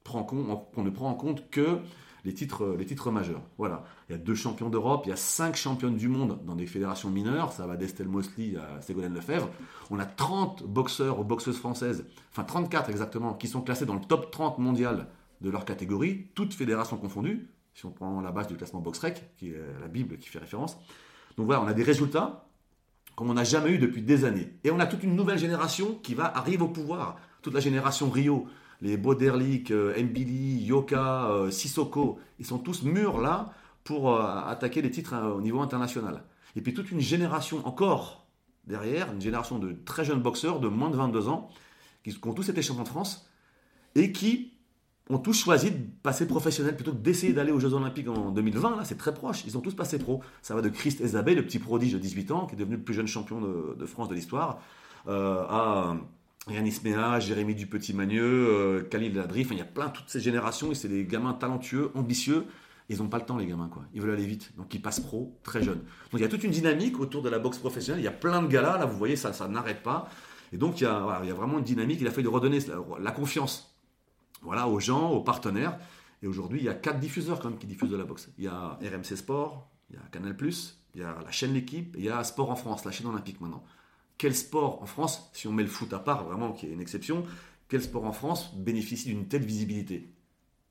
prend, 0.03 0.19
en 0.21 1.13
compte 1.15 1.49
que 1.49 1.79
les 2.25 2.33
titres, 2.33 2.75
les 2.77 2.85
titres 2.85 3.11
majeurs. 3.11 3.41
Voilà. 3.57 3.83
Il 4.07 4.13
y 4.13 4.15
a 4.15 4.17
deux 4.17 4.35
champions 4.35 4.69
d'Europe, 4.69 5.03
il 5.05 5.09
y 5.09 5.13
a 5.13 5.17
cinq 5.17 5.55
championnes 5.55 5.97
du 5.97 6.07
monde 6.07 6.39
dans 6.45 6.55
des 6.55 6.67
fédérations 6.67 7.09
mineures, 7.09 7.51
ça 7.51 7.67
va 7.67 7.75
d'Estelle 7.75 8.07
Mosley 8.07 8.55
à 8.55 8.81
Ségolène 8.81 9.13
Lefebvre. 9.13 9.49
On 9.89 9.99
a 9.99 10.05
30 10.05 10.63
boxeurs 10.63 11.19
ou 11.19 11.23
boxeuses 11.23 11.57
françaises, 11.57 12.05
enfin 12.31 12.43
34 12.43 12.89
exactement, 12.89 13.33
qui 13.33 13.47
sont 13.47 13.61
classés 13.61 13.85
dans 13.85 13.95
le 13.95 14.01
top 14.01 14.31
30 14.31 14.59
mondial 14.59 15.07
de 15.41 15.49
leur 15.49 15.65
catégorie, 15.65 16.27
toutes 16.35 16.53
fédérations 16.53 16.97
confondues, 16.97 17.49
si 17.73 17.85
on 17.85 17.91
prend 17.91 18.21
la 18.21 18.31
base 18.31 18.47
du 18.47 18.55
classement 18.55 18.79
BoxRec, 18.79 19.35
qui 19.35 19.49
est 19.49 19.61
la 19.81 19.87
Bible 19.87 20.17
qui 20.19 20.29
fait 20.29 20.39
référence. 20.39 20.77
Donc 21.37 21.47
voilà, 21.47 21.61
on 21.61 21.67
a 21.67 21.73
des 21.73 21.83
résultats, 21.83 22.47
comme 23.15 23.29
on 23.29 23.33
n'a 23.33 23.43
jamais 23.43 23.71
eu 23.71 23.77
depuis 23.77 24.01
des 24.01 24.25
années. 24.25 24.53
Et 24.63 24.71
on 24.71 24.79
a 24.79 24.85
toute 24.85 25.03
une 25.03 25.15
nouvelle 25.15 25.37
génération 25.37 25.99
qui 26.01 26.13
va 26.15 26.25
arriver 26.35 26.63
au 26.63 26.67
pouvoir. 26.67 27.17
Toute 27.41 27.53
la 27.53 27.59
génération 27.59 28.09
Rio, 28.09 28.47
les 28.81 28.97
Boderlik, 28.97 29.71
euh, 29.71 30.01
Mbili, 30.01 30.63
Yoka, 30.63 31.29
euh, 31.29 31.51
Sissoko, 31.51 32.19
ils 32.39 32.45
sont 32.45 32.59
tous 32.59 32.83
mûrs 32.83 33.19
là 33.19 33.53
pour 33.83 34.13
euh, 34.13 34.41
attaquer 34.47 34.81
les 34.81 34.91
titres 34.91 35.15
au 35.15 35.41
niveau 35.41 35.61
international. 35.61 36.23
Et 36.55 36.61
puis 36.61 36.73
toute 36.73 36.91
une 36.91 37.01
génération 37.01 37.65
encore 37.67 38.25
derrière, 38.67 39.11
une 39.11 39.21
génération 39.21 39.59
de 39.59 39.73
très 39.85 40.05
jeunes 40.05 40.21
boxeurs 40.21 40.59
de 40.59 40.67
moins 40.67 40.89
de 40.89 40.95
22 40.95 41.27
ans, 41.27 41.49
qui, 42.03 42.17
ont 42.23 42.33
tous 42.33 42.49
été 42.49 42.61
champions 42.61 42.83
de 42.83 42.87
France 42.87 43.29
et 43.95 44.11
qui 44.11 44.52
ont 45.09 45.17
tous 45.17 45.33
choisi 45.33 45.71
de 45.71 45.77
passer 46.01 46.25
professionnel 46.27 46.75
plutôt 46.75 46.91
que 46.91 46.97
d'essayer 46.97 47.33
d'aller 47.33 47.51
aux 47.51 47.59
Jeux 47.59 47.73
Olympiques 47.73 48.07
en 48.07 48.31
2020. 48.31 48.77
Là, 48.77 48.85
c'est 48.85 48.97
très 48.97 49.13
proche. 49.13 49.43
Ils 49.45 49.57
ont 49.57 49.61
tous 49.61 49.75
passé 49.75 49.99
pro. 49.99 50.21
Ça 50.41 50.55
va 50.55 50.61
de 50.61 50.69
Christ 50.69 51.01
Ezabé, 51.01 51.35
le 51.35 51.43
petit 51.43 51.59
prodige 51.59 51.93
de 51.93 51.99
18 51.99 52.31
ans, 52.31 52.45
qui 52.45 52.55
est 52.55 52.57
devenu 52.57 52.77
le 52.77 52.83
plus 52.83 52.93
jeune 52.93 53.07
champion 53.07 53.41
de, 53.41 53.85
France 53.85 54.07
de 54.07 54.15
l'histoire, 54.15 54.61
à 55.07 55.95
Yannis 56.49 56.81
Mea, 56.83 57.19
Jérémy 57.19 57.55
Dupetit-Magneux, 57.55 58.21
euh, 58.21 58.83
Khalil 58.83 59.15
Ladri, 59.15 59.47
il 59.49 59.57
y 59.57 59.61
a 59.61 59.65
plein, 59.65 59.89
toutes 59.89 60.09
ces 60.09 60.19
générations, 60.19 60.71
et 60.71 60.75
c'est 60.75 60.89
des 60.89 61.05
gamins 61.05 61.33
talentueux, 61.33 61.91
ambitieux, 61.95 62.45
ils 62.89 62.97
n'ont 62.97 63.07
pas 63.07 63.17
le 63.17 63.25
temps 63.25 63.37
les 63.37 63.45
gamins, 63.45 63.69
quoi. 63.69 63.83
Ils 63.93 64.01
veulent 64.01 64.11
aller 64.13 64.25
vite, 64.25 64.51
donc 64.57 64.73
ils 64.73 64.81
passent 64.81 64.99
pro 64.99 65.39
très 65.43 65.63
jeunes. 65.63 65.79
Donc 66.11 66.15
il 66.15 66.21
y 66.21 66.25
a 66.25 66.27
toute 66.27 66.43
une 66.43 66.51
dynamique 66.51 66.99
autour 66.99 67.21
de 67.21 67.29
la 67.29 67.39
boxe 67.39 67.57
professionnelle, 67.57 68.01
il 68.01 68.05
y 68.05 68.09
a 68.09 68.11
plein 68.11 68.41
de 68.41 68.47
galas, 68.47 68.77
là 68.77 68.85
vous 68.85 68.97
voyez, 68.97 69.15
ça, 69.15 69.31
ça 69.31 69.47
n'arrête 69.47 69.83
pas. 69.83 70.09
Et 70.51 70.57
donc 70.57 70.81
il 70.81 70.83
y 70.83 70.87
a 70.87 71.21
vraiment 71.33 71.59
une 71.59 71.63
dynamique, 71.63 71.99
il 72.01 72.07
a 72.07 72.11
fallu 72.11 72.27
redonner 72.27 72.59
la, 72.99 73.11
confiance 73.11 73.72
voilà, 74.43 74.67
aux 74.67 74.79
gens, 74.79 75.11
aux 75.11 75.21
partenaires. 75.21 75.77
Et 76.21 76.27
aujourd'hui, 76.27 76.59
il 76.59 76.65
y 76.65 76.69
a 76.69 76.73
quatre 76.73 76.99
diffuseurs 76.99 77.39
quand 77.39 77.49
même 77.49 77.59
qui 77.59 77.67
diffusent 77.67 77.89
de 77.89 77.97
la 77.97 78.05
boxe. 78.05 78.29
Il 78.37 78.45
y 78.45 78.47
a 78.47 78.79
RMC 78.81 79.15
Sport, 79.17 79.69
il 79.89 79.95
y 79.95 79.99
a 79.99 80.01
Canal+, 80.11 80.35
il 80.95 81.01
y 81.01 81.03
a 81.03 81.17
la 81.23 81.31
chaîne 81.31 81.53
L'équipe, 81.53 81.95
il 81.97 82.05
y 82.05 82.09
a 82.09 82.23
Sport 82.23 82.49
en 82.49 82.55
France, 82.55 82.85
la 82.85 82.91
chaîne 82.91 83.07
olympique 83.07 83.41
maintenant 83.41 83.63
quel 84.17 84.35
sport 84.35 84.81
en 84.81 84.85
France, 84.85 85.29
si 85.33 85.47
on 85.47 85.51
met 85.51 85.63
le 85.63 85.69
foot 85.69 85.91
à 85.93 85.99
part, 85.99 86.23
vraiment, 86.23 86.51
qui 86.51 86.67
est 86.67 86.71
une 86.71 86.81
exception, 86.81 87.25
quel 87.67 87.81
sport 87.81 88.05
en 88.05 88.11
France 88.11 88.55
bénéficie 88.55 89.09
d'une 89.09 89.27
telle 89.27 89.43
visibilité? 89.43 90.13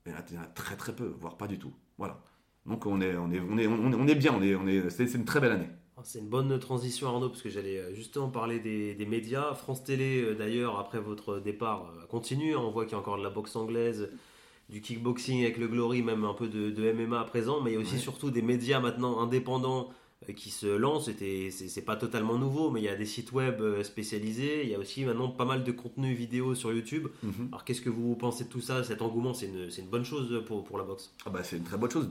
Il 0.07 0.13
y 0.13 0.39
en 0.39 0.43
a 0.43 0.47
très 0.47 0.77
très 0.77 0.95
peu, 0.95 1.15
voire 1.21 1.37
pas 1.37 1.47
du 1.47 1.59
tout. 1.59 1.73
Voilà. 1.99 2.21
Donc 2.67 2.87
on 2.87 3.01
est, 3.01 3.15
on 3.17 3.31
est, 3.31 3.41
on 3.41 3.59
est, 3.59 3.67
on 3.67 4.07
est, 4.07 4.15
bien, 4.15 4.33
on 4.35 4.43
est, 4.43 4.55
on 4.55 4.67
est, 4.67 4.89
c'est 4.91 5.13
une 5.15 5.25
très 5.25 5.41
belle 5.41 5.53
année. 5.53 5.69
Ah, 5.99 6.01
c'est 6.05 6.21
une 6.21 6.29
bonne 6.29 6.59
transition 6.59 7.09
Arnaud, 7.09 7.29
parce 7.29 7.43
que 7.43 7.51
j'allais 7.51 7.79
euh, 7.79 7.95
justement 7.95 8.29
parler 8.29 8.61
des, 8.61 9.07
médias. 9.07 9.55
France 9.55 9.85
Télé, 9.85 10.23
euh, 10.23 10.35
d'ailleurs, 10.35 10.79
après 10.79 10.99
votre 10.99 11.39
départ, 11.39 11.93
euh, 11.95 12.07
continue. 12.07 12.57
On 12.57 12.71
voit 12.71 12.85
qu'il 12.85 12.93
y 12.93 12.95
a 12.95 12.99
encore 12.99 13.19
de 13.19 13.23
la 13.23 13.31
boxe 13.31 13.57
anglaise, 13.57 14.09
du 14.71 14.81
kickboxing 14.81 15.43
avec 15.43 15.59
le 15.59 15.69
Glory, 15.69 16.03
même 16.03 16.25
un 16.25 16.33
peu 16.33 16.49
de, 16.49 16.93
MMA 16.93 17.21
à 17.21 17.25
présent, 17.25 17.61
mais 17.61 17.73
il 17.73 17.75
y 17.75 17.77
a 17.77 17.81
aussi 17.81 17.99
surtout 17.99 18.31
des 18.31 18.41
médias 18.41 18.81
maintenant 18.81 19.21
indépendants 19.21 19.91
qui 20.35 20.51
se 20.51 20.67
lance. 20.67 21.11
C'est 21.51 21.85
pas 21.85 21.97
totalement 21.97 22.39
nouveau, 22.39 22.71
mais 22.71 22.81
il 22.81 22.85
y 22.85 22.89
a 22.89 22.95
des 22.95 23.05
sites 23.05 23.33
web 23.33 23.61
spécialisés. 23.83 24.63
Il 24.63 24.71
y 24.71 24.75
a 24.75 24.79
aussi 24.79 25.05
maintenant 25.05 25.29
pas 25.29 25.45
mal 25.45 25.63
de 25.65 25.73
contenu 25.73 26.15
vidéo 26.15 26.55
sur 26.55 26.73
YouTube. 26.73 27.09
Mhm. 27.23 27.49
Alors 27.49 27.65
qu'est-ce 27.65 27.83
que 27.83 27.91
vous 27.91 28.15
pensez 28.15 28.45
de 28.45 28.49
tout 28.49 28.61
ça 28.61 28.83
Cet 28.85 29.03
engouement, 29.03 29.35
c'est 29.35 29.47
une, 29.47 29.69
une, 29.77 29.89
bonne 29.89 30.05
chose 30.05 30.43
pour, 30.47 30.65
pour 30.65 30.79
la 30.79 30.85
boxe? 30.85 31.13
Ah 31.27 31.31
bah, 31.31 31.43
C'est 31.43 31.57
une 31.57 31.65
très 31.65 31.77
bonne 31.77 31.91
chose. 31.91 32.09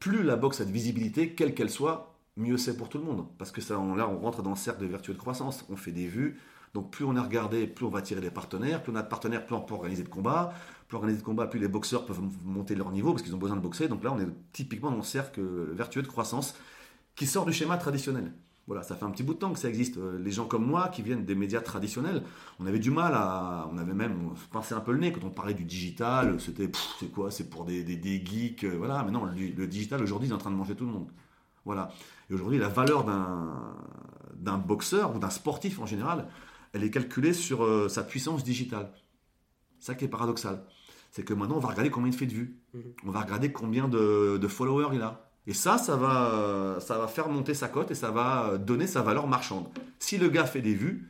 Plus 0.00 0.22
la 0.24 0.36
boxe 0.36 0.62
a 0.62 0.64
de 0.64 0.72
visibilité, 0.72 1.34
quelle 1.34 1.54
qu'elle 1.54 1.70
soit, 1.70 2.19
mieux 2.36 2.56
c'est 2.56 2.76
pour 2.76 2.88
tout 2.88 2.98
le 2.98 3.04
monde. 3.04 3.26
Parce 3.38 3.50
que 3.50 3.60
ça, 3.60 3.78
on, 3.78 3.94
là, 3.94 4.08
on 4.08 4.18
rentre 4.18 4.42
dans 4.42 4.50
le 4.50 4.56
cercle 4.56 4.82
de 4.82 4.86
vertueux 4.86 5.14
de 5.14 5.18
croissance. 5.18 5.64
On 5.68 5.76
fait 5.76 5.92
des 5.92 6.06
vues. 6.06 6.38
Donc 6.74 6.92
plus 6.92 7.04
on 7.04 7.16
est 7.16 7.20
regardé, 7.20 7.66
plus 7.66 7.84
on 7.84 7.90
va 7.90 7.98
attirer 7.98 8.20
des 8.20 8.30
partenaires. 8.30 8.82
Plus 8.82 8.92
on 8.92 8.96
a 8.96 9.02
de 9.02 9.08
partenaires, 9.08 9.44
plus 9.44 9.54
on 9.54 9.60
peut 9.60 9.74
organiser 9.74 10.02
de 10.02 10.08
combats. 10.08 10.52
Plus 10.88 10.96
on 10.96 11.00
organise 11.00 11.18
de 11.18 11.24
combats, 11.24 11.46
plus 11.46 11.60
les 11.60 11.68
boxeurs 11.68 12.06
peuvent 12.06 12.20
monter 12.44 12.74
leur 12.74 12.92
niveau 12.92 13.12
parce 13.12 13.22
qu'ils 13.22 13.34
ont 13.34 13.38
besoin 13.38 13.56
de 13.56 13.62
boxer. 13.62 13.88
Donc 13.88 14.04
là, 14.04 14.12
on 14.12 14.20
est 14.20 14.28
typiquement 14.52 14.90
dans 14.90 14.96
le 14.96 15.02
cercle 15.02 15.40
vertueux 15.72 16.02
de 16.02 16.08
croissance 16.08 16.54
qui 17.16 17.26
sort 17.26 17.44
du 17.44 17.52
schéma 17.52 17.76
traditionnel. 17.76 18.32
Voilà, 18.70 18.84
ça 18.84 18.94
fait 18.94 19.04
un 19.04 19.10
petit 19.10 19.24
bout 19.24 19.34
de 19.34 19.38
temps 19.40 19.52
que 19.52 19.58
ça 19.58 19.68
existe. 19.68 19.96
Euh, 19.96 20.16
les 20.22 20.30
gens 20.30 20.46
comme 20.46 20.64
moi 20.64 20.88
qui 20.88 21.02
viennent 21.02 21.24
des 21.24 21.34
médias 21.34 21.60
traditionnels, 21.60 22.22
on 22.60 22.66
avait 22.66 22.78
du 22.78 22.92
mal 22.92 23.14
à. 23.14 23.68
On 23.72 23.78
avait 23.78 23.94
même 23.94 24.30
pincé 24.52 24.74
un 24.74 24.80
peu 24.80 24.92
le 24.92 24.98
nez 24.98 25.10
quand 25.10 25.24
on 25.24 25.30
parlait 25.30 25.54
du 25.54 25.64
digital. 25.64 26.40
C'était. 26.40 26.70
C'est 27.00 27.10
quoi? 27.10 27.32
C'est 27.32 27.50
pour 27.50 27.64
des, 27.64 27.82
des, 27.82 28.24
geeks. 28.24 28.62
Euh, 28.62 28.76
voilà, 28.78 29.02
mais 29.02 29.10
non, 29.10 29.24
le, 29.24 29.66
digital 29.66 30.00
aujourd'hui 30.02 30.28
est 30.28 30.32
en 30.32 30.38
train 30.38 30.52
de 30.52 30.56
manger 30.56 30.76
tout 30.76 30.86
le 30.86 30.92
monde. 30.92 31.08
Voilà. 31.64 31.90
Et 32.30 32.34
aujourd'hui, 32.34 32.58
la 32.58 32.68
valeur 32.68 33.04
d'un 33.04 34.58
boxeur 34.58 35.14
ou 35.14 35.18
d'un 35.18 35.30
sportif 35.30 35.80
en 35.80 35.86
général, 35.86 36.28
elle 36.72 36.84
est 36.84 36.90
calculée 36.90 37.32
sur 37.32 37.64
euh, 37.64 37.88
sa 37.88 38.02
puissance 38.02 38.44
digitale. 38.44 38.92
Ça 39.80 39.94
qui 39.94 40.04
est 40.04 40.08
paradoxal. 40.08 40.64
C'est 41.10 41.24
que 41.24 41.34
maintenant, 41.34 41.56
on 41.56 41.60
va 41.60 41.68
regarder 41.68 41.90
combien 41.90 42.10
il 42.10 42.16
fait 42.16 42.26
de 42.26 42.34
vues. 42.34 42.56
Mmh. 42.72 42.78
On 43.06 43.10
va 43.10 43.20
regarder 43.22 43.50
combien 43.50 43.88
de, 43.88 44.38
de 44.40 44.48
followers 44.48 44.94
il 44.94 45.02
a. 45.02 45.30
Et 45.46 45.54
ça, 45.54 45.78
ça 45.78 45.96
va, 45.96 46.78
ça 46.80 46.98
va 46.98 47.08
faire 47.08 47.28
monter 47.28 47.54
sa 47.54 47.66
cote 47.68 47.90
et 47.90 47.94
ça 47.94 48.10
va 48.10 48.58
donner 48.58 48.86
sa 48.86 49.02
valeur 49.02 49.26
marchande. 49.26 49.66
Si 49.98 50.18
le 50.18 50.28
gars 50.28 50.44
fait 50.44 50.60
des 50.60 50.74
vues, 50.74 51.08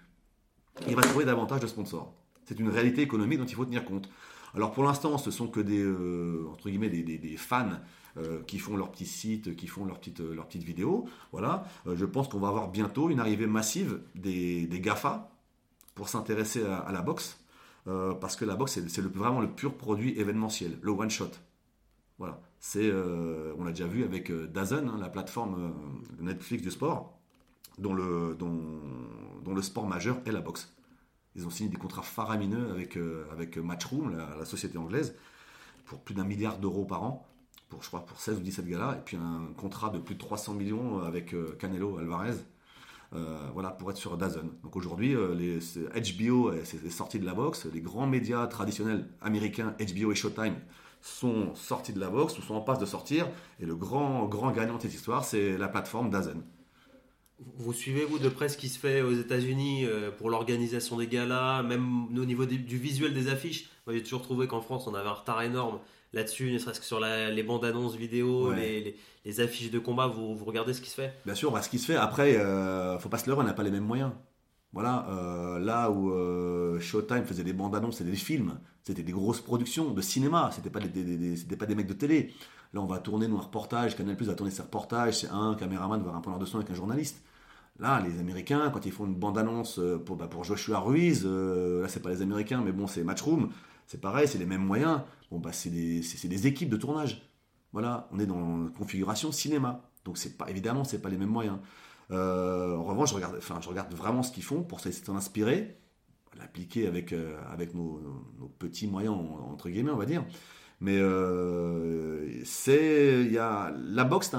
il 0.88 0.96
va 0.96 1.03
trouver 1.03 1.25
davantage 1.25 1.61
de 1.61 1.66
sponsors. 1.66 2.14
C'est 2.46 2.59
une 2.59 2.68
réalité 2.68 3.03
économique 3.03 3.38
dont 3.38 3.44
il 3.44 3.55
faut 3.55 3.64
tenir 3.64 3.85
compte. 3.85 4.09
Alors 4.55 4.72
pour 4.72 4.85
l'instant, 4.85 5.18
ce 5.18 5.31
sont 5.31 5.48
que 5.48 5.61
des, 5.61 5.83
euh, 5.83 6.46
entre 6.51 6.68
guillemets, 6.68 6.88
des, 6.88 7.37
fans 7.37 7.79
euh, 8.16 8.42
qui 8.42 8.59
font 8.59 8.77
leur 8.77 8.90
petit 8.90 9.07
site, 9.07 9.57
qui 9.57 9.66
font 9.66 9.85
leur 9.85 9.99
petite, 9.99 10.20
leur 10.20 10.46
petite 10.46 10.64
vidéo. 10.64 11.09
Voilà. 11.33 11.64
Euh, 11.87 11.96
je 11.96 12.05
pense 12.05 12.29
qu'on 12.29 12.40
va 12.40 12.49
avoir 12.49 12.68
bientôt 12.68 13.11
une 13.11 13.20
arrivée 13.20 13.46
massive 13.46 14.01
des, 14.14 14.68
GAFA 14.70 15.31
pour 15.94 16.09
s'intéresser 16.09 16.64
à, 16.64 16.90
la 16.92 17.03
boxe. 17.03 17.38
parce 17.85 18.37
que 18.37 18.44
la 18.44 18.57
boxe, 18.57 18.79
c'est 18.88 19.01
vraiment 19.03 19.40
le 19.40 19.51
pur 19.51 19.75
produit 19.77 20.18
événementiel, 20.18 20.79
le 20.81 20.90
one 20.90 21.11
shot. 21.11 21.31
Voilà 22.18 22.40
c'est, 22.61 22.90
euh, 22.90 23.55
on 23.59 23.64
l'a 23.64 23.73
déjà 23.73 23.87
vu 23.87 24.05
avec 24.05 24.31
euh, 24.31 24.46
Dazen, 24.46 24.88
hein, 24.88 24.99
la 25.01 25.09
plateforme 25.09 25.73
euh, 26.20 26.23
Netflix 26.23 26.62
du 26.62 26.70
sport, 26.70 27.18
dont 27.79 27.94
le, 27.94 28.37
dont, 28.38 29.55
le 29.55 29.62
sport 29.62 29.87
majeur 29.87 30.20
est 30.27 30.33
la 30.33 30.42
boxe. 30.42 30.73
Ils 31.35 31.46
ont 31.46 31.51
signé 31.51 31.70
des 31.70 31.79
contrats 31.79 32.03
faramineux 32.03 32.70
avec, 32.70 32.99
avec 33.33 33.57
Matchroom, 33.57 34.16
la, 34.16 34.44
société 34.44 34.79
anglaise, 34.79 35.16
pour 35.87 36.01
plus 36.01 36.14
d'un 36.14 36.25
milliard 36.25 36.59
d'euros 36.59 36.85
par 36.85 37.03
an, 37.03 37.27
pour, 37.70 37.83
je 37.83 37.88
crois, 37.88 38.04
pour 38.04 38.20
16 38.20 38.38
ou 38.38 38.40
17 38.42 38.66
galas, 38.66 38.96
et 38.96 39.00
puis 39.04 39.16
un 39.16 39.52
contrat 39.56 39.88
de 39.88 39.98
plus 39.98 40.14
de 40.14 40.20
300 40.20 40.54
millions 40.54 41.02
avec 41.02 41.35
Canelo 41.59 41.96
Alvarez. 41.98 42.37
voilà, 43.54 43.70
pour 43.70 43.90
être 43.90 43.96
sur 43.96 44.16
Dazen. 44.16 44.50
Donc 44.62 44.76
aujourd'hui, 44.76 45.16
les, 45.37 45.59
HBO 45.59 46.52
est 46.52 46.90
sorti 46.90 47.18
de 47.18 47.24
la 47.24 47.35
boxe, 47.35 47.66
les 47.72 47.80
grands 47.80 48.06
médias 48.06 48.46
traditionnels 48.48 49.09
américains, 49.22 49.74
HBO 49.78 50.12
et 50.12 50.14
Showtime, 50.14 50.56
sont 51.00 51.54
sortis 51.54 51.92
de 51.92 52.00
la 52.00 52.11
boxe 52.11 52.38
ou 52.38 52.42
sont 52.42 52.54
en 52.54 52.61
passe 52.61 52.78
de 52.78 52.87
sortir. 52.87 53.28
Et 53.59 53.66
le 53.66 53.74
grand, 53.74 54.26
grand 54.26 54.50
gagnant 54.50 54.76
de 54.76 54.83
cette 54.83 54.94
histoire, 54.94 55.24
c'est 55.24 55.56
la 55.56 55.68
plateforme 55.68 56.11
Dazen. 56.11 56.42
Vous 57.56 57.72
suivez, 57.72 58.04
vous, 58.04 58.18
de 58.18 58.28
près 58.28 58.50
ce 58.50 58.59
qui 58.59 58.68
se 58.68 58.78
fait 58.78 59.00
aux 59.00 59.14
États-Unis 59.14 59.87
euh, 59.87 60.11
pour 60.11 60.28
l'organisation 60.28 60.98
des 60.98 61.06
galas, 61.06 61.62
même 61.62 62.06
au 62.18 62.24
niveau 62.26 62.44
du 62.44 62.76
visuel 62.76 63.14
des 63.14 63.28
affiches? 63.28 63.70
Moi, 63.87 63.96
j'ai 63.96 64.02
toujours 64.02 64.20
trouvé 64.20 64.46
qu'en 64.46 64.61
France, 64.61 64.87
on 64.87 64.94
avait 64.94 65.09
un 65.09 65.12
retard 65.12 65.40
énorme 65.40 65.80
là-dessus, 66.12 66.53
ne 66.53 66.59
serait-ce 66.59 66.81
que 66.81 66.87
sur 66.87 67.01
les 67.01 67.42
bandes 67.42 67.64
annonces 67.64 67.96
vidéo, 67.96 68.53
les, 68.53 69.40
affiches 69.40 69.70
de 69.70 69.79
combat. 69.79 70.07
Vous, 70.07 70.37
regardez 70.44 70.75
ce 70.75 70.81
qui 70.81 70.90
se 70.90 70.96
fait? 70.96 71.14
Bien 71.25 71.35
sûr, 71.35 71.51
bah, 71.53 71.62
ce 71.62 71.68
qui 71.68 71.79
se 71.79 71.87
fait. 71.87 71.96
Après, 71.96 72.37
euh, 72.37 72.99
faut 72.99 73.09
pas 73.09 73.18
se 73.18 73.29
leurrer, 73.29 73.42
on 73.42 73.44
n'a 73.44 73.53
pas 73.53 73.62
les 73.62 73.70
mêmes 73.70 73.85
moyens. 73.85 74.12
Voilà, 74.73 75.07
euh, 75.11 75.59
là 75.59 75.90
où 75.90 76.12
euh, 76.12 76.79
Showtime 76.79 77.25
faisait 77.25 77.42
des 77.42 77.53
bandes 77.53 77.75
annonces 77.75 78.01
et 78.01 78.05
des 78.05 78.14
films, 78.14 78.61
c'était 78.85 79.03
des 79.03 79.11
grosses 79.12 79.40
productions 79.40 79.90
de 79.90 80.01
cinéma, 80.01 80.51
c'était 80.53 80.70
pas 80.70 80.79
des, 80.79 81.37
c'était 81.37 81.57
pas 81.57 81.66
des 81.66 81.75
mecs 81.75 81.88
de 81.88 81.92
télé. 81.92 82.33
Là, 82.73 82.81
on 82.81 82.87
va 82.87 82.99
tourner 82.99 83.27
nos 83.27 83.38
reportages, 83.38 83.96
Canal 83.96 84.16
Plus 84.16 84.27
va 84.27 84.35
tourner 84.35 84.53
ses 84.53 84.62
reportages, 84.62 85.18
c'est 85.18 85.29
un 85.29 85.57
caméraman 85.57 86.01
va 86.05 86.12
un 86.12 86.20
preneur 86.20 86.38
de 86.38 86.44
son 86.44 86.59
avec 86.59 86.70
un 86.70 86.75
journaliste. 86.75 87.25
Là, 87.81 88.01
les 88.01 88.20
Américains, 88.20 88.70
quand 88.70 88.87
ils 88.87 88.92
font 88.92 89.07
une 89.07 89.14
bande 89.14 89.38
annonce 89.38 89.81
euh, 89.81 89.99
pour, 89.99 90.14
bah, 90.14 90.29
pour 90.29 90.44
Joshua 90.44 90.79
Ruiz, 90.79 91.27
là 91.27 91.88
c'est 91.88 92.01
pas 92.01 92.11
les 92.11 92.23
Américains, 92.23 92.62
mais 92.64 92.73
bon, 92.73 92.87
c'est 92.87 93.03
Matchroom, 93.03 93.51
c'est 93.90 94.00
pareil, 94.00 94.29
c'est 94.29 94.38
les 94.38 94.46
mêmes 94.46 94.64
moyens. 94.64 95.00
Bon, 95.33 95.40
bah, 95.40 95.50
c'est 95.53 95.68
des, 95.68 96.00
des 96.00 96.46
équipes 96.46 96.70
de 96.70 96.76
tournage. 96.76 97.29
Voilà, 97.72 98.09
on 98.12 98.20
est 98.20 98.26
dans 98.26 98.68
configuration 98.68 99.33
cinéma. 99.33 99.90
Donc, 100.05 100.16
c'est 100.16 100.38
pas, 100.38 100.48
évidemment, 100.48 100.85
c'est 100.85 101.03
pas 101.03 101.09
les 101.09 101.16
mêmes 101.16 101.29
moyens. 101.29 101.59
Euh, 102.12 102.76
en 102.76 102.85
revanche, 102.85 103.11
je 103.11 103.16
regarde, 103.16 103.35
enfin, 103.37 103.59
je 103.61 103.68
regarde 103.68 103.92
vraiment 103.92 104.22
ce 104.22 104.31
qu'ils 104.31 104.44
font 104.44 104.62
pour 104.62 104.79
s'en 104.79 105.16
inspirer, 105.16 105.76
l'appliquer 106.38 106.87
avec, 106.87 107.12
euh, 107.12 107.37
avec 107.50 107.74
nos, 107.74 108.00
petits 108.61 108.87
moyens, 108.87 109.12
entre 109.50 109.68
guillemets, 109.68 109.90
on 109.90 109.96
va 109.96 110.07
dire. 110.07 110.24
Mais 110.81 110.96
euh, 110.96 112.29
y 113.29 113.38
a, 113.38 113.74
la 113.76 114.05
boxe 114.05 114.31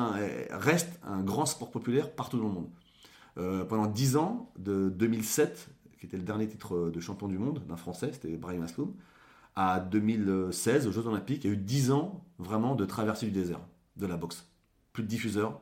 reste 0.51 0.97
un 1.03 1.23
grand 1.23 1.45
sport 1.45 1.71
populaire 1.71 2.09
partout 2.09 2.37
dans 2.37 2.47
le 2.47 2.53
monde. 2.53 3.67
pendant 3.67 3.87
10 3.87 4.15
ans, 4.15 4.49
de 4.57 4.87
2007, 4.87 5.67
qui 5.99 6.05
était 6.05 6.15
le 6.15 6.23
dernier 6.23 6.47
titre 6.47 6.89
de 6.89 6.99
champion 7.01 7.27
du 7.27 7.37
monde 7.37 7.61
d'un 7.67 7.75
Français, 7.75 8.11
c'était 8.13 8.37
Brian 8.37 8.61
Asloum, 8.61 8.93
à 9.55 9.79
2016, 9.79 10.87
aux 10.87 10.91
Jeux 10.91 11.07
Olympiques, 11.07 11.43
il 11.43 11.47
y 11.47 11.49
a 11.51 11.53
eu 11.53 11.57
10 11.57 11.91
ans 11.91 12.23
vraiment 12.39 12.75
de 12.75 12.85
traversée 12.85 13.25
du 13.25 13.31
désert, 13.31 13.59
de 13.97 14.05
la 14.05 14.17
boxe. 14.17 14.47
Plus 14.93 15.03
de 15.03 15.07
diffuseurs, 15.07 15.59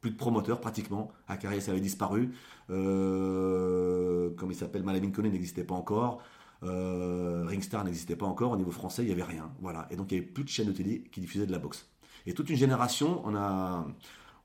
plus 0.00 0.10
de 0.10 0.16
promoteurs 0.16 0.60
pratiquement. 0.60 1.10
Akari 1.26 1.60
ça 1.60 1.72
avait 1.72 1.80
disparu. 1.80 2.30
Euh, 2.70 4.30
comme 4.36 4.50
il 4.50 4.54
s'appelle, 4.54 4.82
Malavin 4.82 5.10
Kone 5.10 5.30
n'existait 5.30 5.64
pas 5.64 5.74
encore. 5.74 6.22
Euh, 6.64 7.44
Ringstar 7.46 7.84
n'existait 7.84 8.16
pas 8.16 8.26
encore. 8.26 8.52
Au 8.52 8.56
niveau 8.56 8.70
français, 8.70 9.02
il 9.02 9.06
n'y 9.06 9.12
avait 9.12 9.22
rien. 9.22 9.50
Voilà. 9.60 9.86
Et 9.90 9.96
donc 9.96 10.10
il 10.10 10.14
n'y 10.14 10.20
avait 10.20 10.30
plus 10.30 10.44
de 10.44 10.48
chaînes 10.48 10.68
de 10.68 10.72
télé 10.72 11.04
qui 11.12 11.20
diffusaient 11.20 11.46
de 11.46 11.52
la 11.52 11.58
boxe. 11.58 11.88
Et 12.26 12.34
toute 12.34 12.50
une 12.50 12.56
génération, 12.56 13.22
on 13.24 13.34
a, 13.34 13.86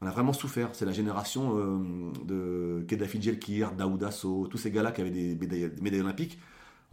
on 0.02 0.08
a 0.08 0.12
vraiment 0.12 0.34
souffert. 0.34 0.70
C'est 0.74 0.86
la 0.86 0.92
génération 0.92 1.58
euh, 1.58 2.12
de 2.26 2.86
Kedafi 2.88 3.22
Jelkir, 3.22 3.74
Daouda 3.74 4.12
So, 4.12 4.48
tous 4.48 4.58
ces 4.58 4.72
gars-là 4.72 4.92
qui 4.92 5.02
avaient 5.02 5.10
des 5.10 5.36
médailles, 5.36 6.02
olympiques. 6.02 6.40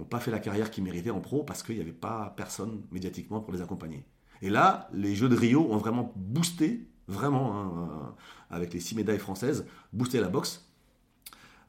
N'ont 0.00 0.06
pas 0.06 0.20
fait 0.20 0.30
la 0.30 0.38
carrière 0.38 0.70
qu'ils 0.70 0.84
méritaient 0.84 1.10
en 1.10 1.20
pro 1.20 1.44
parce 1.44 1.62
qu'il 1.62 1.76
n'y 1.76 1.80
avait 1.80 1.92
pas 1.92 2.34
personne 2.36 2.82
médiatiquement 2.90 3.40
pour 3.40 3.52
les 3.52 3.62
accompagner. 3.62 4.04
Et 4.42 4.50
là, 4.50 4.88
les 4.92 5.14
Jeux 5.14 5.28
de 5.28 5.36
Rio 5.36 5.66
ont 5.70 5.76
vraiment 5.76 6.12
boosté, 6.16 6.88
vraiment, 7.08 7.60
hein, 7.60 8.14
avec 8.50 8.72
les 8.72 8.80
six 8.80 8.94
médailles 8.94 9.18
françaises, 9.18 9.66
boosté 9.92 10.20
la 10.20 10.28
boxe. 10.28 10.66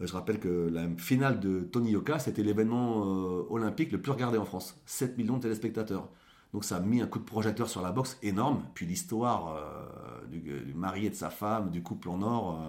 Euh, 0.02 0.08
je 0.08 0.14
rappelle 0.14 0.40
que 0.40 0.70
la 0.72 0.88
finale 0.98 1.40
de 1.40 1.62
Tony 1.62 1.92
Yoka, 1.92 2.20
c'était 2.20 2.44
l'événement 2.44 3.06
euh, 3.06 3.44
olympique 3.50 3.92
le 3.92 4.02
plus 4.02 4.12
regardé 4.12 4.38
en 4.38 4.46
France. 4.46 4.82
7 4.86 5.18
millions 5.18 5.38
de 5.38 5.42
téléspectateurs. 5.42 6.08
Donc 6.54 6.66
ça 6.66 6.78
a 6.78 6.80
mis 6.80 7.02
un 7.02 7.08
coup 7.08 7.20
de 7.20 7.26
projecteur 7.26 7.70
sur 7.70 7.82
la 7.82 7.92
boxe 7.92 8.18
énorme. 8.24 8.64
Puis 8.74 8.86
l'histoire 8.86 9.56
euh, 9.56 10.28
du, 10.28 10.74
mari 10.74 11.06
et 11.06 11.10
de 11.10 11.16
sa 11.16 11.30
femme, 11.30 11.72
du 11.72 11.84
couple 11.84 12.10
en 12.10 12.22
or, 12.22 12.62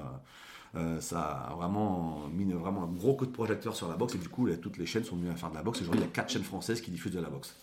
ça 1.01 1.21
a 1.21 1.55
vraiment 1.55 2.29
mis 2.33 2.51
vraiment 2.53 2.85
un 2.85 2.87
gros 2.87 3.15
coup 3.15 3.27
de 3.27 3.31
projecteur 3.31 3.77
sur 3.77 3.89
la 3.89 3.97
boxe. 3.97 4.15
Et 4.15 4.19
du 4.19 4.29
coup, 4.29 4.49
toutes 4.57 4.79
les 4.79 4.87
chaînes 4.87 5.05
sont 5.05 5.17
venues 5.17 5.31
à 5.31 5.37
faire 5.37 5.51
de 5.51 5.55
la 5.55 5.63
boxe. 5.63 5.81
Aujourd'hui, 5.83 6.01
il 6.01 6.07
y 6.07 6.09
a 6.09 6.13
quatre 6.13 6.31
chaînes 6.31 6.45
françaises 6.45 6.81
qui 6.81 6.91
diffusent 6.91 7.13
de 7.13 7.21
la 7.21 7.29
boxe. 7.29 7.55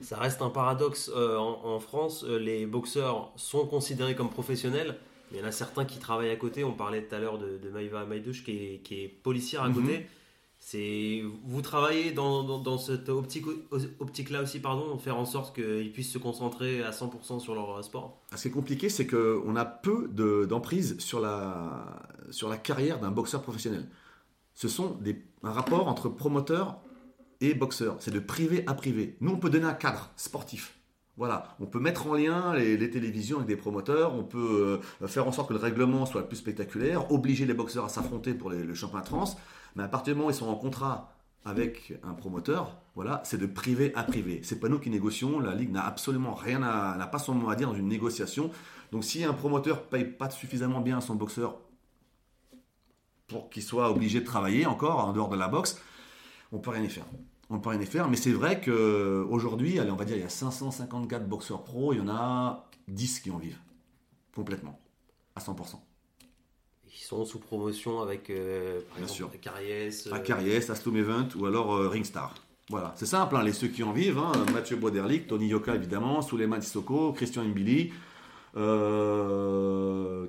Ça 0.00 0.16
reste 0.18 0.42
un 0.42 0.50
paradoxe 0.50 1.10
en, 1.14 1.80
France. 1.80 2.24
les 2.24 2.66
boxeurs 2.66 3.32
sont 3.36 3.66
considérés 3.66 4.14
comme 4.14 4.30
professionnels 4.30 4.96
il 5.30 5.38
y 5.38 5.42
en 5.42 5.44
a 5.44 5.52
certains 5.52 5.84
qui 5.84 5.98
travaillent 5.98 6.30
à 6.30 6.36
côté. 6.36 6.64
On 6.64 6.72
parlait 6.72 7.02
tout 7.02 7.14
à 7.14 7.18
l'heure 7.18 7.38
de, 7.38 7.58
de 7.58 7.70
Maïva 7.70 8.04
Maïdouche 8.04 8.44
qui 8.44 8.52
est, 8.52 8.78
qui 8.82 9.02
est 9.04 9.08
policière 9.08 9.62
à 9.62 9.70
côté. 9.70 9.98
Mhm. 9.98 10.04
C'est 10.60 11.22
vous 11.44 11.62
travaillez 11.62 12.12
dans, 12.12 12.42
dans, 12.58 12.78
cette 12.78 13.08
optique, 13.08 13.46
optique 14.00 14.30
là 14.30 14.42
aussi 14.42 14.60
pardon, 14.60 14.98
faire 14.98 15.16
en 15.16 15.24
sorte 15.24 15.54
qu'ils 15.54 15.92
puissent 15.92 16.10
se 16.10 16.18
concentrer 16.18 16.82
à 16.82 16.90
100% 16.90 17.38
sur 17.38 17.54
leur 17.54 17.82
sport? 17.84 18.20
Ce 18.34 18.42
qui 18.42 18.48
est 18.48 18.50
compliqué, 18.50 18.88
c'est 18.88 19.06
qu'on 19.06 19.56
a 19.56 19.64
peu 19.64 20.08
d'emprise 20.46 20.98
sur, 20.98 21.20
la, 21.20 22.00
sur 22.30 22.48
la 22.48 22.56
carrière 22.56 22.98
d'un 23.00 23.10
boxeur 23.10 23.42
professionnel. 23.42 23.88
Ce 24.54 24.68
sont 24.68 24.96
des, 25.00 25.22
un 25.44 25.52
rapport 25.52 25.86
entre 25.86 26.08
promoteur 26.08 26.80
et 27.40 27.54
boxeur. 27.54 27.96
C'est 28.00 28.10
de 28.10 28.18
privé 28.18 28.64
à 28.66 28.74
privé. 28.74 29.16
Nous, 29.20 29.30
on 29.30 29.36
peut 29.36 29.50
donner 29.50 29.66
un 29.66 29.74
cadre 29.74 30.10
sportif. 30.16 30.74
Voilà, 31.16 31.56
on 31.60 31.66
peut 31.66 31.80
mettre 31.80 32.06
en 32.08 32.14
lien 32.14 32.54
les, 32.54 32.90
télévisions 32.90 33.38
avec 33.38 33.48
des 33.48 33.56
promoteurs, 33.56 34.14
on 34.14 34.22
peut 34.22 34.80
euh, 35.02 35.06
faire 35.08 35.26
en 35.26 35.32
sorte 35.32 35.48
que 35.48 35.54
le 35.54 35.58
règlement 35.58 36.06
soit 36.06 36.20
le 36.20 36.28
plus 36.28 36.36
spectaculaire, 36.36 37.10
obliger 37.10 37.44
les 37.44 37.54
boxeurs 37.54 37.84
à 37.84 37.88
s'affronter 37.88 38.34
pour 38.34 38.50
le 38.50 38.72
championnat 38.72 39.04
France, 39.04 39.36
mais 39.76 39.82
à 39.82 39.88
partir 39.88 40.14
du 40.14 40.18
moment 40.18 40.28
où 40.28 40.32
ils 40.32 40.36
sont 40.36 40.48
en 40.48 40.56
contrat 40.56 41.14
avec 41.44 41.94
un 42.02 42.14
promoteur, 42.14 42.76
voilà, 42.94 43.22
c'est 43.24 43.38
de 43.38 43.46
privé 43.46 43.92
à 43.94 44.02
privé. 44.02 44.40
C'est 44.42 44.58
pas 44.60 44.68
nous 44.68 44.78
qui 44.78 44.90
négocions, 44.90 45.40
la 45.40 45.54
ligue 45.54 45.70
n'a 45.70 45.86
absolument 45.86 46.34
rien 46.34 46.62
à, 46.62 46.96
n'a 46.96 47.06
pas 47.06 47.18
son 47.18 47.34
mot 47.34 47.48
à 47.50 47.56
dire 47.56 47.68
dans 47.68 47.74
une 47.74 47.88
négociation. 47.88 48.50
Donc 48.92 49.04
si 49.04 49.24
un 49.24 49.32
promoteur 49.32 49.84
paye 49.84 50.04
pas 50.04 50.30
suffisamment 50.30 50.80
bien 50.80 51.00
son 51.00 51.14
boxeur 51.14 51.58
pour 53.28 53.50
qu'il 53.50 53.62
soit 53.62 53.90
obligé 53.90 54.20
de 54.20 54.24
travailler 54.24 54.66
encore 54.66 55.04
en 55.04 55.12
dehors 55.12 55.28
de 55.28 55.36
la 55.36 55.48
boxe, 55.48 55.80
on 56.50 56.58
peut 56.58 56.70
rien 56.70 56.82
y 56.82 56.88
faire 56.88 57.04
on 57.50 57.58
peut 57.58 57.70
rien 57.70 57.80
y 57.80 57.86
faire. 57.86 58.08
Mais 58.08 58.16
c'est 58.16 58.32
vrai 58.32 58.60
qu'aujourd'hui, 58.60 59.80
on 59.80 59.96
va 59.96 60.04
dire, 60.04 60.16
il 60.16 60.22
y 60.22 60.26
a 60.26 60.28
554 60.28 61.26
boxeurs 61.26 61.64
pro, 61.64 61.92
il 61.92 61.98
y 61.98 62.00
en 62.00 62.08
a 62.08 62.68
10 62.88 63.20
qui 63.20 63.30
en 63.30 63.38
vivent. 63.38 63.60
Complètement. 64.34 64.78
À 65.34 65.40
100%. 65.40 65.76
Ils 66.98 67.04
sont 67.04 67.24
sous 67.24 67.38
promotion 67.38 68.00
avec, 68.00 68.28
euh, 68.28 68.80
par 68.88 68.98
Bien 68.98 69.06
sûr. 69.06 69.30
Euh, 69.30 70.60
Astum 70.70 70.96
Event 70.96 71.28
ou 71.36 71.46
alors 71.46 71.74
euh, 71.74 71.88
Ringstar. 71.88 72.34
Voilà, 72.70 72.92
c'est 72.96 73.06
simple, 73.06 73.36
hein, 73.36 73.42
les 73.42 73.52
ceux 73.52 73.68
qui 73.68 73.82
en 73.82 73.92
vivent, 73.92 74.18
hein, 74.18 74.32
Mathieu 74.52 74.76
Boderlic, 74.76 75.26
Tony 75.26 75.46
Yoka 75.46 75.74
évidemment, 75.74 76.20
Suleiman 76.20 76.60
Sissoko, 76.60 77.12
Christian 77.14 77.44
Mbili, 77.44 77.92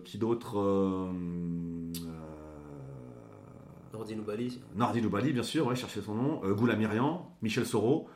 qui 0.06 0.18
d'autres 0.18 1.10
Nardi 4.76 5.02
Noubali. 5.02 5.34
bien 5.34 5.44
sûr, 5.44 5.68
ouais, 5.68 5.76
cherchez 5.76 6.02
son 6.02 6.16
nom. 6.16 6.42
Euh, 6.44 6.54
Goula 6.54 6.76
Myrian, 6.76 7.36
Michel 7.42 7.66
Soro, 7.66 8.08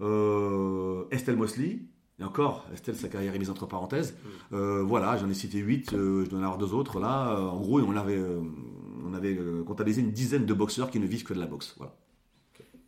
euh, 0.00 1.04
Estelle 1.10 1.36
Mosley. 1.36 1.80
Et 2.20 2.24
encore, 2.24 2.66
Estelle, 2.72 2.96
sa 2.96 3.08
carrière 3.08 3.34
est 3.34 3.38
mise 3.38 3.50
entre 3.50 3.66
parenthèses. 3.66 4.12
Mm. 4.12 4.54
Euh, 4.54 4.82
voilà, 4.82 5.16
j'en 5.16 5.28
ai 5.28 5.34
cité 5.34 5.58
8, 5.58 5.90
je 5.92 6.28
dois 6.28 6.38
en 6.38 6.42
avoir 6.42 6.58
deux 6.58 6.74
autres 6.74 6.98
là. 6.98 7.38
en 7.40 7.58
gros, 7.58 7.80
on 7.80 7.96
avait, 7.96 8.20
on 9.06 9.14
avait 9.14 9.38
comptabilisé 9.66 10.02
une 10.02 10.12
dizaine 10.12 10.44
de 10.44 10.54
boxeurs 10.54 10.90
qui 10.90 10.98
ne 10.98 11.06
vivent 11.06 11.24
que 11.24 11.34
de 11.34 11.40
la 11.40 11.46
boxe. 11.46 11.74
Voilà. 11.78 11.94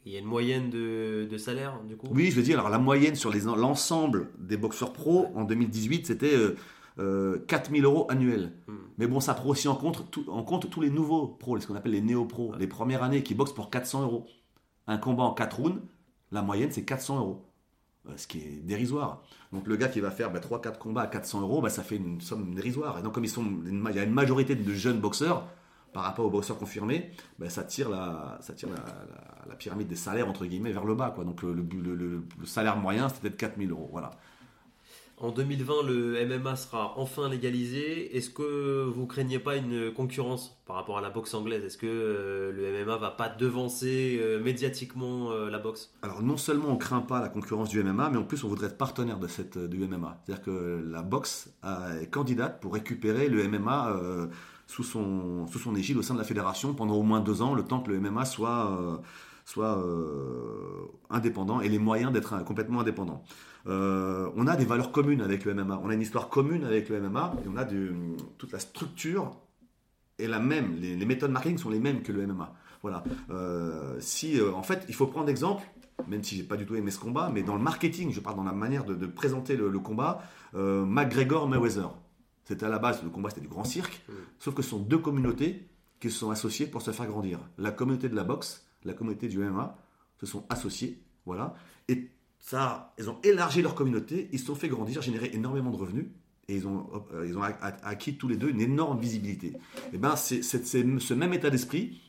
Il 0.06 0.12
y 0.12 0.16
a 0.16 0.18
une 0.18 0.26
moyenne 0.26 0.70
de, 0.70 1.28
de, 1.30 1.38
salaire, 1.38 1.78
du 1.86 1.94
coup? 1.94 2.08
Oui, 2.10 2.30
je 2.30 2.36
veux 2.36 2.42
dire, 2.42 2.58
alors 2.58 2.70
la 2.70 2.78
moyenne 2.78 3.14
sur 3.14 3.30
l'ensemble 3.30 4.30
des 4.38 4.56
boxeurs 4.56 4.94
pro 4.94 5.26
en 5.34 5.44
2018, 5.44 6.06
c'était 6.06 6.34
4000 7.46 7.84
euros 7.84 8.06
annuels. 8.10 8.52
Hmm. 8.66 8.74
Mais 8.98 9.06
bon, 9.06 9.20
ça 9.20 9.34
prend 9.34 9.48
aussi 9.50 9.68
en 9.68 9.74
compte, 9.74 10.04
en 10.28 10.42
compte 10.42 10.70
tous 10.70 10.80
les 10.80 10.90
nouveaux 10.90 11.26
pros, 11.26 11.58
ce 11.58 11.66
qu'on 11.66 11.74
appelle 11.74 11.92
les 11.92 12.00
néo-pros, 12.00 12.54
les 12.58 12.66
premières 12.66 13.02
années 13.02 13.22
qui 13.22 13.34
boxent 13.34 13.54
pour 13.54 13.70
400 13.70 14.02
euros. 14.02 14.26
Un 14.86 14.98
combat 14.98 15.22
en 15.22 15.32
4 15.32 15.60
rounds, 15.60 15.80
la 16.32 16.42
moyenne 16.42 16.70
c'est 16.70 16.84
400 16.84 17.18
euros. 17.18 17.49
Euh, 18.08 18.12
ce 18.16 18.26
qui 18.26 18.38
est 18.38 18.62
dérisoire. 18.62 19.22
Donc 19.52 19.66
le 19.66 19.76
gars 19.76 19.88
qui 19.88 20.00
va 20.00 20.10
faire 20.10 20.32
3-4 20.32 20.62
bah, 20.62 20.70
combats 20.72 21.02
à 21.02 21.06
400 21.06 21.42
euros, 21.42 21.60
bah, 21.60 21.68
ça 21.68 21.82
fait 21.82 21.96
une 21.96 22.20
somme 22.22 22.54
dérisoire. 22.54 22.98
Et 22.98 23.02
donc 23.02 23.12
comme 23.12 23.24
ils 23.24 23.30
sont, 23.30 23.44
il 23.66 23.94
y 23.94 23.98
a 23.98 24.04
une 24.04 24.12
majorité 24.12 24.54
de 24.54 24.72
jeunes 24.72 25.00
boxeurs, 25.00 25.46
par 25.92 26.04
rapport 26.04 26.24
aux 26.24 26.30
boxeurs 26.30 26.56
confirmés, 26.56 27.10
bah, 27.38 27.50
ça 27.50 27.64
tire, 27.64 27.90
la, 27.90 28.38
ça 28.40 28.54
tire 28.54 28.68
la, 28.70 29.54
pyramide 29.56 29.88
des 29.88 29.96
salaires 29.96 30.28
entre 30.28 30.46
guillemets 30.46 30.72
vers 30.72 30.84
le 30.84 30.94
bas. 30.94 31.10
Quoi. 31.10 31.24
Donc 31.24 31.42
le, 31.42 31.52
le, 31.52 31.94
le 31.94 32.46
salaire 32.46 32.76
moyen, 32.76 33.08
c'était 33.08 33.22
peut-être 33.22 33.36
4000 33.36 33.70
euros. 33.70 33.88
Voilà. 33.92 34.12
En 35.22 35.32
2020, 35.32 35.82
le 35.86 36.26
MMA 36.26 36.56
sera 36.56 36.94
enfin 36.96 37.28
légalisé. 37.28 38.16
Est-ce 38.16 38.30
que 38.30 38.84
vous 38.84 39.06
craignez 39.06 39.38
pas 39.38 39.56
une 39.56 39.92
concurrence 39.92 40.58
par 40.64 40.76
rapport 40.76 40.96
à 40.96 41.02
la 41.02 41.10
boxe 41.10 41.34
anglaise? 41.34 41.62
Est-ce 41.62 41.76
que 41.76 41.86
euh, 41.86 42.52
le 42.52 42.86
MMA 42.86 42.96
va 42.96 43.10
pas 43.10 43.28
devancer 43.28 44.18
euh, 44.18 44.42
médiatiquement 44.42 45.30
euh, 45.30 45.50
la 45.50 45.58
boxe? 45.58 45.92
Alors 46.00 46.22
non 46.22 46.38
seulement 46.38 46.70
on 46.70 46.78
craint 46.78 47.02
pas 47.02 47.20
la 47.20 47.28
concurrence 47.28 47.68
du 47.68 47.82
MMA, 47.82 48.08
mais 48.08 48.16
en 48.16 48.22
plus 48.22 48.42
on 48.44 48.48
voudrait 48.48 48.68
être 48.68 48.78
partenaire 48.78 49.18
de 49.18 49.28
cette 49.28 49.58
du 49.58 49.86
MMA. 49.86 50.22
C'est-à-dire 50.24 50.42
que 50.42 50.82
la 50.90 51.02
boxe 51.02 51.52
est 52.00 52.10
candidate 52.10 52.58
pour 52.62 52.72
récupérer 52.72 53.28
le 53.28 53.46
MMA 53.46 53.94
sous 54.68 54.84
son 54.84 55.46
sous 55.48 55.58
son 55.58 55.76
égide 55.76 55.98
au 55.98 56.02
sein 56.02 56.14
de 56.14 56.18
la 56.18 56.24
fédération 56.24 56.72
pendant 56.72 56.94
au 56.94 57.02
moins 57.02 57.20
deux 57.20 57.42
ans, 57.42 57.54
le 57.54 57.62
temps 57.62 57.80
que 57.80 57.90
le 57.90 58.00
MMA 58.00 58.24
soit 58.24 59.02
soit 59.44 59.84
indépendant 61.10 61.60
et 61.60 61.68
les 61.68 61.78
moyens 61.78 62.10
d'être 62.10 62.42
complètement 62.44 62.80
indépendant. 62.80 63.22
Euh, 63.66 64.30
on 64.36 64.46
a 64.46 64.56
des 64.56 64.64
valeurs 64.64 64.92
communes 64.92 65.20
avec 65.20 65.44
le 65.44 65.54
MMA, 65.54 65.80
on 65.82 65.90
a 65.90 65.94
une 65.94 66.00
histoire 66.00 66.28
commune 66.28 66.64
avec 66.64 66.88
le 66.88 67.00
MMA, 67.00 67.34
et 67.44 67.48
on 67.48 67.56
a 67.56 67.64
toute 68.38 68.52
la 68.52 68.58
structure 68.58 69.36
est 70.18 70.26
la 70.26 70.38
même, 70.38 70.76
les, 70.76 71.06
méthodes 71.06 71.30
marketing 71.30 71.58
sont 71.58 71.70
les 71.70 71.80
mêmes 71.80 72.02
que 72.02 72.12
le 72.12 72.26
MMA. 72.26 72.52
Voilà. 72.82 73.02
Euh, 73.30 73.96
si, 74.00 74.38
euh, 74.38 74.52
en 74.52 74.62
fait, 74.62 74.84
il 74.88 74.94
faut 74.94 75.06
prendre 75.06 75.28
exemple, 75.30 75.62
même 76.08 76.22
si 76.22 76.36
j'ai 76.36 76.42
pas 76.42 76.56
du 76.56 76.66
tout 76.66 76.74
aimé 76.74 76.90
ce 76.90 76.98
combat, 76.98 77.30
mais 77.32 77.42
dans 77.42 77.56
le 77.56 77.62
marketing, 77.62 78.12
je 78.12 78.20
parle 78.20 78.36
dans 78.36 78.44
la 78.44 78.52
manière 78.52 78.84
de, 78.84 79.06
présenter 79.06 79.56
le, 79.56 79.70
combat, 79.78 80.22
McGregor 80.54 81.48
Mayweather. 81.48 81.90
C'était 82.44 82.66
à 82.66 82.68
la 82.68 82.78
base, 82.78 83.02
le 83.02 83.10
combat 83.10 83.28
c'était 83.30 83.42
du 83.42 83.48
grand 83.48 83.64
cirque, 83.64 84.02
sauf 84.38 84.54
que 84.54 84.62
ce 84.62 84.70
sont 84.70 84.78
deux 84.78 84.98
communautés 84.98 85.68
qui 86.00 86.10
se 86.10 86.18
sont 86.18 86.30
associées 86.30 86.66
pour 86.66 86.82
se 86.82 86.90
faire 86.90 87.06
grandir. 87.06 87.38
La 87.58 87.70
communauté 87.70 88.08
de 88.08 88.16
la 88.16 88.24
boxe, 88.24 88.66
la 88.84 88.94
communauté 88.94 89.28
du 89.28 89.38
MMA 89.38 89.76
se 90.18 90.26
sont 90.26 90.44
associées, 90.48 91.02
voilà, 91.26 91.54
et 91.88 92.10
ça, 92.40 92.94
ils 92.98 93.08
ont 93.10 93.18
élargi 93.22 93.62
leur 93.62 93.74
communauté, 93.74 94.28
ils 94.32 94.38
se 94.38 94.46
sont 94.46 94.54
fait 94.54 94.68
grandir, 94.68 95.02
générer 95.02 95.30
énormément 95.32 95.70
de 95.70 95.76
revenus, 95.76 96.06
et 96.48 96.56
ils 96.56 96.66
ont, 96.66 96.88
euh, 97.12 97.26
ils 97.26 97.38
ont 97.38 97.42
acquis 97.42 98.16
tous 98.16 98.26
les 98.26 98.36
deux 98.36 98.48
une 98.48 98.60
énorme 98.60 98.98
visibilité. 98.98 99.48
Et 99.48 99.94
eh 99.94 99.98
ben, 99.98 100.16
c'est 100.16 100.42
ce 100.42 101.14
même 101.14 101.32
état 101.32 101.50
d'esprit 101.50 102.00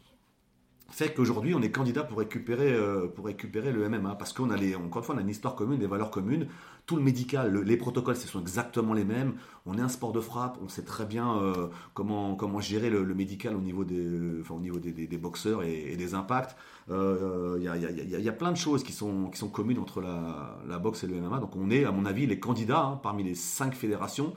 fait 0.91 1.13
qu'aujourd'hui 1.13 1.55
on 1.55 1.61
est 1.61 1.71
candidat 1.71 2.03
pour 2.03 2.19
récupérer, 2.19 2.73
euh, 2.73 3.07
pour 3.07 3.25
récupérer 3.25 3.71
le 3.71 3.87
MMA 3.87 4.15
parce 4.15 4.33
qu'on 4.33 4.49
a 4.49 4.57
les, 4.57 4.75
encore 4.75 5.01
une 5.01 5.05
fois 5.05 5.19
une 5.19 5.29
histoire 5.29 5.55
commune, 5.55 5.79
des 5.79 5.87
valeurs 5.87 6.11
communes, 6.11 6.47
tout 6.85 6.95
le 6.95 7.01
médical, 7.01 7.55
les 7.61 7.77
protocoles 7.77 8.15
ce 8.15 8.27
sont 8.27 8.41
exactement 8.41 8.93
les 8.93 9.05
mêmes, 9.05 9.33
on 9.65 9.77
est 9.77 9.81
un 9.81 9.89
sport 9.89 10.11
de 10.11 10.19
frappe, 10.19 10.57
on 10.61 10.67
sait 10.67 10.83
très 10.83 11.05
bien 11.05 11.37
euh, 11.37 11.67
comment, 11.93 12.35
comment 12.35 12.59
gérer 12.59 12.89
le, 12.89 13.05
médical 13.15 13.55
au 13.55 13.61
niveau 13.61 13.83
des, 13.83 14.41
au 14.49 14.59
niveau 14.59 14.79
des, 14.79 14.91
des, 14.91 15.17
boxeurs 15.17 15.63
et, 15.63 15.95
des 15.95 16.13
impacts. 16.13 16.55
Il 16.87 16.93
euh, 16.93 17.59
y, 17.59 17.67
a, 17.67 17.77
y, 17.77 18.23
y, 18.23 18.29
a, 18.29 18.33
plein 18.33 18.51
de 18.51 18.57
choses 18.57 18.83
qui 18.83 18.91
sont, 18.91 19.29
qui 19.29 19.37
sont 19.37 19.49
communes 19.49 19.79
entre 19.79 20.01
la, 20.01 20.59
la, 20.67 20.79
boxe 20.79 21.03
et 21.03 21.07
le 21.07 21.21
MMA, 21.21 21.39
donc 21.39 21.55
on 21.55 21.69
est 21.69 21.85
à 21.85 21.91
mon 21.91 22.05
avis 22.05 22.25
les 22.25 22.39
candidats 22.39 22.83
hein, 22.83 22.99
parmi 23.01 23.23
les 23.23 23.35
cinq 23.35 23.75
fédérations 23.75 24.33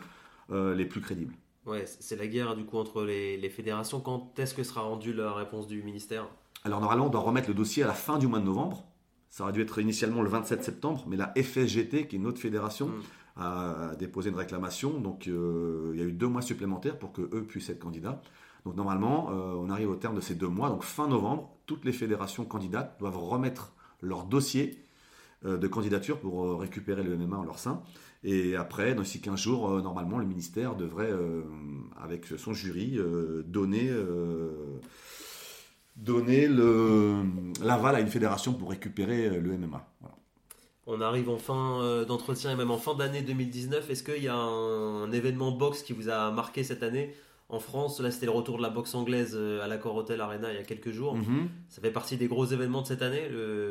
les 0.50 0.84
plus 0.84 1.00
crédibles. 1.00 1.34
Ouais, 1.64 1.86
c'est 1.86 2.16
la 2.16 2.26
guerre 2.26 2.54
du 2.54 2.66
coup 2.66 2.76
entre 2.76 3.02
les 3.02 3.48
fédérations. 3.48 3.98
Quand 3.98 4.38
est-ce 4.38 4.54
que 4.54 4.62
sera 4.62 4.82
rendue 4.82 5.14
la 5.14 5.32
réponse 5.32 5.66
du 5.66 5.82
ministère? 5.82 6.28
Alors 6.64 6.80
normalement, 6.80 7.06
on 7.06 7.10
doit 7.10 7.20
remettre 7.20 7.48
le 7.48 7.54
dossier 7.54 7.82
à 7.82 7.86
la 7.86 7.92
fin 7.92 8.18
du 8.18 8.26
mois 8.26 8.40
de 8.40 8.46
novembre. 8.46 8.86
Ça 9.28 9.44
aurait 9.44 9.52
dû 9.52 9.60
être 9.60 9.78
initialement 9.78 10.22
le 10.22 10.30
27 10.30 10.64
septembre, 10.64 11.04
mais 11.06 11.16
la 11.16 11.32
FSGT, 11.36 12.06
qui 12.06 12.16
est 12.16 12.18
une 12.18 12.26
autre 12.26 12.40
fédération, 12.40 12.88
hmm. 12.88 13.40
a 13.40 13.94
déposé 13.98 14.30
une 14.30 14.36
réclamation. 14.36 14.98
Donc 14.98 15.28
euh, 15.28 15.90
il 15.92 16.00
y 16.00 16.02
a 16.02 16.06
eu 16.06 16.12
deux 16.12 16.28
mois 16.28 16.40
supplémentaires 16.40 16.98
pour 16.98 17.12
qu'eux 17.12 17.44
puissent 17.46 17.68
être 17.68 17.80
candidats. 17.80 18.22
Donc 18.64 18.76
normalement, 18.76 19.28
euh, 19.30 19.54
on 19.58 19.68
arrive 19.68 19.90
au 19.90 19.96
terme 19.96 20.14
de 20.14 20.22
ces 20.22 20.34
deux 20.34 20.48
mois. 20.48 20.70
Donc 20.70 20.84
fin 20.84 21.06
novembre, 21.06 21.54
toutes 21.66 21.84
les 21.84 21.92
fédérations 21.92 22.46
candidates 22.46 22.96
doivent 22.98 23.18
remettre 23.18 23.74
leur 24.00 24.24
dossier 24.24 24.86
euh, 25.44 25.58
de 25.58 25.68
candidature 25.68 26.18
pour 26.18 26.58
récupérer 26.58 27.02
le 27.02 27.14
MMA 27.18 27.36
en 27.36 27.44
leur 27.44 27.58
sein. 27.58 27.82
Et 28.22 28.56
après, 28.56 28.94
dans 28.94 29.04
ces 29.04 29.18
15 29.18 29.38
jours, 29.38 29.82
normalement, 29.82 30.16
le 30.16 30.24
ministère 30.24 30.76
devrait, 30.76 31.12
avec 32.00 32.24
son 32.38 32.54
jury, 32.54 32.98
donner 33.44 33.90
donner 35.96 36.48
l'aval 37.62 37.96
à 37.96 38.00
une 38.00 38.08
fédération 38.08 38.52
pour 38.52 38.70
récupérer 38.70 39.28
le 39.28 39.56
MMA. 39.56 39.86
On 40.86 41.00
arrive 41.00 41.30
en 41.30 41.38
fin 41.38 42.04
d'entretien 42.06 42.50
et 42.50 42.56
même 42.56 42.70
en 42.70 42.78
fin 42.78 42.94
d'année 42.94 43.22
2019. 43.22 43.88
Est-ce 43.90 44.02
qu'il 44.02 44.22
y 44.22 44.28
a 44.28 44.36
un, 44.36 45.10
événement 45.12 45.52
boxe 45.52 45.82
qui 45.82 45.92
vous 45.92 46.08
a 46.10 46.30
marqué 46.30 46.62
cette 46.62 46.82
année? 46.82 47.14
En 47.54 47.60
France. 47.60 48.00
Là, 48.00 48.10
c'était 48.10 48.26
le 48.26 48.32
retour 48.32 48.58
de 48.58 48.62
la 48.62 48.70
boxe 48.70 48.94
anglaise 48.94 49.32
euh, 49.34 49.64
à 49.64 49.68
l'Accor 49.68 49.94
Hotel 49.94 50.20
Arena 50.20 50.50
il 50.52 50.56
y 50.56 50.58
a 50.58 50.64
quelques 50.64 50.90
jours. 50.90 51.16
Mhm. 51.16 51.48
Ça 51.68 51.80
fait 51.80 51.90
partie 51.90 52.16
des 52.16 52.26
gros 52.26 52.44
événements 52.44 52.82
de 52.82 52.86
cette 52.86 53.02
année. 53.02 53.22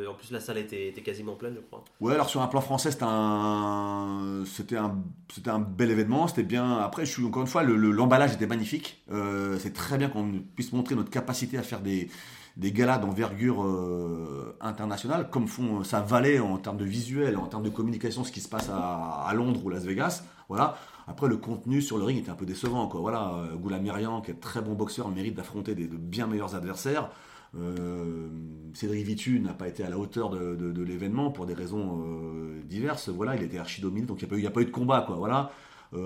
En 0.10 0.14
plus, 0.14 0.32
la 0.32 0.40
salle 0.40 0.58
était, 0.58 0.92
quasiment 1.04 1.36
pleine, 1.36 1.54
je 1.56 1.62
crois. 1.62 1.84
Ouais, 2.00 2.14
alors 2.14 2.30
sur 2.30 2.42
un 2.42 2.48
plan 2.48 2.62
français, 2.62 2.92
c'était 2.92 3.06
un, 3.08 4.44
c'était 4.46 4.78
un, 4.78 4.98
c'était 5.34 5.50
un 5.50 5.60
bel 5.60 5.92
événement. 5.92 6.28
C'était 6.28 6.44
bien. 6.44 6.78
Après, 6.80 7.06
je 7.06 7.12
suis 7.12 7.26
encore 7.26 7.42
une 7.42 7.48
fois, 7.48 7.64
l'emballage 7.64 8.34
était 8.34 8.48
magnifique. 8.48 9.04
Euh, 9.12 9.58
c'est 9.60 9.74
très 9.74 9.98
bien 9.98 10.10
qu'on 10.10 10.42
puisse 10.56 10.74
montrer 10.74 10.96
notre 10.96 11.10
capacité 11.10 11.58
à 11.58 11.64
faire 11.64 11.82
des 11.82 12.10
des 12.56 12.72
galas 12.72 13.00
d'envergure 13.00 13.64
euh, 13.64 14.56
internationale, 14.62 15.30
comme 15.32 15.48
font 15.48 15.84
ça 15.84 16.02
valait 16.02 16.40
en 16.40 16.58
termes 16.58 16.78
de 16.78 16.86
visuel, 16.86 17.38
en 17.38 17.48
termes 17.48 17.64
de 17.64 17.70
communication, 17.70 18.24
ce 18.24 18.32
qui 18.32 18.42
se 18.42 18.50
passe 18.50 18.70
à, 18.70 19.32
Londres 19.34 19.62
ou 19.66 19.70
Las 19.70 19.84
Vegas. 19.84 20.24
Voilà. 20.50 20.78
Après, 21.08 21.28
le 21.28 21.38
contenu 21.38 21.82
sur 21.82 21.98
le 21.98 22.04
ring 22.04 22.20
était 22.20 22.30
un 22.30 22.36
peu 22.36 22.46
décevant. 22.46 22.88
Quoi. 22.88 23.02
Voilà, 23.02 23.34
euh, 23.34 23.56
Goulam 23.56 23.82
Myriam, 23.82 24.22
qui 24.22 24.32
est 24.32 24.36
très 24.36 24.62
bon 24.62 24.74
boxeur, 24.74 25.10
mérite 25.10 25.36
d'affronter 25.36 25.76
de 25.76 25.98
bien 25.98 26.28
meilleurs 26.28 26.56
adversaires. 26.56 27.10
Euh, 27.56 28.30
Cédric 28.74 29.06
Vitu 29.06 29.40
n'a 29.40 29.54
pas 29.54 29.68
été 29.68 29.84
à 29.84 29.90
la 29.90 29.98
hauteur 29.98 30.30
de, 30.30 30.84
l'événement 30.84 31.30
pour 31.32 31.46
des 31.46 31.54
raisons 31.54 32.04
euh, 32.06 32.62
diverses. 32.64 33.10
Voilà, 33.10 33.36
il 33.36 33.44
était 33.44 33.58
archi 33.58 33.82
dominé, 33.82 34.06
donc 34.06 34.22
il 34.22 34.38
n'y 34.38 34.46
a, 34.46 34.52
pas 34.52 34.62
eu 34.62 34.66
de 34.66 34.72
combat. 34.72 35.02
Quoi. 35.02 35.16
Voilà. 35.16 35.52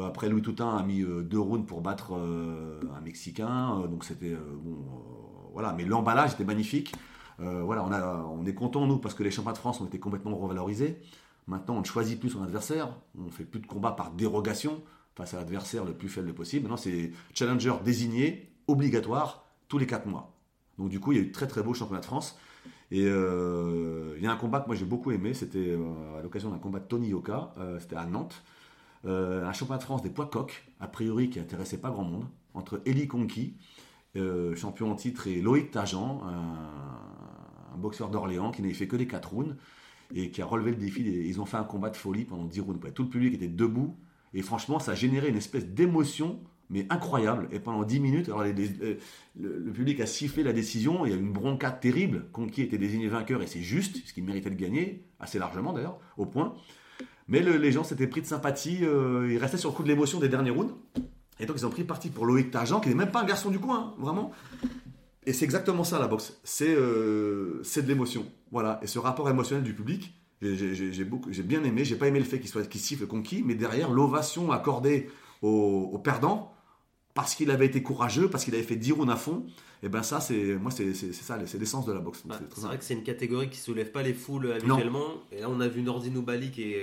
après, 0.05 0.29
Louis 0.29 0.41
Toutain 0.41 0.75
a 0.75 0.83
mis 0.83 1.03
deux 1.03 1.39
rounds 1.39 1.65
pour 1.65 1.81
battre 1.81 2.13
un 2.13 3.01
Mexicain, 3.01 3.83
donc 3.89 4.03
c'était 4.03 4.35
bon. 4.63 4.77
Voilà, 5.57 5.73
mais 5.73 5.85
l'emballage 5.85 6.33
était 6.33 6.45
magnifique. 6.45 6.93
voilà, 7.39 7.83
on, 7.83 8.45
est 8.45 8.53
content 8.53 8.85
nous 8.85 8.99
parce 8.99 9.15
que 9.15 9.23
les 9.23 9.31
championnats 9.31 9.53
de 9.53 9.57
France 9.57 9.81
ont 9.81 9.85
été 9.85 9.99
complètement 9.99 10.35
revalorisés. 10.37 10.99
Maintenant, 11.47 11.77
on 11.77 11.79
ne 11.79 11.85
choisit 11.85 12.19
plus 12.19 12.29
son 12.29 12.43
adversaire, 12.43 12.89
on 13.17 13.31
fait 13.31 13.43
plus 13.43 13.59
de 13.59 13.65
combat 13.65 13.91
par 13.91 14.11
dérogation 14.11 14.83
face 15.15 15.33
à 15.33 15.37
l'adversaire 15.37 15.83
le 15.83 15.93
plus 15.93 16.09
faible 16.09 16.33
possible. 16.33 16.63
Maintenant, 16.63 16.77
c'est 16.77 17.11
challenger 17.33 17.73
désigné, 17.83 18.51
obligatoire, 18.67 19.47
tous 19.67 19.79
les 19.79 19.87
4 19.87 20.05
mois. 20.05 20.37
Donc 20.77 20.89
du 20.89 20.99
coup, 20.99 21.11
il 21.11 21.17
y 21.17 21.21
a 21.21 21.23
eu 21.23 21.31
très 21.31 21.47
très 21.47 21.63
beaux 21.63 21.73
championnats 21.73 22.01
de 22.01 22.05
France. 22.05 22.37
Et 22.91 23.05
euh, 23.05 24.13
il 24.17 24.23
y 24.23 24.27
a 24.27 24.31
un 24.31 24.37
combat 24.37 24.61
que 24.61 24.67
moi 24.67 24.75
j'ai 24.75 24.85
beaucoup 24.85 25.11
aimé, 25.11 25.33
c'était 25.33 25.71
euh, 25.71 26.19
à 26.19 26.21
l'occasion 26.21 26.51
d'un 26.51 26.57
combat 26.57 26.79
de 26.79 26.85
Tony 26.85 27.09
Yoka, 27.09 27.53
euh, 27.57 27.79
c'était 27.79 27.97
à 27.97 28.05
Nantes. 28.05 28.43
un 29.03 29.51
championnat 29.53 29.79
de 29.79 29.83
France 29.83 30.01
des 30.01 30.09
poids 30.09 30.27
coqs, 30.27 30.63
a 30.79 30.87
priori 30.87 31.29
qui 31.29 31.39
intéressait 31.39 31.79
pas 31.79 31.89
grand 31.89 32.03
monde, 32.03 32.25
entre 32.53 32.81
Eli 32.85 33.07
Conki, 33.07 33.55
champion 34.55 34.91
en 34.91 34.95
titre, 34.95 35.27
et 35.27 35.41
Loïc 35.41 35.71
Tajan, 35.71 36.21
un, 36.25 37.73
un 37.73 37.77
boxeur 37.77 38.09
d'Orléans 38.09 38.51
qui 38.51 38.61
n'avait 38.61 38.73
fait 38.73 38.87
que 38.87 38.95
des 38.95 39.07
4 39.07 39.29
rounds 39.29 39.55
et 40.15 40.31
qui 40.31 40.41
a 40.41 40.45
relevé 40.45 40.71
le 40.71 40.77
défi. 40.77 41.01
Ils 41.03 41.39
ont 41.41 41.45
fait 41.45 41.57
un 41.57 41.63
combat 41.63 41.89
de 41.89 41.97
folie 41.97 42.25
pendant 42.25 42.45
10 42.45 42.59
rounds. 42.61 42.93
Tout 42.93 43.03
le 43.03 43.09
public 43.09 43.33
était 43.33 43.47
debout 43.47 43.95
et 44.33 44.41
franchement, 44.41 44.79
ça 44.79 44.91
a 44.91 44.95
généré 44.95 45.29
une 45.29 45.37
espèce 45.37 45.65
d'émotion, 45.67 46.39
mais 46.69 46.85
incroyable. 46.89 47.47
Et 47.51 47.59
pendant 47.59 47.83
10 47.83 47.99
minutes, 47.99 48.27
alors 48.27 48.41
euh, 48.41 48.95
le, 49.39 49.71
public 49.71 49.99
a 49.99 50.05
sifflé 50.05 50.43
la 50.43 50.53
décision. 50.53 51.05
Il 51.05 51.11
y 51.11 51.13
a 51.13 51.17
eu 51.17 51.19
une 51.19 51.31
broncade 51.33 51.79
terrible. 51.79 52.27
Conquis 52.31 52.61
était 52.61 52.77
désigné 52.77 53.07
vainqueur 53.07 53.41
et 53.41 53.47
c'est 53.47 53.61
juste, 53.61 54.05
ce 54.05 54.13
qu'il 54.13 54.23
méritait 54.23 54.49
de 54.49 54.55
gagner, 54.55 55.05
assez 55.19 55.39
largement 55.39 55.73
d'ailleurs, 55.73 55.99
au 56.17 56.25
point. 56.25 56.53
Mais 57.29 57.41
les 57.41 57.71
gens 57.71 57.83
s'étaient 57.83 58.07
pris 58.07 58.21
de 58.21 58.25
sympathie. 58.25 58.79
Euh, 58.83 59.27
ils 59.31 59.37
restaient 59.37 59.57
sur 59.57 59.71
le 59.71 59.75
coup 59.75 59.83
de 59.83 59.89
l'émotion 59.89 60.19
des 60.19 60.29
derniers 60.29 60.51
rounds. 60.51 60.73
Et 61.39 61.45
donc 61.45 61.57
ils 61.57 61.65
ont 61.65 61.69
pris 61.69 61.83
parti 61.83 62.09
pour 62.09 62.25
Loïc 62.25 62.51
Targent, 62.51 62.79
qui 62.79 62.89
n'est 62.89 62.95
même 62.95 63.11
pas 63.11 63.21
un 63.21 63.25
garçon 63.25 63.49
du 63.49 63.59
coin, 63.59 63.79
hein, 63.79 63.93
vraiment. 63.99 64.31
Et 65.27 65.33
c'est 65.33 65.45
exactement 65.45 65.83
ça 65.83 65.99
la 65.99 66.07
boxe. 66.07 66.39
C'est 66.43 66.73
euh, 66.73 67.61
de 67.61 67.81
l'émotion. 67.87 68.25
Voilà. 68.51 68.79
Et 68.81 68.87
ce 68.87 68.97
rapport 68.97 69.29
émotionnel 69.29 69.63
du 69.63 69.73
public, 69.73 70.13
j'ai 70.41 71.43
bien 71.43 71.63
aimé. 71.65 71.83
J'ai 71.83 71.97
pas 71.97 72.07
aimé 72.07 72.19
le 72.19 72.25
fait 72.25 72.39
qu'il 72.39 72.49
soit 72.49 72.67
qu'il 72.67 72.79
siffle 72.79 73.05
conquis, 73.07 73.43
mais 73.45 73.53
derrière 73.53 73.91
l'ovation 73.91 74.51
accordée 74.51 75.09
au, 75.41 75.99
perdant 76.03 76.53
parce 77.13 77.35
qu'il 77.35 77.51
avait 77.51 77.65
été 77.65 77.83
courageux, 77.83 78.29
parce 78.29 78.45
qu'il 78.45 78.53
avait 78.53 78.63
fait 78.63 78.75
10 78.77 78.93
rounds 78.93 79.11
à 79.11 79.17
fond. 79.17 79.45
Et 79.83 79.89
ben 79.89 80.01
ça, 80.01 80.21
c'est 80.21 80.55
moi, 80.55 80.71
c'est 80.71 80.93
ça, 80.93 81.37
c'est 81.45 81.57
l'essence 81.57 81.85
de 81.85 81.91
la 81.91 81.99
boxe. 81.99 82.23
Bah, 82.25 82.39
c'est 82.55 82.61
vrai 82.61 82.77
que 82.77 82.83
c'est 82.83 82.93
une 82.93 83.03
catégorie 83.03 83.49
qui 83.49 83.59
soulève 83.59 83.91
pas 83.91 84.03
les 84.03 84.13
foules 84.13 84.51
habituellement. 84.51 85.07
Et 85.31 85.41
là, 85.41 85.49
on 85.49 85.59
a 85.59 85.67
vu 85.67 85.81
Nordino 85.81 86.21
Bali 86.21 86.51
qui, 86.51 86.73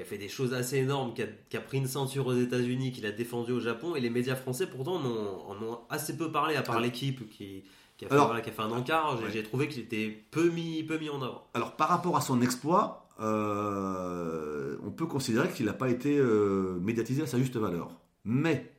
qui 0.00 0.06
a 0.06 0.08
fait 0.08 0.18
des 0.18 0.30
choses 0.30 0.54
assez 0.54 0.78
énormes, 0.78 1.12
qui 1.12 1.22
a, 1.22 1.26
qui 1.50 1.58
a 1.58 1.60
pris 1.60 1.76
une 1.76 1.86
ceinture 1.86 2.26
aux 2.26 2.34
États-Unis, 2.34 2.90
qui 2.90 3.02
l'a 3.02 3.12
défendu 3.12 3.52
au 3.52 3.60
Japon. 3.60 3.94
Et 3.96 4.00
les 4.00 4.08
médias 4.08 4.34
français, 4.34 4.66
pourtant, 4.66 4.94
en 4.94 5.04
ont, 5.04 5.50
en 5.50 5.62
ont 5.62 5.78
assez 5.90 6.16
peu 6.16 6.32
parlé, 6.32 6.56
à 6.56 6.62
part 6.62 6.76
ah. 6.78 6.80
l'équipe 6.80 7.28
qui 7.28 7.64
qui 7.98 8.06
a, 8.06 8.08
fait, 8.08 8.62
un 8.62 8.70
encart, 8.70 9.18
j'ai 9.30 9.42
trouvé 9.42 9.68
qu'il 9.68 9.82
était 9.82 10.24
peu 10.30 10.48
mis, 10.48 10.82
peu 10.84 10.98
mis 10.98 11.10
en 11.10 11.20
avant. 11.20 11.46
Alors 11.52 11.76
par 11.76 11.90
rapport 11.90 12.16
à 12.16 12.22
son 12.22 12.40
exploit, 12.40 13.06
euh, 13.20 14.78
on 14.82 14.90
peut 14.90 15.04
considérer 15.04 15.50
qu'il 15.50 15.66
n'a 15.66 15.74
pas 15.74 15.90
été 15.90 16.16
euh, 16.16 16.78
médiatisé 16.80 17.24
à 17.24 17.26
sa 17.26 17.36
juste 17.36 17.58
valeur. 17.58 17.90
Mais 18.24 18.72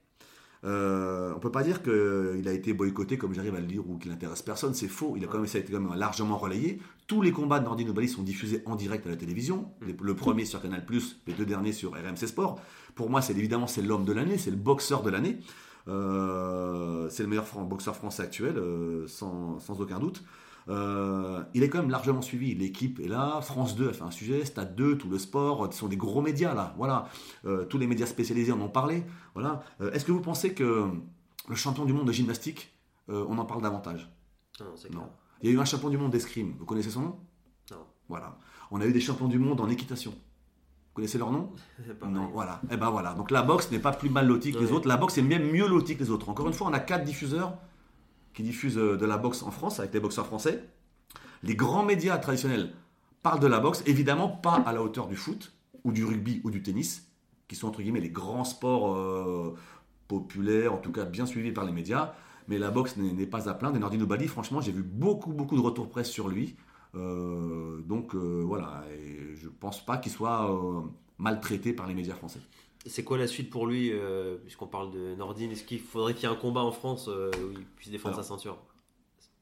euh, 0.64 1.34
on 1.36 1.40
peut 1.40 1.52
pas 1.52 1.64
dire 1.64 1.82
qu'il 1.82 2.48
a 2.48 2.52
été 2.52 2.74
boycotté, 2.74 3.18
comme 3.18 3.34
j'arrive 3.34 3.56
à 3.56 3.60
le 3.60 3.66
dire, 3.66 3.88
ou 3.90 3.98
qu'il 3.98 4.12
n'intéresse 4.12 4.42
personne. 4.42 4.74
C'est 4.74 4.88
faux. 4.88 5.16
Il 5.18 5.24
a 5.24 5.28
quand 5.28 5.38
même, 5.38 5.48
ça 5.48 5.58
a 5.58 5.62
été 5.62 5.72
quand 5.72 5.80
même 5.80 5.98
largement 5.98 6.38
relayé. 6.38 6.80
Tous 7.08 7.22
les 7.22 7.32
combats 7.32 7.60
de 7.60 7.66
Nordine 7.66 7.92
Bali 7.92 8.08
sont 8.08 8.24
diffusés 8.24 8.62
en 8.66 8.76
direct 8.76 9.08
à 9.08 9.10
la 9.10 9.16
télévision. 9.16 9.72
Mm. 9.82 9.92
Le 10.02 10.16
premier 10.16 10.46
sur 10.46 10.62
Canal+, 10.62 10.86
les 11.28 11.34
deux 11.34 11.46
derniers 11.46 11.74
sur 11.74 11.92
RMC 11.92 12.28
Sport. 12.28 12.60
Pour 12.96 13.10
moi, 13.10 13.22
c'est 13.22 13.34
évidemment 13.34 13.68
c'est 13.68 13.82
l'homme 13.82 14.06
de 14.06 14.14
l'année, 14.14 14.38
c'est 14.38 14.52
le 14.52 14.58
boxeur 14.58 15.02
de 15.02 15.10
l'année. 15.10 15.40
Euh, 15.88 17.10
c'est 17.10 17.24
le 17.24 17.30
meilleur 17.30 17.46
boxeur 17.66 17.96
français 17.96 18.24
actuel, 18.24 18.58
euh, 18.58 19.08
sans, 19.08 19.58
aucun 19.70 20.00
doute. 20.00 20.24
Euh, 20.70 21.44
il 21.54 21.64
est 21.64 21.70
quand 21.70 21.80
même 21.80 21.90
largement 21.90 22.22
suivi. 22.22 22.56
L'équipe 22.56 23.00
est 23.00 23.08
là. 23.08 23.42
France 23.42 23.76
2 23.76 23.90
a 23.90 23.94
fait 23.94 24.04
un 24.04 24.12
sujet. 24.12 24.46
Stade 24.46 24.76
2, 24.76 24.98
tout 24.98 25.10
le 25.10 25.18
sport. 25.18 25.72
Ce 25.72 25.80
sont 25.80 25.88
des 25.88 25.98
gros 25.98 26.22
médias 26.22 26.54
là. 26.54 26.74
Voilà. 26.78 27.08
tous 27.70 27.78
les 27.78 27.88
médias 27.88 28.06
spécialisés 28.06 28.52
en 28.52 28.62
ont 28.62 28.70
parlé. 28.70 29.04
Voilà. 29.34 29.64
Est-ce 29.94 30.06
que 30.06 30.12
vous 30.12 30.22
pensez 30.22 30.54
que 30.54 30.90
le 31.50 31.56
champion 31.56 31.86
du 31.86 31.94
monde 31.94 32.08
de 32.08 32.12
gymnastique, 32.12 32.72
on 33.08 33.38
en 33.38 33.46
parle 33.46 33.62
davantage? 33.62 34.10
Non, 34.60 34.66
non. 34.92 35.10
Il 35.42 35.50
y 35.50 35.54
a 35.54 35.56
eu 35.56 35.60
un 35.60 35.66
champion 35.66 35.90
du 35.90 35.98
monde 35.98 36.12
d'escrime. 36.12 36.54
Vous 36.60 36.66
connaissez 36.66 36.92
son 36.92 37.02
nom? 37.02 37.20
Non. 37.72 37.78
Voilà. 38.10 38.38
On 38.70 38.80
a 38.80 38.86
eu 38.86 38.94
des 38.94 39.00
champions 39.00 39.28
du 39.28 39.40
monde 39.40 39.60
en 39.60 39.70
équitation. 39.70 40.12
Vous 40.12 40.96
connaissez 40.96 41.18
leur 41.18 41.32
nom? 41.32 41.52
Non, 42.08 42.30
voilà. 42.34 42.60
Et 42.70 42.74
eh 42.74 42.78
ben 42.78 42.90
voilà. 42.90 43.14
Donc 43.14 43.32
la 43.32 43.42
boxe 43.42 43.72
n'est 43.72 43.80
pas 43.80 43.92
plus 43.92 44.10
mal 44.10 44.28
lotie 44.28 44.52
que 44.52 44.60
les 44.60 44.72
autres. 44.72 44.88
La 44.88 44.98
boxe 44.98 45.18
est 45.18 45.22
même 45.22 45.50
mieux 45.50 45.68
lotie 45.68 45.96
que 45.96 46.04
les 46.04 46.10
autres. 46.10 46.30
Encore 46.30 46.48
une 46.48 46.54
fois, 46.54 46.68
on 46.68 46.74
a 46.74 46.80
quatre 46.80 47.04
diffuseurs 47.04 47.54
qui 48.34 48.44
diffusent 48.44 48.78
euh, 48.78 48.98
de 48.98 49.06
la 49.06 49.18
boxe 49.18 49.44
en 49.44 49.52
France 49.52 49.80
avec 49.80 49.94
les 49.94 50.00
boxeurs 50.00 50.26
français. 50.26 50.64
Les 51.44 51.56
grands 51.56 51.84
médias 51.84 52.18
traditionnels 52.18 52.74
parlent 53.24 53.40
de 53.40 53.48
la 53.48 53.60
boxe, 53.60 53.84
évidemment 53.86 54.30
pas 54.30 54.56
à 54.66 54.74
la 54.74 54.82
hauteur 54.82 55.08
du 55.08 55.16
foot 55.16 55.54
ou 55.84 55.92
du 55.92 56.06
rugby 56.06 56.42
ou 56.44 56.52
du 56.52 56.62
tennis, 56.62 57.08
qui 57.48 57.56
sont 57.56 57.68
entre 57.68 57.82
guillemets 57.82 58.00
les 58.00 58.10
grands 58.10 58.44
sports 58.44 58.96
euh, 58.96 59.56
populaires, 60.08 60.74
en 60.74 60.78
tout 60.78 60.92
cas 60.92 61.06
bien 61.06 61.26
suivis 61.26 61.52
par 61.52 61.66
les 61.66 61.72
médias. 61.72 62.14
Mais 62.48 62.58
la 62.58 62.72
boxe 62.72 62.98
n'est 62.98 63.28
pas 63.28 63.50
à 63.50 63.54
plaindre. 63.54 63.78
Et 63.78 63.80
Nordino 63.80 64.06
Bali, 64.06 64.28
franchement, 64.28 64.62
j'ai 64.62 64.72
vu 64.72 64.84
beaucoup 64.84 65.32
beaucoup 65.32 65.56
de 65.56 65.62
retours 65.62 65.88
presse 65.90 66.10
sur 66.10 66.28
lui. 66.28 66.56
Euh, 66.96 67.82
donc 67.84 68.16
voilà, 68.16 68.84
et 68.92 69.36
je 69.36 69.48
pense 69.48 69.86
pas 69.86 69.98
qu'il 69.98 70.12
soit 70.12 70.50
maltraité 71.18 71.72
par 71.72 71.88
les 71.88 71.94
médias 71.94 72.16
français. 72.16 72.42
C'est 72.86 73.04
quoi 73.04 73.18
la 73.18 73.28
suite 73.28 73.50
pour 73.50 73.68
lui, 73.68 73.94
puisqu'on 74.44 74.68
parle 74.68 74.92
de 74.92 75.16
Nordine? 75.16 75.52
Est-ce 75.52 75.64
qu'il 75.64 75.80
faudrait 75.80 76.14
qu'il 76.14 76.24
y 76.24 76.26
ait 76.26 76.36
un 76.36 76.40
combat 76.40 76.62
en 76.62 76.72
France 76.72 77.08
où 77.08 77.52
il 77.52 77.66
puisse 77.76 77.92
défendre 77.92 78.16
sa 78.16 78.24
ceinture? 78.24 78.58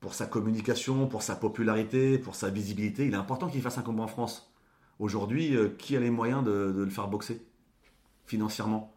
Pour 0.02 0.14
sa 0.14 0.26
communication, 0.26 1.08
pour 1.08 1.24
sa 1.24 1.36
popularité, 1.36 2.18
pour 2.18 2.36
sa 2.36 2.50
visibilité, 2.50 3.06
il 3.06 3.14
est 3.14 3.18
important 3.18 3.48
qu'il 3.48 3.62
fasse 3.62 3.78
un 3.78 3.82
combat 3.82 4.04
en 4.04 4.08
France. 4.08 4.52
Aujourd'hui, 5.00 5.56
qui 5.78 5.96
a 5.96 6.02
les 6.02 6.10
moyens 6.10 6.44
de, 6.44 6.74
le 6.76 6.90
faire 6.90 7.08
boxer? 7.08 7.42
Financièrement 8.26 8.94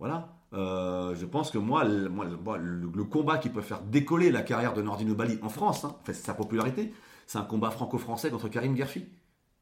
Voilà. 0.00 0.36
je 0.52 1.24
pense 1.24 1.52
que 1.52 1.58
moi, 1.58 1.84
le, 1.84 2.08
le, 2.08 3.04
combat 3.04 3.38
qui 3.38 3.50
peut 3.50 3.62
faire 3.62 3.82
décoller 3.82 4.32
la 4.32 4.42
carrière 4.42 4.74
de 4.74 4.82
Nordine 4.82 5.14
Bali 5.14 5.38
en 5.42 5.48
France, 5.48 5.84
hein, 5.84 5.96
sa 6.12 6.34
popularité, 6.34 6.92
c'est 7.26 7.38
un 7.38 7.44
combat 7.44 7.70
franco-français 7.70 8.30
contre 8.30 8.48
Karim 8.48 8.76
Gerfi. 8.76 9.06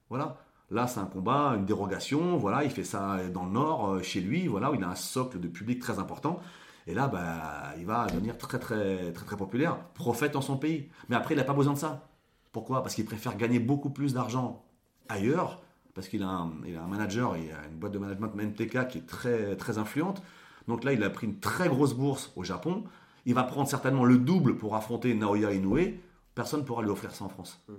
Voilà. 0.09 0.39
Là, 0.73 0.87
c'est 0.87 1.01
un 1.01 1.07
combat, 1.07 1.55
une 1.57 1.67
dérogation. 1.67 2.39
Voilà, 2.39 2.65
il 2.65 2.71
fait 2.71 2.85
ça 2.85 3.19
dans 3.33 3.45
le 3.45 3.53
Nord, 3.53 3.91
euh, 3.91 4.03
chez 4.03 4.21
lui. 4.21 4.47
Voilà, 4.47 4.71
où 4.71 4.75
il 4.75 4.83
a 4.83 4.89
un 4.89 4.95
socle 4.95 5.39
de 5.39 5.49
public 5.49 5.79
très 5.81 5.99
important. 5.99 6.41
Et 6.87 6.95
là, 6.95 7.09
bah, 7.09 7.75
il 7.79 7.85
va 7.85 8.07
devenir 8.07 8.39
très, 8.39 8.59
très, 8.59 9.13
très, 9.13 9.25
très 9.27 9.37
populaire, 9.37 9.79
prophète 9.95 10.33
dans 10.33 10.41
son 10.41 10.57
pays. 10.57 10.89
Mais 11.09 11.17
après, 11.17 11.35
il 11.35 11.37
n'a 11.37 11.45
pas 11.45 11.53
besoin 11.53 11.75
de 11.75 11.79
ça. 11.79 12.09
Pourquoi? 12.53 12.83
Parce 12.83 12.95
qu'il 12.95 13.05
préfère 13.05 13.37
gagner 13.37 13.59
beaucoup 13.59 13.91
plus 13.91 14.15
d'argent 14.15 14.65
ailleurs, 15.09 15.63
parce 15.95 16.09
qu'il 16.09 16.23
a, 16.23 16.29
un, 16.29 16.49
a 16.49 16.83
un 16.83 16.89
manager, 16.89 17.37
il 17.37 17.51
a 17.53 17.69
une 17.69 17.77
boîte 17.79 17.93
de 17.93 17.99
management 17.99 18.35
MTK 18.35 18.89
qui 18.89 18.99
est 18.99 19.07
très, 19.07 19.57
très 19.57 19.79
influente. 19.79 20.23
Donc 20.69 20.85
là, 20.85 20.93
il 20.93 21.03
a 21.05 21.11
pris 21.11 21.27
une 21.27 21.39
très 21.39 21.69
grosse 21.69 21.93
bourse 21.93 22.33
au 22.35 22.45
Japon. 22.45 22.85
Il 23.27 23.35
va 23.35 23.45
prendre 23.45 23.69
certainement 23.69 24.05
le 24.05 24.19
double 24.19 24.57
pour 24.57 24.75
affronter 24.75 25.15
Naoya 25.15 25.53
Inoue 25.53 25.99
personne 26.35 26.61
ne 26.61 26.65
pourra 26.65 26.83
lui 26.83 26.91
offrir 26.91 27.15
ça 27.15 27.25
en 27.25 27.29
France. 27.29 27.61
Mm. 27.69 27.73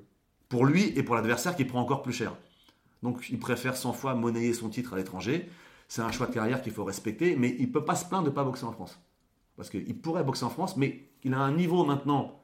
Pour 0.49 0.65
lui 0.65 0.93
et 0.97 1.03
pour 1.03 1.15
l'adversaire 1.15 1.55
qui 1.55 1.65
prend 1.65 1.81
encore 1.81 2.03
plus 2.03 2.13
cher. 2.13 2.33
Donc 3.03 3.29
il 3.29 3.37
préfère 3.37 3.75
100 3.75 3.93
fois 3.93 4.15
monnayer 4.15 4.53
son 4.53 4.69
titre 4.69 4.93
à 4.93 4.95
l'étranger. 4.95 5.49
C'est 5.87 6.01
un 6.01 6.11
choix 6.11 6.25
de 6.25 6.33
carrière 6.33 6.61
qu'il 6.61 6.71
faut 6.71 6.85
respecter, 6.85 7.35
mais 7.35 7.55
il 7.59 7.67
ne 7.67 7.71
peut 7.71 7.85
pas 7.85 7.95
se 7.95 8.05
plaindre 8.05 8.23
de 8.23 8.29
ne 8.29 8.35
pas 8.35 8.43
boxer 8.43 8.63
en 8.63 8.71
France. 8.71 8.99
Parce 9.57 9.69
qu'il 9.69 9.95
pourrait 9.99 10.23
boxer 10.23 10.45
en 10.45 10.49
France, 10.49 10.77
mais 10.77 11.09
il 11.23 11.33
a 11.33 11.39
un 11.39 11.51
niveau 11.51 11.85
maintenant 11.85 12.41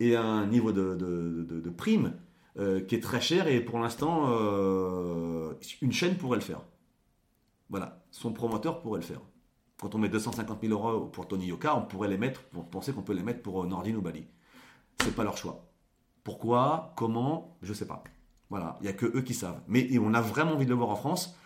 et 0.00 0.16
un 0.16 0.46
niveau 0.46 0.72
de, 0.72 1.70
prime 1.76 2.14
euh, 2.58 2.80
qui 2.80 2.96
est 2.96 3.00
très 3.00 3.20
cher 3.20 3.46
et 3.46 3.60
pour 3.60 3.78
l'instant, 3.78 4.24
euh, 4.28 5.52
une 5.82 5.92
chaîne 5.92 6.16
pourrait 6.16 6.38
le 6.38 6.42
faire. 6.42 6.62
Voilà, 7.68 8.02
son 8.10 8.32
promoteur 8.32 8.80
pourrait 8.80 9.00
le 9.00 9.06
faire. 9.06 9.20
Quand 9.80 9.94
on 9.94 9.98
met 9.98 10.08
250 10.08 10.60
000 10.62 10.72
euros 10.72 11.06
pour 11.06 11.28
Tony 11.28 11.46
Yoka, 11.46 11.76
on 11.76 11.82
pourrait 11.82 12.08
les 12.08 12.18
mettre, 12.18 12.42
on 12.56 12.62
pensait 12.62 12.92
qu'on 12.92 13.02
peut 13.02 13.12
les 13.12 13.22
mettre 13.22 13.42
pour 13.42 13.64
Nordine 13.66 13.96
ou 13.96 14.00
Bali. 14.00 14.26
C'est 15.02 15.14
pas 15.14 15.24
leur 15.24 15.36
choix. 15.36 15.66
Pourquoi? 16.22 16.94
Comment? 16.96 17.58
Je 17.62 17.74
sais 17.74 17.86
pas. 17.86 18.02
Voilà, 18.50 18.76
il 18.80 18.84
n'y 18.84 18.88
a 18.88 18.92
que 18.92 19.06
eux 19.06 19.22
qui 19.22 19.34
savent. 19.34 19.60
Mais 19.68 19.88
on 19.98 20.14
a 20.14 20.20
vraiment 20.20 20.52
envie 20.52 20.64
de 20.64 20.70
le 20.70 20.76
voir 20.76 20.90
en 20.90 20.96
France. 20.96 21.36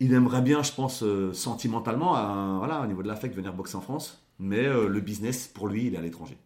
Il 0.00 0.12
aimerait 0.12 0.42
bien, 0.42 0.62
je 0.62 0.72
pense, 0.72 1.02
euh, 1.02 1.32
sentimentalement, 1.32 2.14
à, 2.14 2.56
voilà, 2.58 2.80
au 2.80 2.86
niveau 2.86 3.02
de 3.02 3.08
l'affect, 3.08 3.34
venir 3.34 3.52
boxer 3.52 3.76
en 3.76 3.80
France. 3.80 4.24
Mais 4.38 4.66
euh, 4.66 4.88
le 4.88 5.00
business, 5.00 5.46
pour 5.46 5.68
lui, 5.68 5.86
il 5.86 5.94
est 5.94 5.98
à 5.98 6.00
l'étranger. 6.00 6.36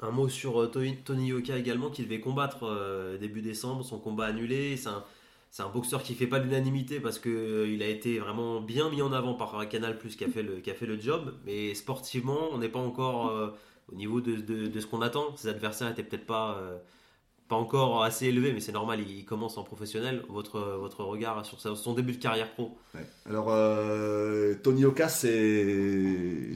Un 0.00 0.10
mot 0.10 0.28
sur 0.28 0.62
euh, 0.62 0.66
Tony 0.68 1.26
Yoka 1.26 1.58
également, 1.58 1.90
qui 1.90 2.04
devait 2.04 2.20
combattre 2.20 3.18
début 3.20 3.42
décembre, 3.42 3.84
son 3.84 3.98
combat 3.98 4.26
annulé. 4.26 4.76
C'est 4.76 5.62
un, 5.62 5.68
boxeur 5.68 6.02
qui 6.02 6.14
fait 6.14 6.26
pas 6.26 6.38
l'unanimité 6.38 7.00
parce 7.00 7.18
que 7.18 7.68
il 7.68 7.82
a 7.82 7.88
été 7.88 8.18
vraiment 8.18 8.60
bien 8.60 8.90
mis 8.90 9.02
en 9.02 9.12
avant 9.12 9.34
par 9.34 9.68
Canal 9.68 9.98
Plus 9.98 10.16
qui 10.16 10.24
a 10.24 10.28
fait 10.28 10.42
le, 10.42 10.60
qui 10.60 10.70
a 10.70 10.74
fait 10.74 10.86
le 10.86 11.00
job. 11.00 11.34
Mais 11.44 11.74
sportivement, 11.74 12.48
on 12.52 12.58
n'est 12.58 12.68
pas 12.68 12.80
encore 12.80 13.52
au 13.92 13.94
niveau 13.94 14.20
de, 14.20 14.36
de, 14.36 14.80
ce 14.80 14.86
qu'on 14.86 15.02
attend. 15.02 15.36
Ses 15.36 15.48
adversaires 15.48 15.88
n'étaient 15.88 16.02
peut-être 16.02 16.26
pas, 16.26 16.58
euh, 16.58 16.78
pas 17.48 17.56
encore 17.56 18.02
assez 18.02 18.26
élevés, 18.26 18.52
mais 18.52 18.60
c'est 18.60 18.72
normal, 18.72 19.00
il 19.00 19.24
commence 19.24 19.58
en 19.58 19.64
professionnel. 19.64 20.22
Votre, 20.28 20.60
votre 20.80 21.04
regard 21.04 21.44
sur 21.44 21.60
son 21.60 21.94
début 21.94 22.12
de 22.12 22.18
carrière 22.18 22.50
pro 22.52 22.76
Alors, 23.26 23.48
euh, 23.50 24.54
Tony 24.62 24.84
Oka, 24.84 25.08
c'est. 25.08 25.64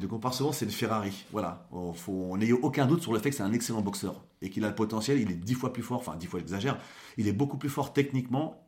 Le 0.01 0.07
compare 0.07 0.35
c'est 0.35 0.64
une 0.64 0.70
Ferrari. 0.70 1.24
Voilà. 1.31 1.68
On 1.72 2.37
n'ait 2.37 2.53
aucun 2.53 2.87
doute 2.87 3.03
sur 3.03 3.12
le 3.12 3.18
fait 3.18 3.31
que 3.31 3.37
c'est 3.37 3.42
un 3.42 3.53
excellent 3.53 3.83
boxeur 3.83 4.24
et 4.40 4.51
qu'il 4.51 4.64
a 4.64 4.68
le 4.68 4.74
potentiel. 4.74 5.20
Il 5.20 5.31
est 5.31 5.37
dix 5.37 5.55
fois 5.55 5.72
plus 5.72 5.83
fort, 5.83 5.98
enfin, 5.98 6.16
dix 6.16 6.27
fois, 6.27 6.40
j'exagère. 6.40 6.79
Il 7.16 7.29
est 7.29 7.33
beaucoup 7.33 7.59
plus 7.59 7.68
fort 7.68 7.92
techniquement 7.92 8.64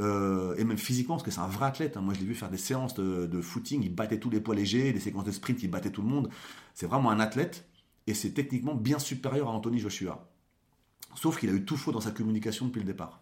euh, 0.00 0.56
et 0.56 0.64
même 0.64 0.78
physiquement, 0.78 1.14
parce 1.14 1.24
que 1.24 1.30
c'est 1.30 1.40
un 1.40 1.48
vrai 1.48 1.66
athlète. 1.66 1.96
Hein. 1.96 2.00
Moi, 2.00 2.14
je 2.14 2.20
l'ai 2.20 2.26
vu 2.26 2.34
faire 2.34 2.50
des 2.50 2.58
séances 2.58 2.94
de, 2.94 3.40
footing, 3.40 3.82
il 3.82 3.94
battait 3.94 4.18
tous 4.18 4.30
les 4.30 4.40
poids 4.40 4.54
légers, 4.54 4.92
des 4.92 5.00
séquences 5.00 5.24
de 5.24 5.30
sprint, 5.30 5.62
il 5.62 5.70
battait 5.70 5.90
tout 5.90 6.02
le 6.02 6.08
monde. 6.08 6.28
C'est 6.74 6.86
vraiment 6.86 7.10
un 7.10 7.20
athlète 7.20 7.66
et 8.06 8.14
c'est 8.14 8.30
techniquement 8.30 8.74
bien 8.74 8.98
supérieur 8.98 9.48
à 9.48 9.52
Anthony 9.52 9.78
Joshua. 9.78 10.26
Sauf 11.14 11.38
qu'il 11.38 11.50
a 11.50 11.52
eu 11.52 11.64
tout 11.64 11.76
faux 11.76 11.92
dans 11.92 12.00
sa 12.00 12.10
communication 12.10 12.66
depuis 12.66 12.80
le 12.80 12.86
départ. 12.86 13.20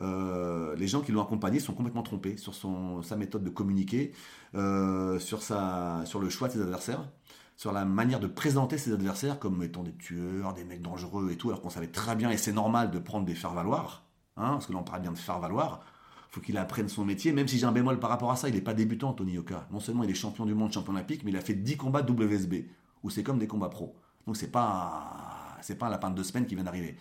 Euh, 0.00 0.74
les 0.76 0.88
gens 0.88 1.00
qui 1.00 1.12
l'ont 1.12 1.22
accompagné 1.22 1.60
sont 1.60 1.74
complètement 1.74 2.02
trompés 2.02 2.36
sur 2.36 2.54
son, 2.54 3.02
sa 3.02 3.16
méthode 3.16 3.44
de 3.44 3.50
communiquer, 3.50 4.12
euh, 4.54 5.18
sur, 5.18 5.42
sa, 5.42 6.02
sur 6.04 6.18
le 6.18 6.28
choix 6.28 6.48
de 6.48 6.54
ses 6.54 6.60
adversaires, 6.60 7.08
sur 7.56 7.72
la 7.72 7.84
manière 7.84 8.20
de 8.20 8.26
présenter 8.26 8.78
ses 8.78 8.92
adversaires 8.92 9.38
comme 9.38 9.62
étant 9.62 9.82
des 9.82 9.92
tueurs, 9.92 10.54
des 10.54 10.64
mecs 10.64 10.82
dangereux 10.82 11.30
et 11.30 11.36
tout, 11.36 11.48
alors 11.48 11.60
qu'on 11.60 11.70
savait 11.70 11.88
très 11.88 12.16
bien, 12.16 12.30
et 12.30 12.36
c'est 12.36 12.52
normal 12.52 12.90
de 12.90 12.98
prendre 12.98 13.26
des 13.26 13.34
faire-valoir, 13.34 14.04
hein, 14.36 14.52
parce 14.52 14.66
que 14.66 14.72
là 14.72 14.78
on 14.78 14.84
parle 14.84 15.02
bien 15.02 15.12
de 15.12 15.18
faire-valoir, 15.18 15.84
faut 16.30 16.40
qu'il 16.40 16.56
apprenne 16.56 16.88
son 16.88 17.04
métier, 17.04 17.32
même 17.32 17.46
si 17.46 17.58
j'ai 17.58 17.66
un 17.66 17.72
bémol 17.72 18.00
par 18.00 18.08
rapport 18.08 18.32
à 18.32 18.36
ça, 18.36 18.48
il 18.48 18.54
n'est 18.54 18.62
pas 18.62 18.72
débutant, 18.72 19.12
Tony 19.12 19.32
Yoka. 19.32 19.68
Non 19.70 19.80
seulement 19.80 20.02
il 20.02 20.10
est 20.10 20.14
champion 20.14 20.46
du 20.46 20.54
monde, 20.54 20.72
champion 20.72 20.94
olympique, 20.94 21.24
mais 21.24 21.30
il 21.30 21.36
a 21.36 21.42
fait 21.42 21.52
10 21.52 21.76
combats 21.76 22.00
WSB, 22.00 22.54
où 23.02 23.10
c'est 23.10 23.22
comme 23.22 23.38
des 23.38 23.46
combats 23.46 23.68
pro. 23.68 23.94
Donc 24.26 24.38
c'est 24.38 24.50
pas 24.50 25.41
c'est 25.62 25.76
pas 25.76 25.86
un 25.86 25.90
lapin 25.90 26.10
de 26.10 26.16
deux 26.16 26.24
semaines 26.24 26.46
qui 26.46 26.54
vient 26.54 26.64
d'arriver. 26.64 26.96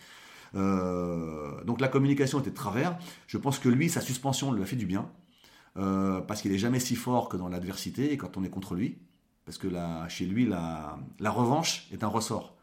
Euh, 0.56 1.64
donc 1.64 1.82
la 1.82 1.88
communication 1.88 2.40
était 2.40 2.50
de 2.50 2.56
travers. 2.56 2.98
Je 3.28 3.38
pense 3.38 3.60
que 3.60 3.70
lui, 3.70 3.90
sa 3.90 4.02
suspension 4.02 4.52
lui 4.52 4.64
a 4.64 4.66
fait 4.66 4.76
du 4.76 4.86
bien. 4.86 5.10
Euh, 5.78 6.20
parce 6.20 6.42
qu'il 6.42 6.52
est 6.52 6.58
jamais 6.58 6.82
si 6.82 6.96
fort 6.96 7.30
que 7.30 7.38
dans 7.38 7.48
l'adversité 7.48 8.12
et 8.12 8.18
quand 8.18 8.38
on 8.38 8.44
est 8.44 8.50
contre 8.50 8.76
lui. 8.76 8.98
Parce 9.46 9.58
que 9.58 9.68
chez 10.08 10.26
lui, 10.26 10.46
la, 10.46 11.00
la 11.20 11.32
revanche 11.32 11.88
est 11.92 12.04
un 12.04 12.08
ressort. 12.08 12.56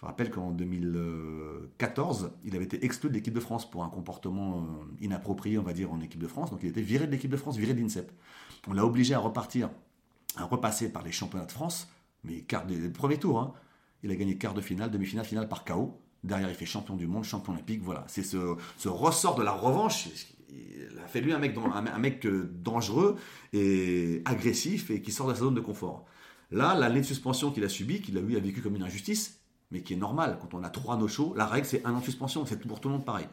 Je 0.00 0.06
rappelle 0.06 0.30
qu'en 0.30 0.52
2014, 0.52 2.30
il 2.44 2.54
avait 2.54 2.64
été 2.64 2.84
exclu 2.84 3.08
de 3.08 3.14
l'équipe 3.14 3.34
de 3.34 3.40
France 3.40 3.68
pour 3.68 3.82
un 3.82 3.88
comportement 3.88 4.58
euh, 4.58 5.04
inapproprié, 5.04 5.58
on 5.58 5.64
va 5.64 5.72
dire, 5.72 5.92
en 5.92 6.00
équipe 6.00 6.20
de 6.20 6.28
France. 6.28 6.52
Donc 6.52 6.60
il 6.62 6.68
était 6.68 6.82
viré 6.82 7.06
de 7.06 7.10
l'équipe 7.10 7.30
de 7.30 7.36
France, 7.36 7.56
viré 7.56 7.74
de 7.74 7.80
l'INSEP. 7.80 8.12
On 8.68 8.74
l'a 8.74 8.84
obligé 8.84 9.14
à 9.14 9.18
repartir, 9.18 9.70
à 10.36 10.44
repasser 10.44 10.92
par 10.92 11.02
les 11.02 11.10
championnats 11.10 11.46
de 11.46 11.52
France, 11.52 11.88
mais 12.22 12.42
quart 12.42 12.64
des 12.64 12.88
premiers 12.90 13.18
tours. 13.18 13.40
Hein. 13.40 13.52
Il 14.02 14.10
a 14.10 14.16
gagné 14.16 14.38
quart 14.38 14.54
de 14.54 14.60
finale, 14.60 14.90
demi-finale, 14.90 15.24
finale 15.24 15.48
par 15.48 15.64
KO. 15.64 16.00
Derrière, 16.24 16.48
il 16.48 16.54
fait 16.54 16.66
champion 16.66 16.96
du 16.96 17.06
monde, 17.06 17.24
champion 17.24 17.52
olympique. 17.52 17.82
Voilà, 17.82 18.04
c'est 18.08 18.22
ce, 18.22 18.56
ressort 18.88 19.34
de 19.34 19.42
la 19.42 19.52
revanche. 19.52 20.08
Il 20.50 20.98
a 21.04 21.06
fait 21.06 21.20
lui 21.20 21.32
un 21.32 21.38
mec, 21.38 22.26
euh, 22.26 22.50
dangereux 22.62 23.16
et 23.52 24.22
agressif 24.24 24.90
et 24.90 25.02
qui 25.02 25.12
sort 25.12 25.28
de 25.28 25.34
sa 25.34 25.40
zone 25.40 25.54
de 25.54 25.60
confort. 25.60 26.06
Là, 26.50 26.74
l'année 26.74 27.00
de 27.00 27.06
suspension 27.06 27.50
qu'il 27.50 27.64
a 27.64 27.68
subie, 27.68 28.00
qu'il 28.00 28.16
a 28.16 28.20
a 28.20 28.40
vécu 28.40 28.62
comme 28.62 28.76
une 28.76 28.82
injustice, 28.82 29.40
mais 29.70 29.82
qui 29.82 29.92
est 29.92 29.96
normale. 29.96 30.38
Quand 30.40 30.54
on 30.54 30.64
a 30.64 30.70
trois 30.70 30.96
no 30.96 31.06
shows, 31.06 31.34
la 31.36 31.46
règle 31.46 31.66
c'est 31.66 31.84
un 31.84 31.94
an 31.94 32.00
de 32.00 32.04
suspension, 32.04 32.46
c'est 32.46 32.58
pour 32.58 32.80
tout 32.80 32.88
le 32.88 32.94
monde 32.94 33.04
pareil. 33.04 33.26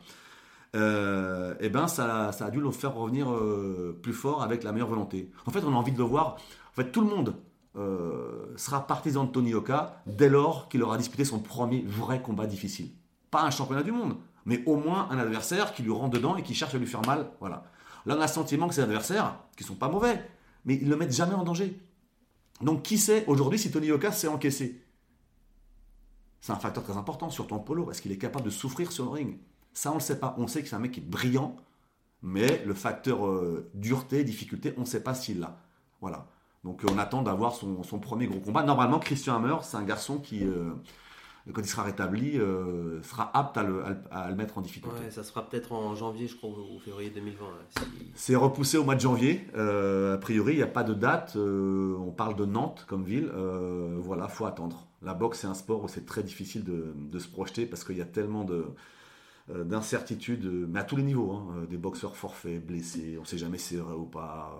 Euh, 0.75 1.53
et 1.53 1.67
eh 1.67 1.69
ben 1.69 1.87
ça, 1.87 2.33
ça, 2.33 2.47
a 2.47 2.51
dû 2.51 2.59
le 2.59 2.69
faire 2.71 2.93
revenir 2.93 3.31
euh, 3.31 3.97
plus 4.03 4.11
fort 4.11 4.43
avec 4.43 4.63
la 4.63 4.73
meilleure 4.73 4.89
volonté. 4.89 5.31
En 5.45 5.51
fait, 5.51 5.63
on 5.63 5.71
a 5.71 5.75
envie 5.75 5.93
de 5.93 5.97
le 5.97 6.03
voir. 6.03 6.35
En 6.71 6.75
fait, 6.75 6.91
tout 6.91 6.99
le 6.99 7.07
monde 7.07 7.35
euh, 7.77 8.53
sera 8.57 8.87
partisan 8.87 9.25
de 9.25 9.31
Tony 9.31 9.53
Oka 9.53 10.01
dès 10.05 10.29
lors 10.29 10.69
qu'il 10.69 10.81
aura 10.83 10.97
disputé 10.97 11.25
son 11.25 11.39
premier 11.39 11.83
vrai 11.87 12.21
combat 12.21 12.47
difficile. 12.47 12.91
Pas 13.31 13.43
un 13.43 13.51
championnat 13.51 13.83
du 13.83 13.91
monde, 13.91 14.15
mais 14.45 14.63
au 14.65 14.77
moins 14.77 15.09
un 15.11 15.17
adversaire 15.17 15.73
qui 15.73 15.83
lui 15.83 15.91
rentre 15.91 16.11
dedans 16.11 16.37
et 16.37 16.43
qui 16.43 16.53
cherche 16.53 16.75
à 16.75 16.77
lui 16.77 16.87
faire 16.87 17.05
mal. 17.05 17.31
Voilà. 17.39 17.65
Là, 18.05 18.15
on 18.15 18.21
a 18.21 18.27
le 18.27 18.31
sentiment 18.31 18.67
que 18.67 18.75
ces 18.75 18.81
adversaires, 18.81 19.37
qui 19.57 19.63
sont 19.63 19.75
pas 19.75 19.89
mauvais, 19.89 20.23
mais 20.63 20.75
ils 20.75 20.85
ne 20.85 20.91
le 20.91 20.95
mettent 20.95 21.15
jamais 21.15 21.33
en 21.33 21.43
danger. 21.43 21.79
Donc, 22.61 22.83
qui 22.83 22.97
sait 22.97 23.25
aujourd'hui 23.27 23.59
si 23.59 23.71
Tony 23.71 23.91
Oka 23.91 24.11
s'est 24.11 24.27
encaissé? 24.27 24.81
C'est 26.39 26.53
un 26.53 26.57
facteur 26.57 26.83
très 26.83 26.95
important, 26.95 27.29
sur 27.29 27.47
ton 27.47 27.59
polo. 27.59 27.89
Est-ce 27.89 28.01
qu'il 28.01 28.11
est 28.11 28.17
capable 28.17 28.45
de 28.45 28.51
souffrir 28.51 28.91
sur 28.91 29.05
le 29.05 29.09
ring? 29.09 29.39
Ça, 29.73 29.89
on 29.89 29.95
ne 29.95 29.99
le 29.99 30.03
sait 30.03 30.19
pas. 30.19 30.35
On 30.37 30.47
sait 30.47 30.61
que 30.61 30.69
c'est 30.69 30.75
un 30.75 30.79
mec 30.79 30.91
qui 30.91 30.99
est 30.99 31.03
brillant, 31.03 31.57
mais 32.21 32.63
le 32.65 32.73
facteur 32.73 33.25
euh, 33.25 33.69
dureté, 33.73 34.23
difficulté, 34.23 34.73
on 34.77 34.81
ne 34.81 34.85
sait 34.85 35.03
pas 35.03 35.15
s'il 35.15 35.39
l'a. 35.39 35.59
Voilà. 36.01 36.27
Donc 36.65 36.81
on 36.91 36.97
attend 36.97 37.21
d'avoir 37.21 37.53
son, 37.53 37.99
premier 37.99 38.25
gros 38.25 38.39
combat. 38.39 38.63
Normalement, 38.63 38.97
Christian 38.97 39.35
Hammer, 39.35 39.57
c'est 39.61 39.77
un 39.77 39.83
garçon 39.83 40.17
qui, 40.17 40.43
euh, 40.43 40.71
quand 41.53 41.61
il 41.61 41.67
sera 41.67 41.83
rétabli, 41.83 42.39
euh, 42.39 43.03
sera 43.03 43.29
apte 43.37 43.55
à 43.55 43.61
le, 43.63 44.35
mettre 44.35 44.57
en 44.57 44.61
difficulté. 44.61 45.11
ça 45.11 45.23
sera 45.23 45.47
peut-être 45.47 45.73
en 45.73 45.93
janvier, 45.93 46.27
je 46.27 46.35
crois, 46.35 46.49
ou 46.49 46.79
février 46.79 47.11
2020. 47.11 47.45
C'est 48.15 48.35
repoussé 48.35 48.79
au 48.79 48.83
mois 48.83 48.95
de 48.95 48.99
janvier. 48.99 49.45
Euh, 49.55 50.15
a 50.15 50.17
priori, 50.17 50.53
il 50.53 50.57
n'y 50.57 50.63
a 50.63 50.67
pas 50.67 50.83
de 50.83 50.95
date. 50.95 51.37
on 51.37 52.11
parle 52.17 52.35
de 52.35 52.45
Nantes 52.45 52.85
comme 52.87 53.03
ville. 53.03 53.31
voilà, 53.99 54.27
faut 54.27 54.47
attendre. 54.47 54.87
La 55.03 55.13
boxe, 55.13 55.41
c'est 55.41 55.47
un 55.47 55.53
sport 55.53 55.83
où 55.83 55.87
c'est 55.87 56.07
très 56.07 56.23
difficile 56.23 56.63
de, 56.63 57.19
se 57.19 57.27
projeter 57.27 57.67
parce 57.67 57.83
qu'il 57.83 57.97
y 57.97 58.01
a 58.01 58.05
tellement 58.05 58.43
de 58.43 58.65
d'incertitudes, 59.53 60.43
mais 60.67 60.79
à 60.79 60.83
tous 60.83 60.95
les 60.95 61.03
niveaux, 61.03 61.31
hein. 61.31 61.67
des 61.69 61.77
boxeurs 61.77 62.15
forfaits, 62.15 62.65
blessés, 62.65 63.13
on 63.19 63.21
ne 63.21 63.27
sait 63.27 63.37
jamais 63.37 63.59
si 63.59 63.75
c'est 63.75 63.79
vrai 63.79 63.93
ou 63.93 64.05
pas. 64.05 64.57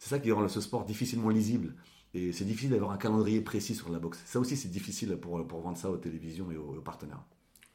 C'est 0.00 0.08
ça 0.08 0.18
qui 0.18 0.32
rend 0.32 0.48
ce 0.48 0.62
sport 0.62 0.84
difficilement 0.84 1.28
lisible. 1.28 1.74
Et 2.14 2.32
c'est 2.32 2.46
difficile 2.46 2.70
d'avoir 2.70 2.90
un 2.90 2.96
calendrier 2.96 3.42
précis 3.42 3.74
sur 3.74 3.90
la 3.90 3.98
boxe. 3.98 4.20
Ça 4.24 4.40
aussi, 4.40 4.56
c'est 4.56 4.70
difficile 4.70 5.16
pour, 5.20 5.46
pour 5.46 5.60
vendre 5.60 5.76
ça 5.76 5.90
aux 5.90 5.98
télévisions 5.98 6.50
et 6.50 6.56
aux, 6.56 6.80
partenaires. 6.80 7.20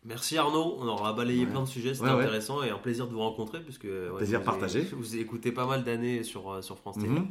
Merci 0.03 0.37
Arnaud, 0.37 0.75
on 0.79 0.87
aura 0.87 1.13
balayé 1.13 1.45
plein 1.45 1.61
de 1.61 1.67
sujets, 1.67 1.95
c'était 1.95 2.09
intéressant 2.09 2.61
et 2.61 2.69
un 2.69 2.77
plaisir 2.77 3.07
de 3.07 3.13
vous 3.13 3.21
rencontrer 3.21 3.59
puisque 3.63 3.87
plaisir 4.17 4.39
vous 4.39 4.45
partagé. 4.45 4.87
vous 4.95 5.17
écoutez 5.17 5.51
pas 5.51 5.65
mal 5.65 5.83
d'années 5.83 6.21
sur, 6.21 6.51
euh, 6.51 6.61
sur 6.61 6.77
France 6.77 6.97
TV. 6.97 7.07
Mhm. 7.07 7.27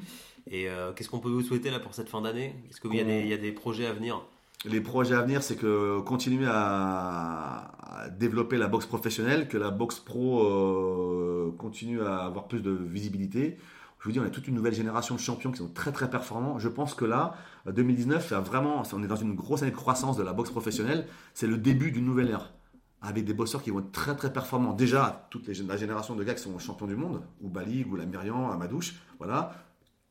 Et 0.49 0.69
euh, 0.69 0.93
qu'est-ce 0.93 1.09
qu'on 1.09 1.21
peut 1.21 1.29
vous 1.29 1.43
souhaiter 1.43 1.71
là 1.71 1.79
pour 1.79 1.95
cette 1.95 2.09
fin 2.09 2.21
d'année? 2.21 2.57
Est-ce 2.71 2.81
qu'il 2.81 2.93
y, 2.95 3.29
y, 3.29 3.33
a 3.33 3.37
des 3.37 3.53
projets 3.53 3.87
à 3.87 3.93
venir? 3.93 4.25
Les 4.65 4.81
projets 4.81 5.15
à 5.15 5.23
venir, 5.23 5.43
c'est 5.43 5.57
que 5.57 6.01
continuer 6.01 6.47
à, 6.49 8.11
développer 8.19 8.57
la 8.57 8.67
boxe 8.67 8.87
professionnelle, 8.87 9.47
que 9.47 9.59
la 9.59 9.71
boxe 9.71 10.01
pro 10.01 10.45
euh, 10.45 11.55
continue 11.59 12.03
à 12.03 12.25
avoir 12.25 12.49
plus 12.49 12.61
de 12.61 12.71
visibilité 12.71 13.57
je 14.05 14.11
vous 14.11 14.13
dis, 14.13 14.21
on 14.21 14.25
a 14.25 14.29
toute 14.29 14.49
une 14.49 14.55
nouvelle 14.55 14.75
génération 14.75 15.15
de 15.15 15.21
champions 15.21 15.51
qui 15.51 15.57
sont 15.57 15.71
très 15.71 15.91
très 15.91 16.11
performants. 16.11 16.59
Je 16.59 16.69
pense 16.69 16.93
que 16.93 17.07
là, 17.07 17.37
2019, 17.65 18.35
vraiment, 18.35 18.83
on 18.93 19.03
est 19.03 19.07
dans 19.07 19.17
une 19.17 19.35
grosse 19.35 19.63
année 19.63 19.71
de 19.71 19.77
croissance 19.77 20.19
de 20.19 20.23
la 20.23 20.35
boxe 20.35 20.51
professionnelle. 20.51 21.07
C'est 21.33 21.47
le 21.47 21.57
début 21.57 21.91
d'une 21.91 22.05
nouvelle 22.05 22.29
ère 22.29 22.53
avec 23.01 23.25
des 23.25 23.33
bosseurs 23.33 23.63
qui 23.63 23.71
vont 23.71 23.79
être 23.79 23.93
très 23.93 24.15
très 24.15 24.31
performants. 24.31 24.75
Déjà, 24.75 25.27
toute 25.31 25.49
la 25.49 25.77
génération 25.79 26.17
de 26.17 26.23
gars 26.23 26.35
qui 26.35 26.43
sont 26.43 26.59
champions 26.59 26.87
du 26.87 26.97
monde, 26.97 27.23
ou 27.41 27.49
Bali, 27.49 27.83
ou 27.85 27.97
la 27.97 28.05
Myriam, 28.05 28.51
Amadouche, 28.51 28.95
voilà. 29.19 29.55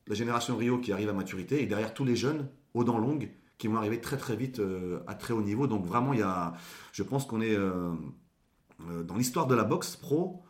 La 0.08 0.16
génération 0.16 0.58
Rio 0.58 0.80
qui 0.80 0.92
arrive 0.92 1.10
à 1.10 1.14
maturité, 1.14 1.62
et 1.62 1.68
derrière 1.68 1.94
tous 1.94 2.04
les 2.04 2.16
jeunes, 2.16 2.48
aux 2.74 2.84
dents 2.84 2.98
longues, 2.98 3.30
qui 3.60 3.68
vont 3.68 3.78
arriver 3.78 4.02
très 4.02 4.18
très 4.18 4.36
vite 4.36 4.58
euh, 4.58 5.04
à 5.06 5.14
très 5.14 5.36
haut 5.36 5.44
niveau. 5.44 5.68
Donc 5.68 5.86
vraiment, 5.86 6.14
il 6.14 6.20
y 6.20 6.24
a, 6.24 6.54
je 6.94 7.04
pense 7.04 7.26
qu'on 7.26 7.42
est 7.42 7.56
euh, 7.56 7.94
euh, 8.90 9.04
dans 9.04 9.18
l'histoire 9.18 9.46
de 9.46 9.54
la 9.54 9.64
boxe 9.64 9.96
pro, 9.96 10.44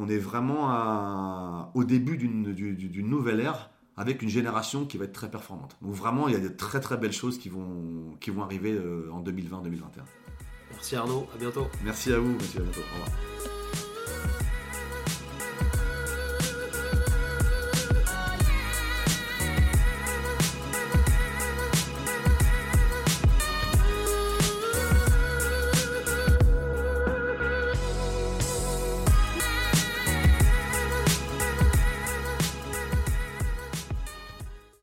on 0.00 0.08
est 0.08 0.18
vraiment 0.18 1.70
au 1.74 1.84
début 1.84 2.16
d'une 2.16 3.08
nouvelle 3.08 3.40
ère 3.40 3.70
avec 3.96 4.22
une 4.22 4.30
génération 4.30 4.86
qui 4.86 4.96
va 4.96 5.04
être 5.04 5.12
très 5.12 5.30
performante. 5.30 5.76
Donc 5.82 5.92
vraiment, 5.92 6.26
il 6.26 6.32
y 6.32 6.36
a 6.36 6.40
de 6.40 6.48
très 6.48 6.80
très 6.80 6.96
belles 6.96 7.12
choses 7.12 7.38
qui 7.38 7.50
vont, 7.50 8.16
qui 8.18 8.30
vont 8.30 8.42
arriver 8.42 8.72
euh, 8.72 9.10
en 9.12 9.22
2020-2021. 9.22 10.04
Merci 10.70 10.96
Arnaud, 10.96 11.26
à 11.34 11.38
bientôt. 11.38 11.66
Merci 11.84 12.12
à 12.14 12.18
vous, 12.18 12.32
monsieur, 12.32 12.60
à 12.60 12.62
bientôt. 12.62 12.80
Au 12.80 13.04
revoir. 13.04 13.59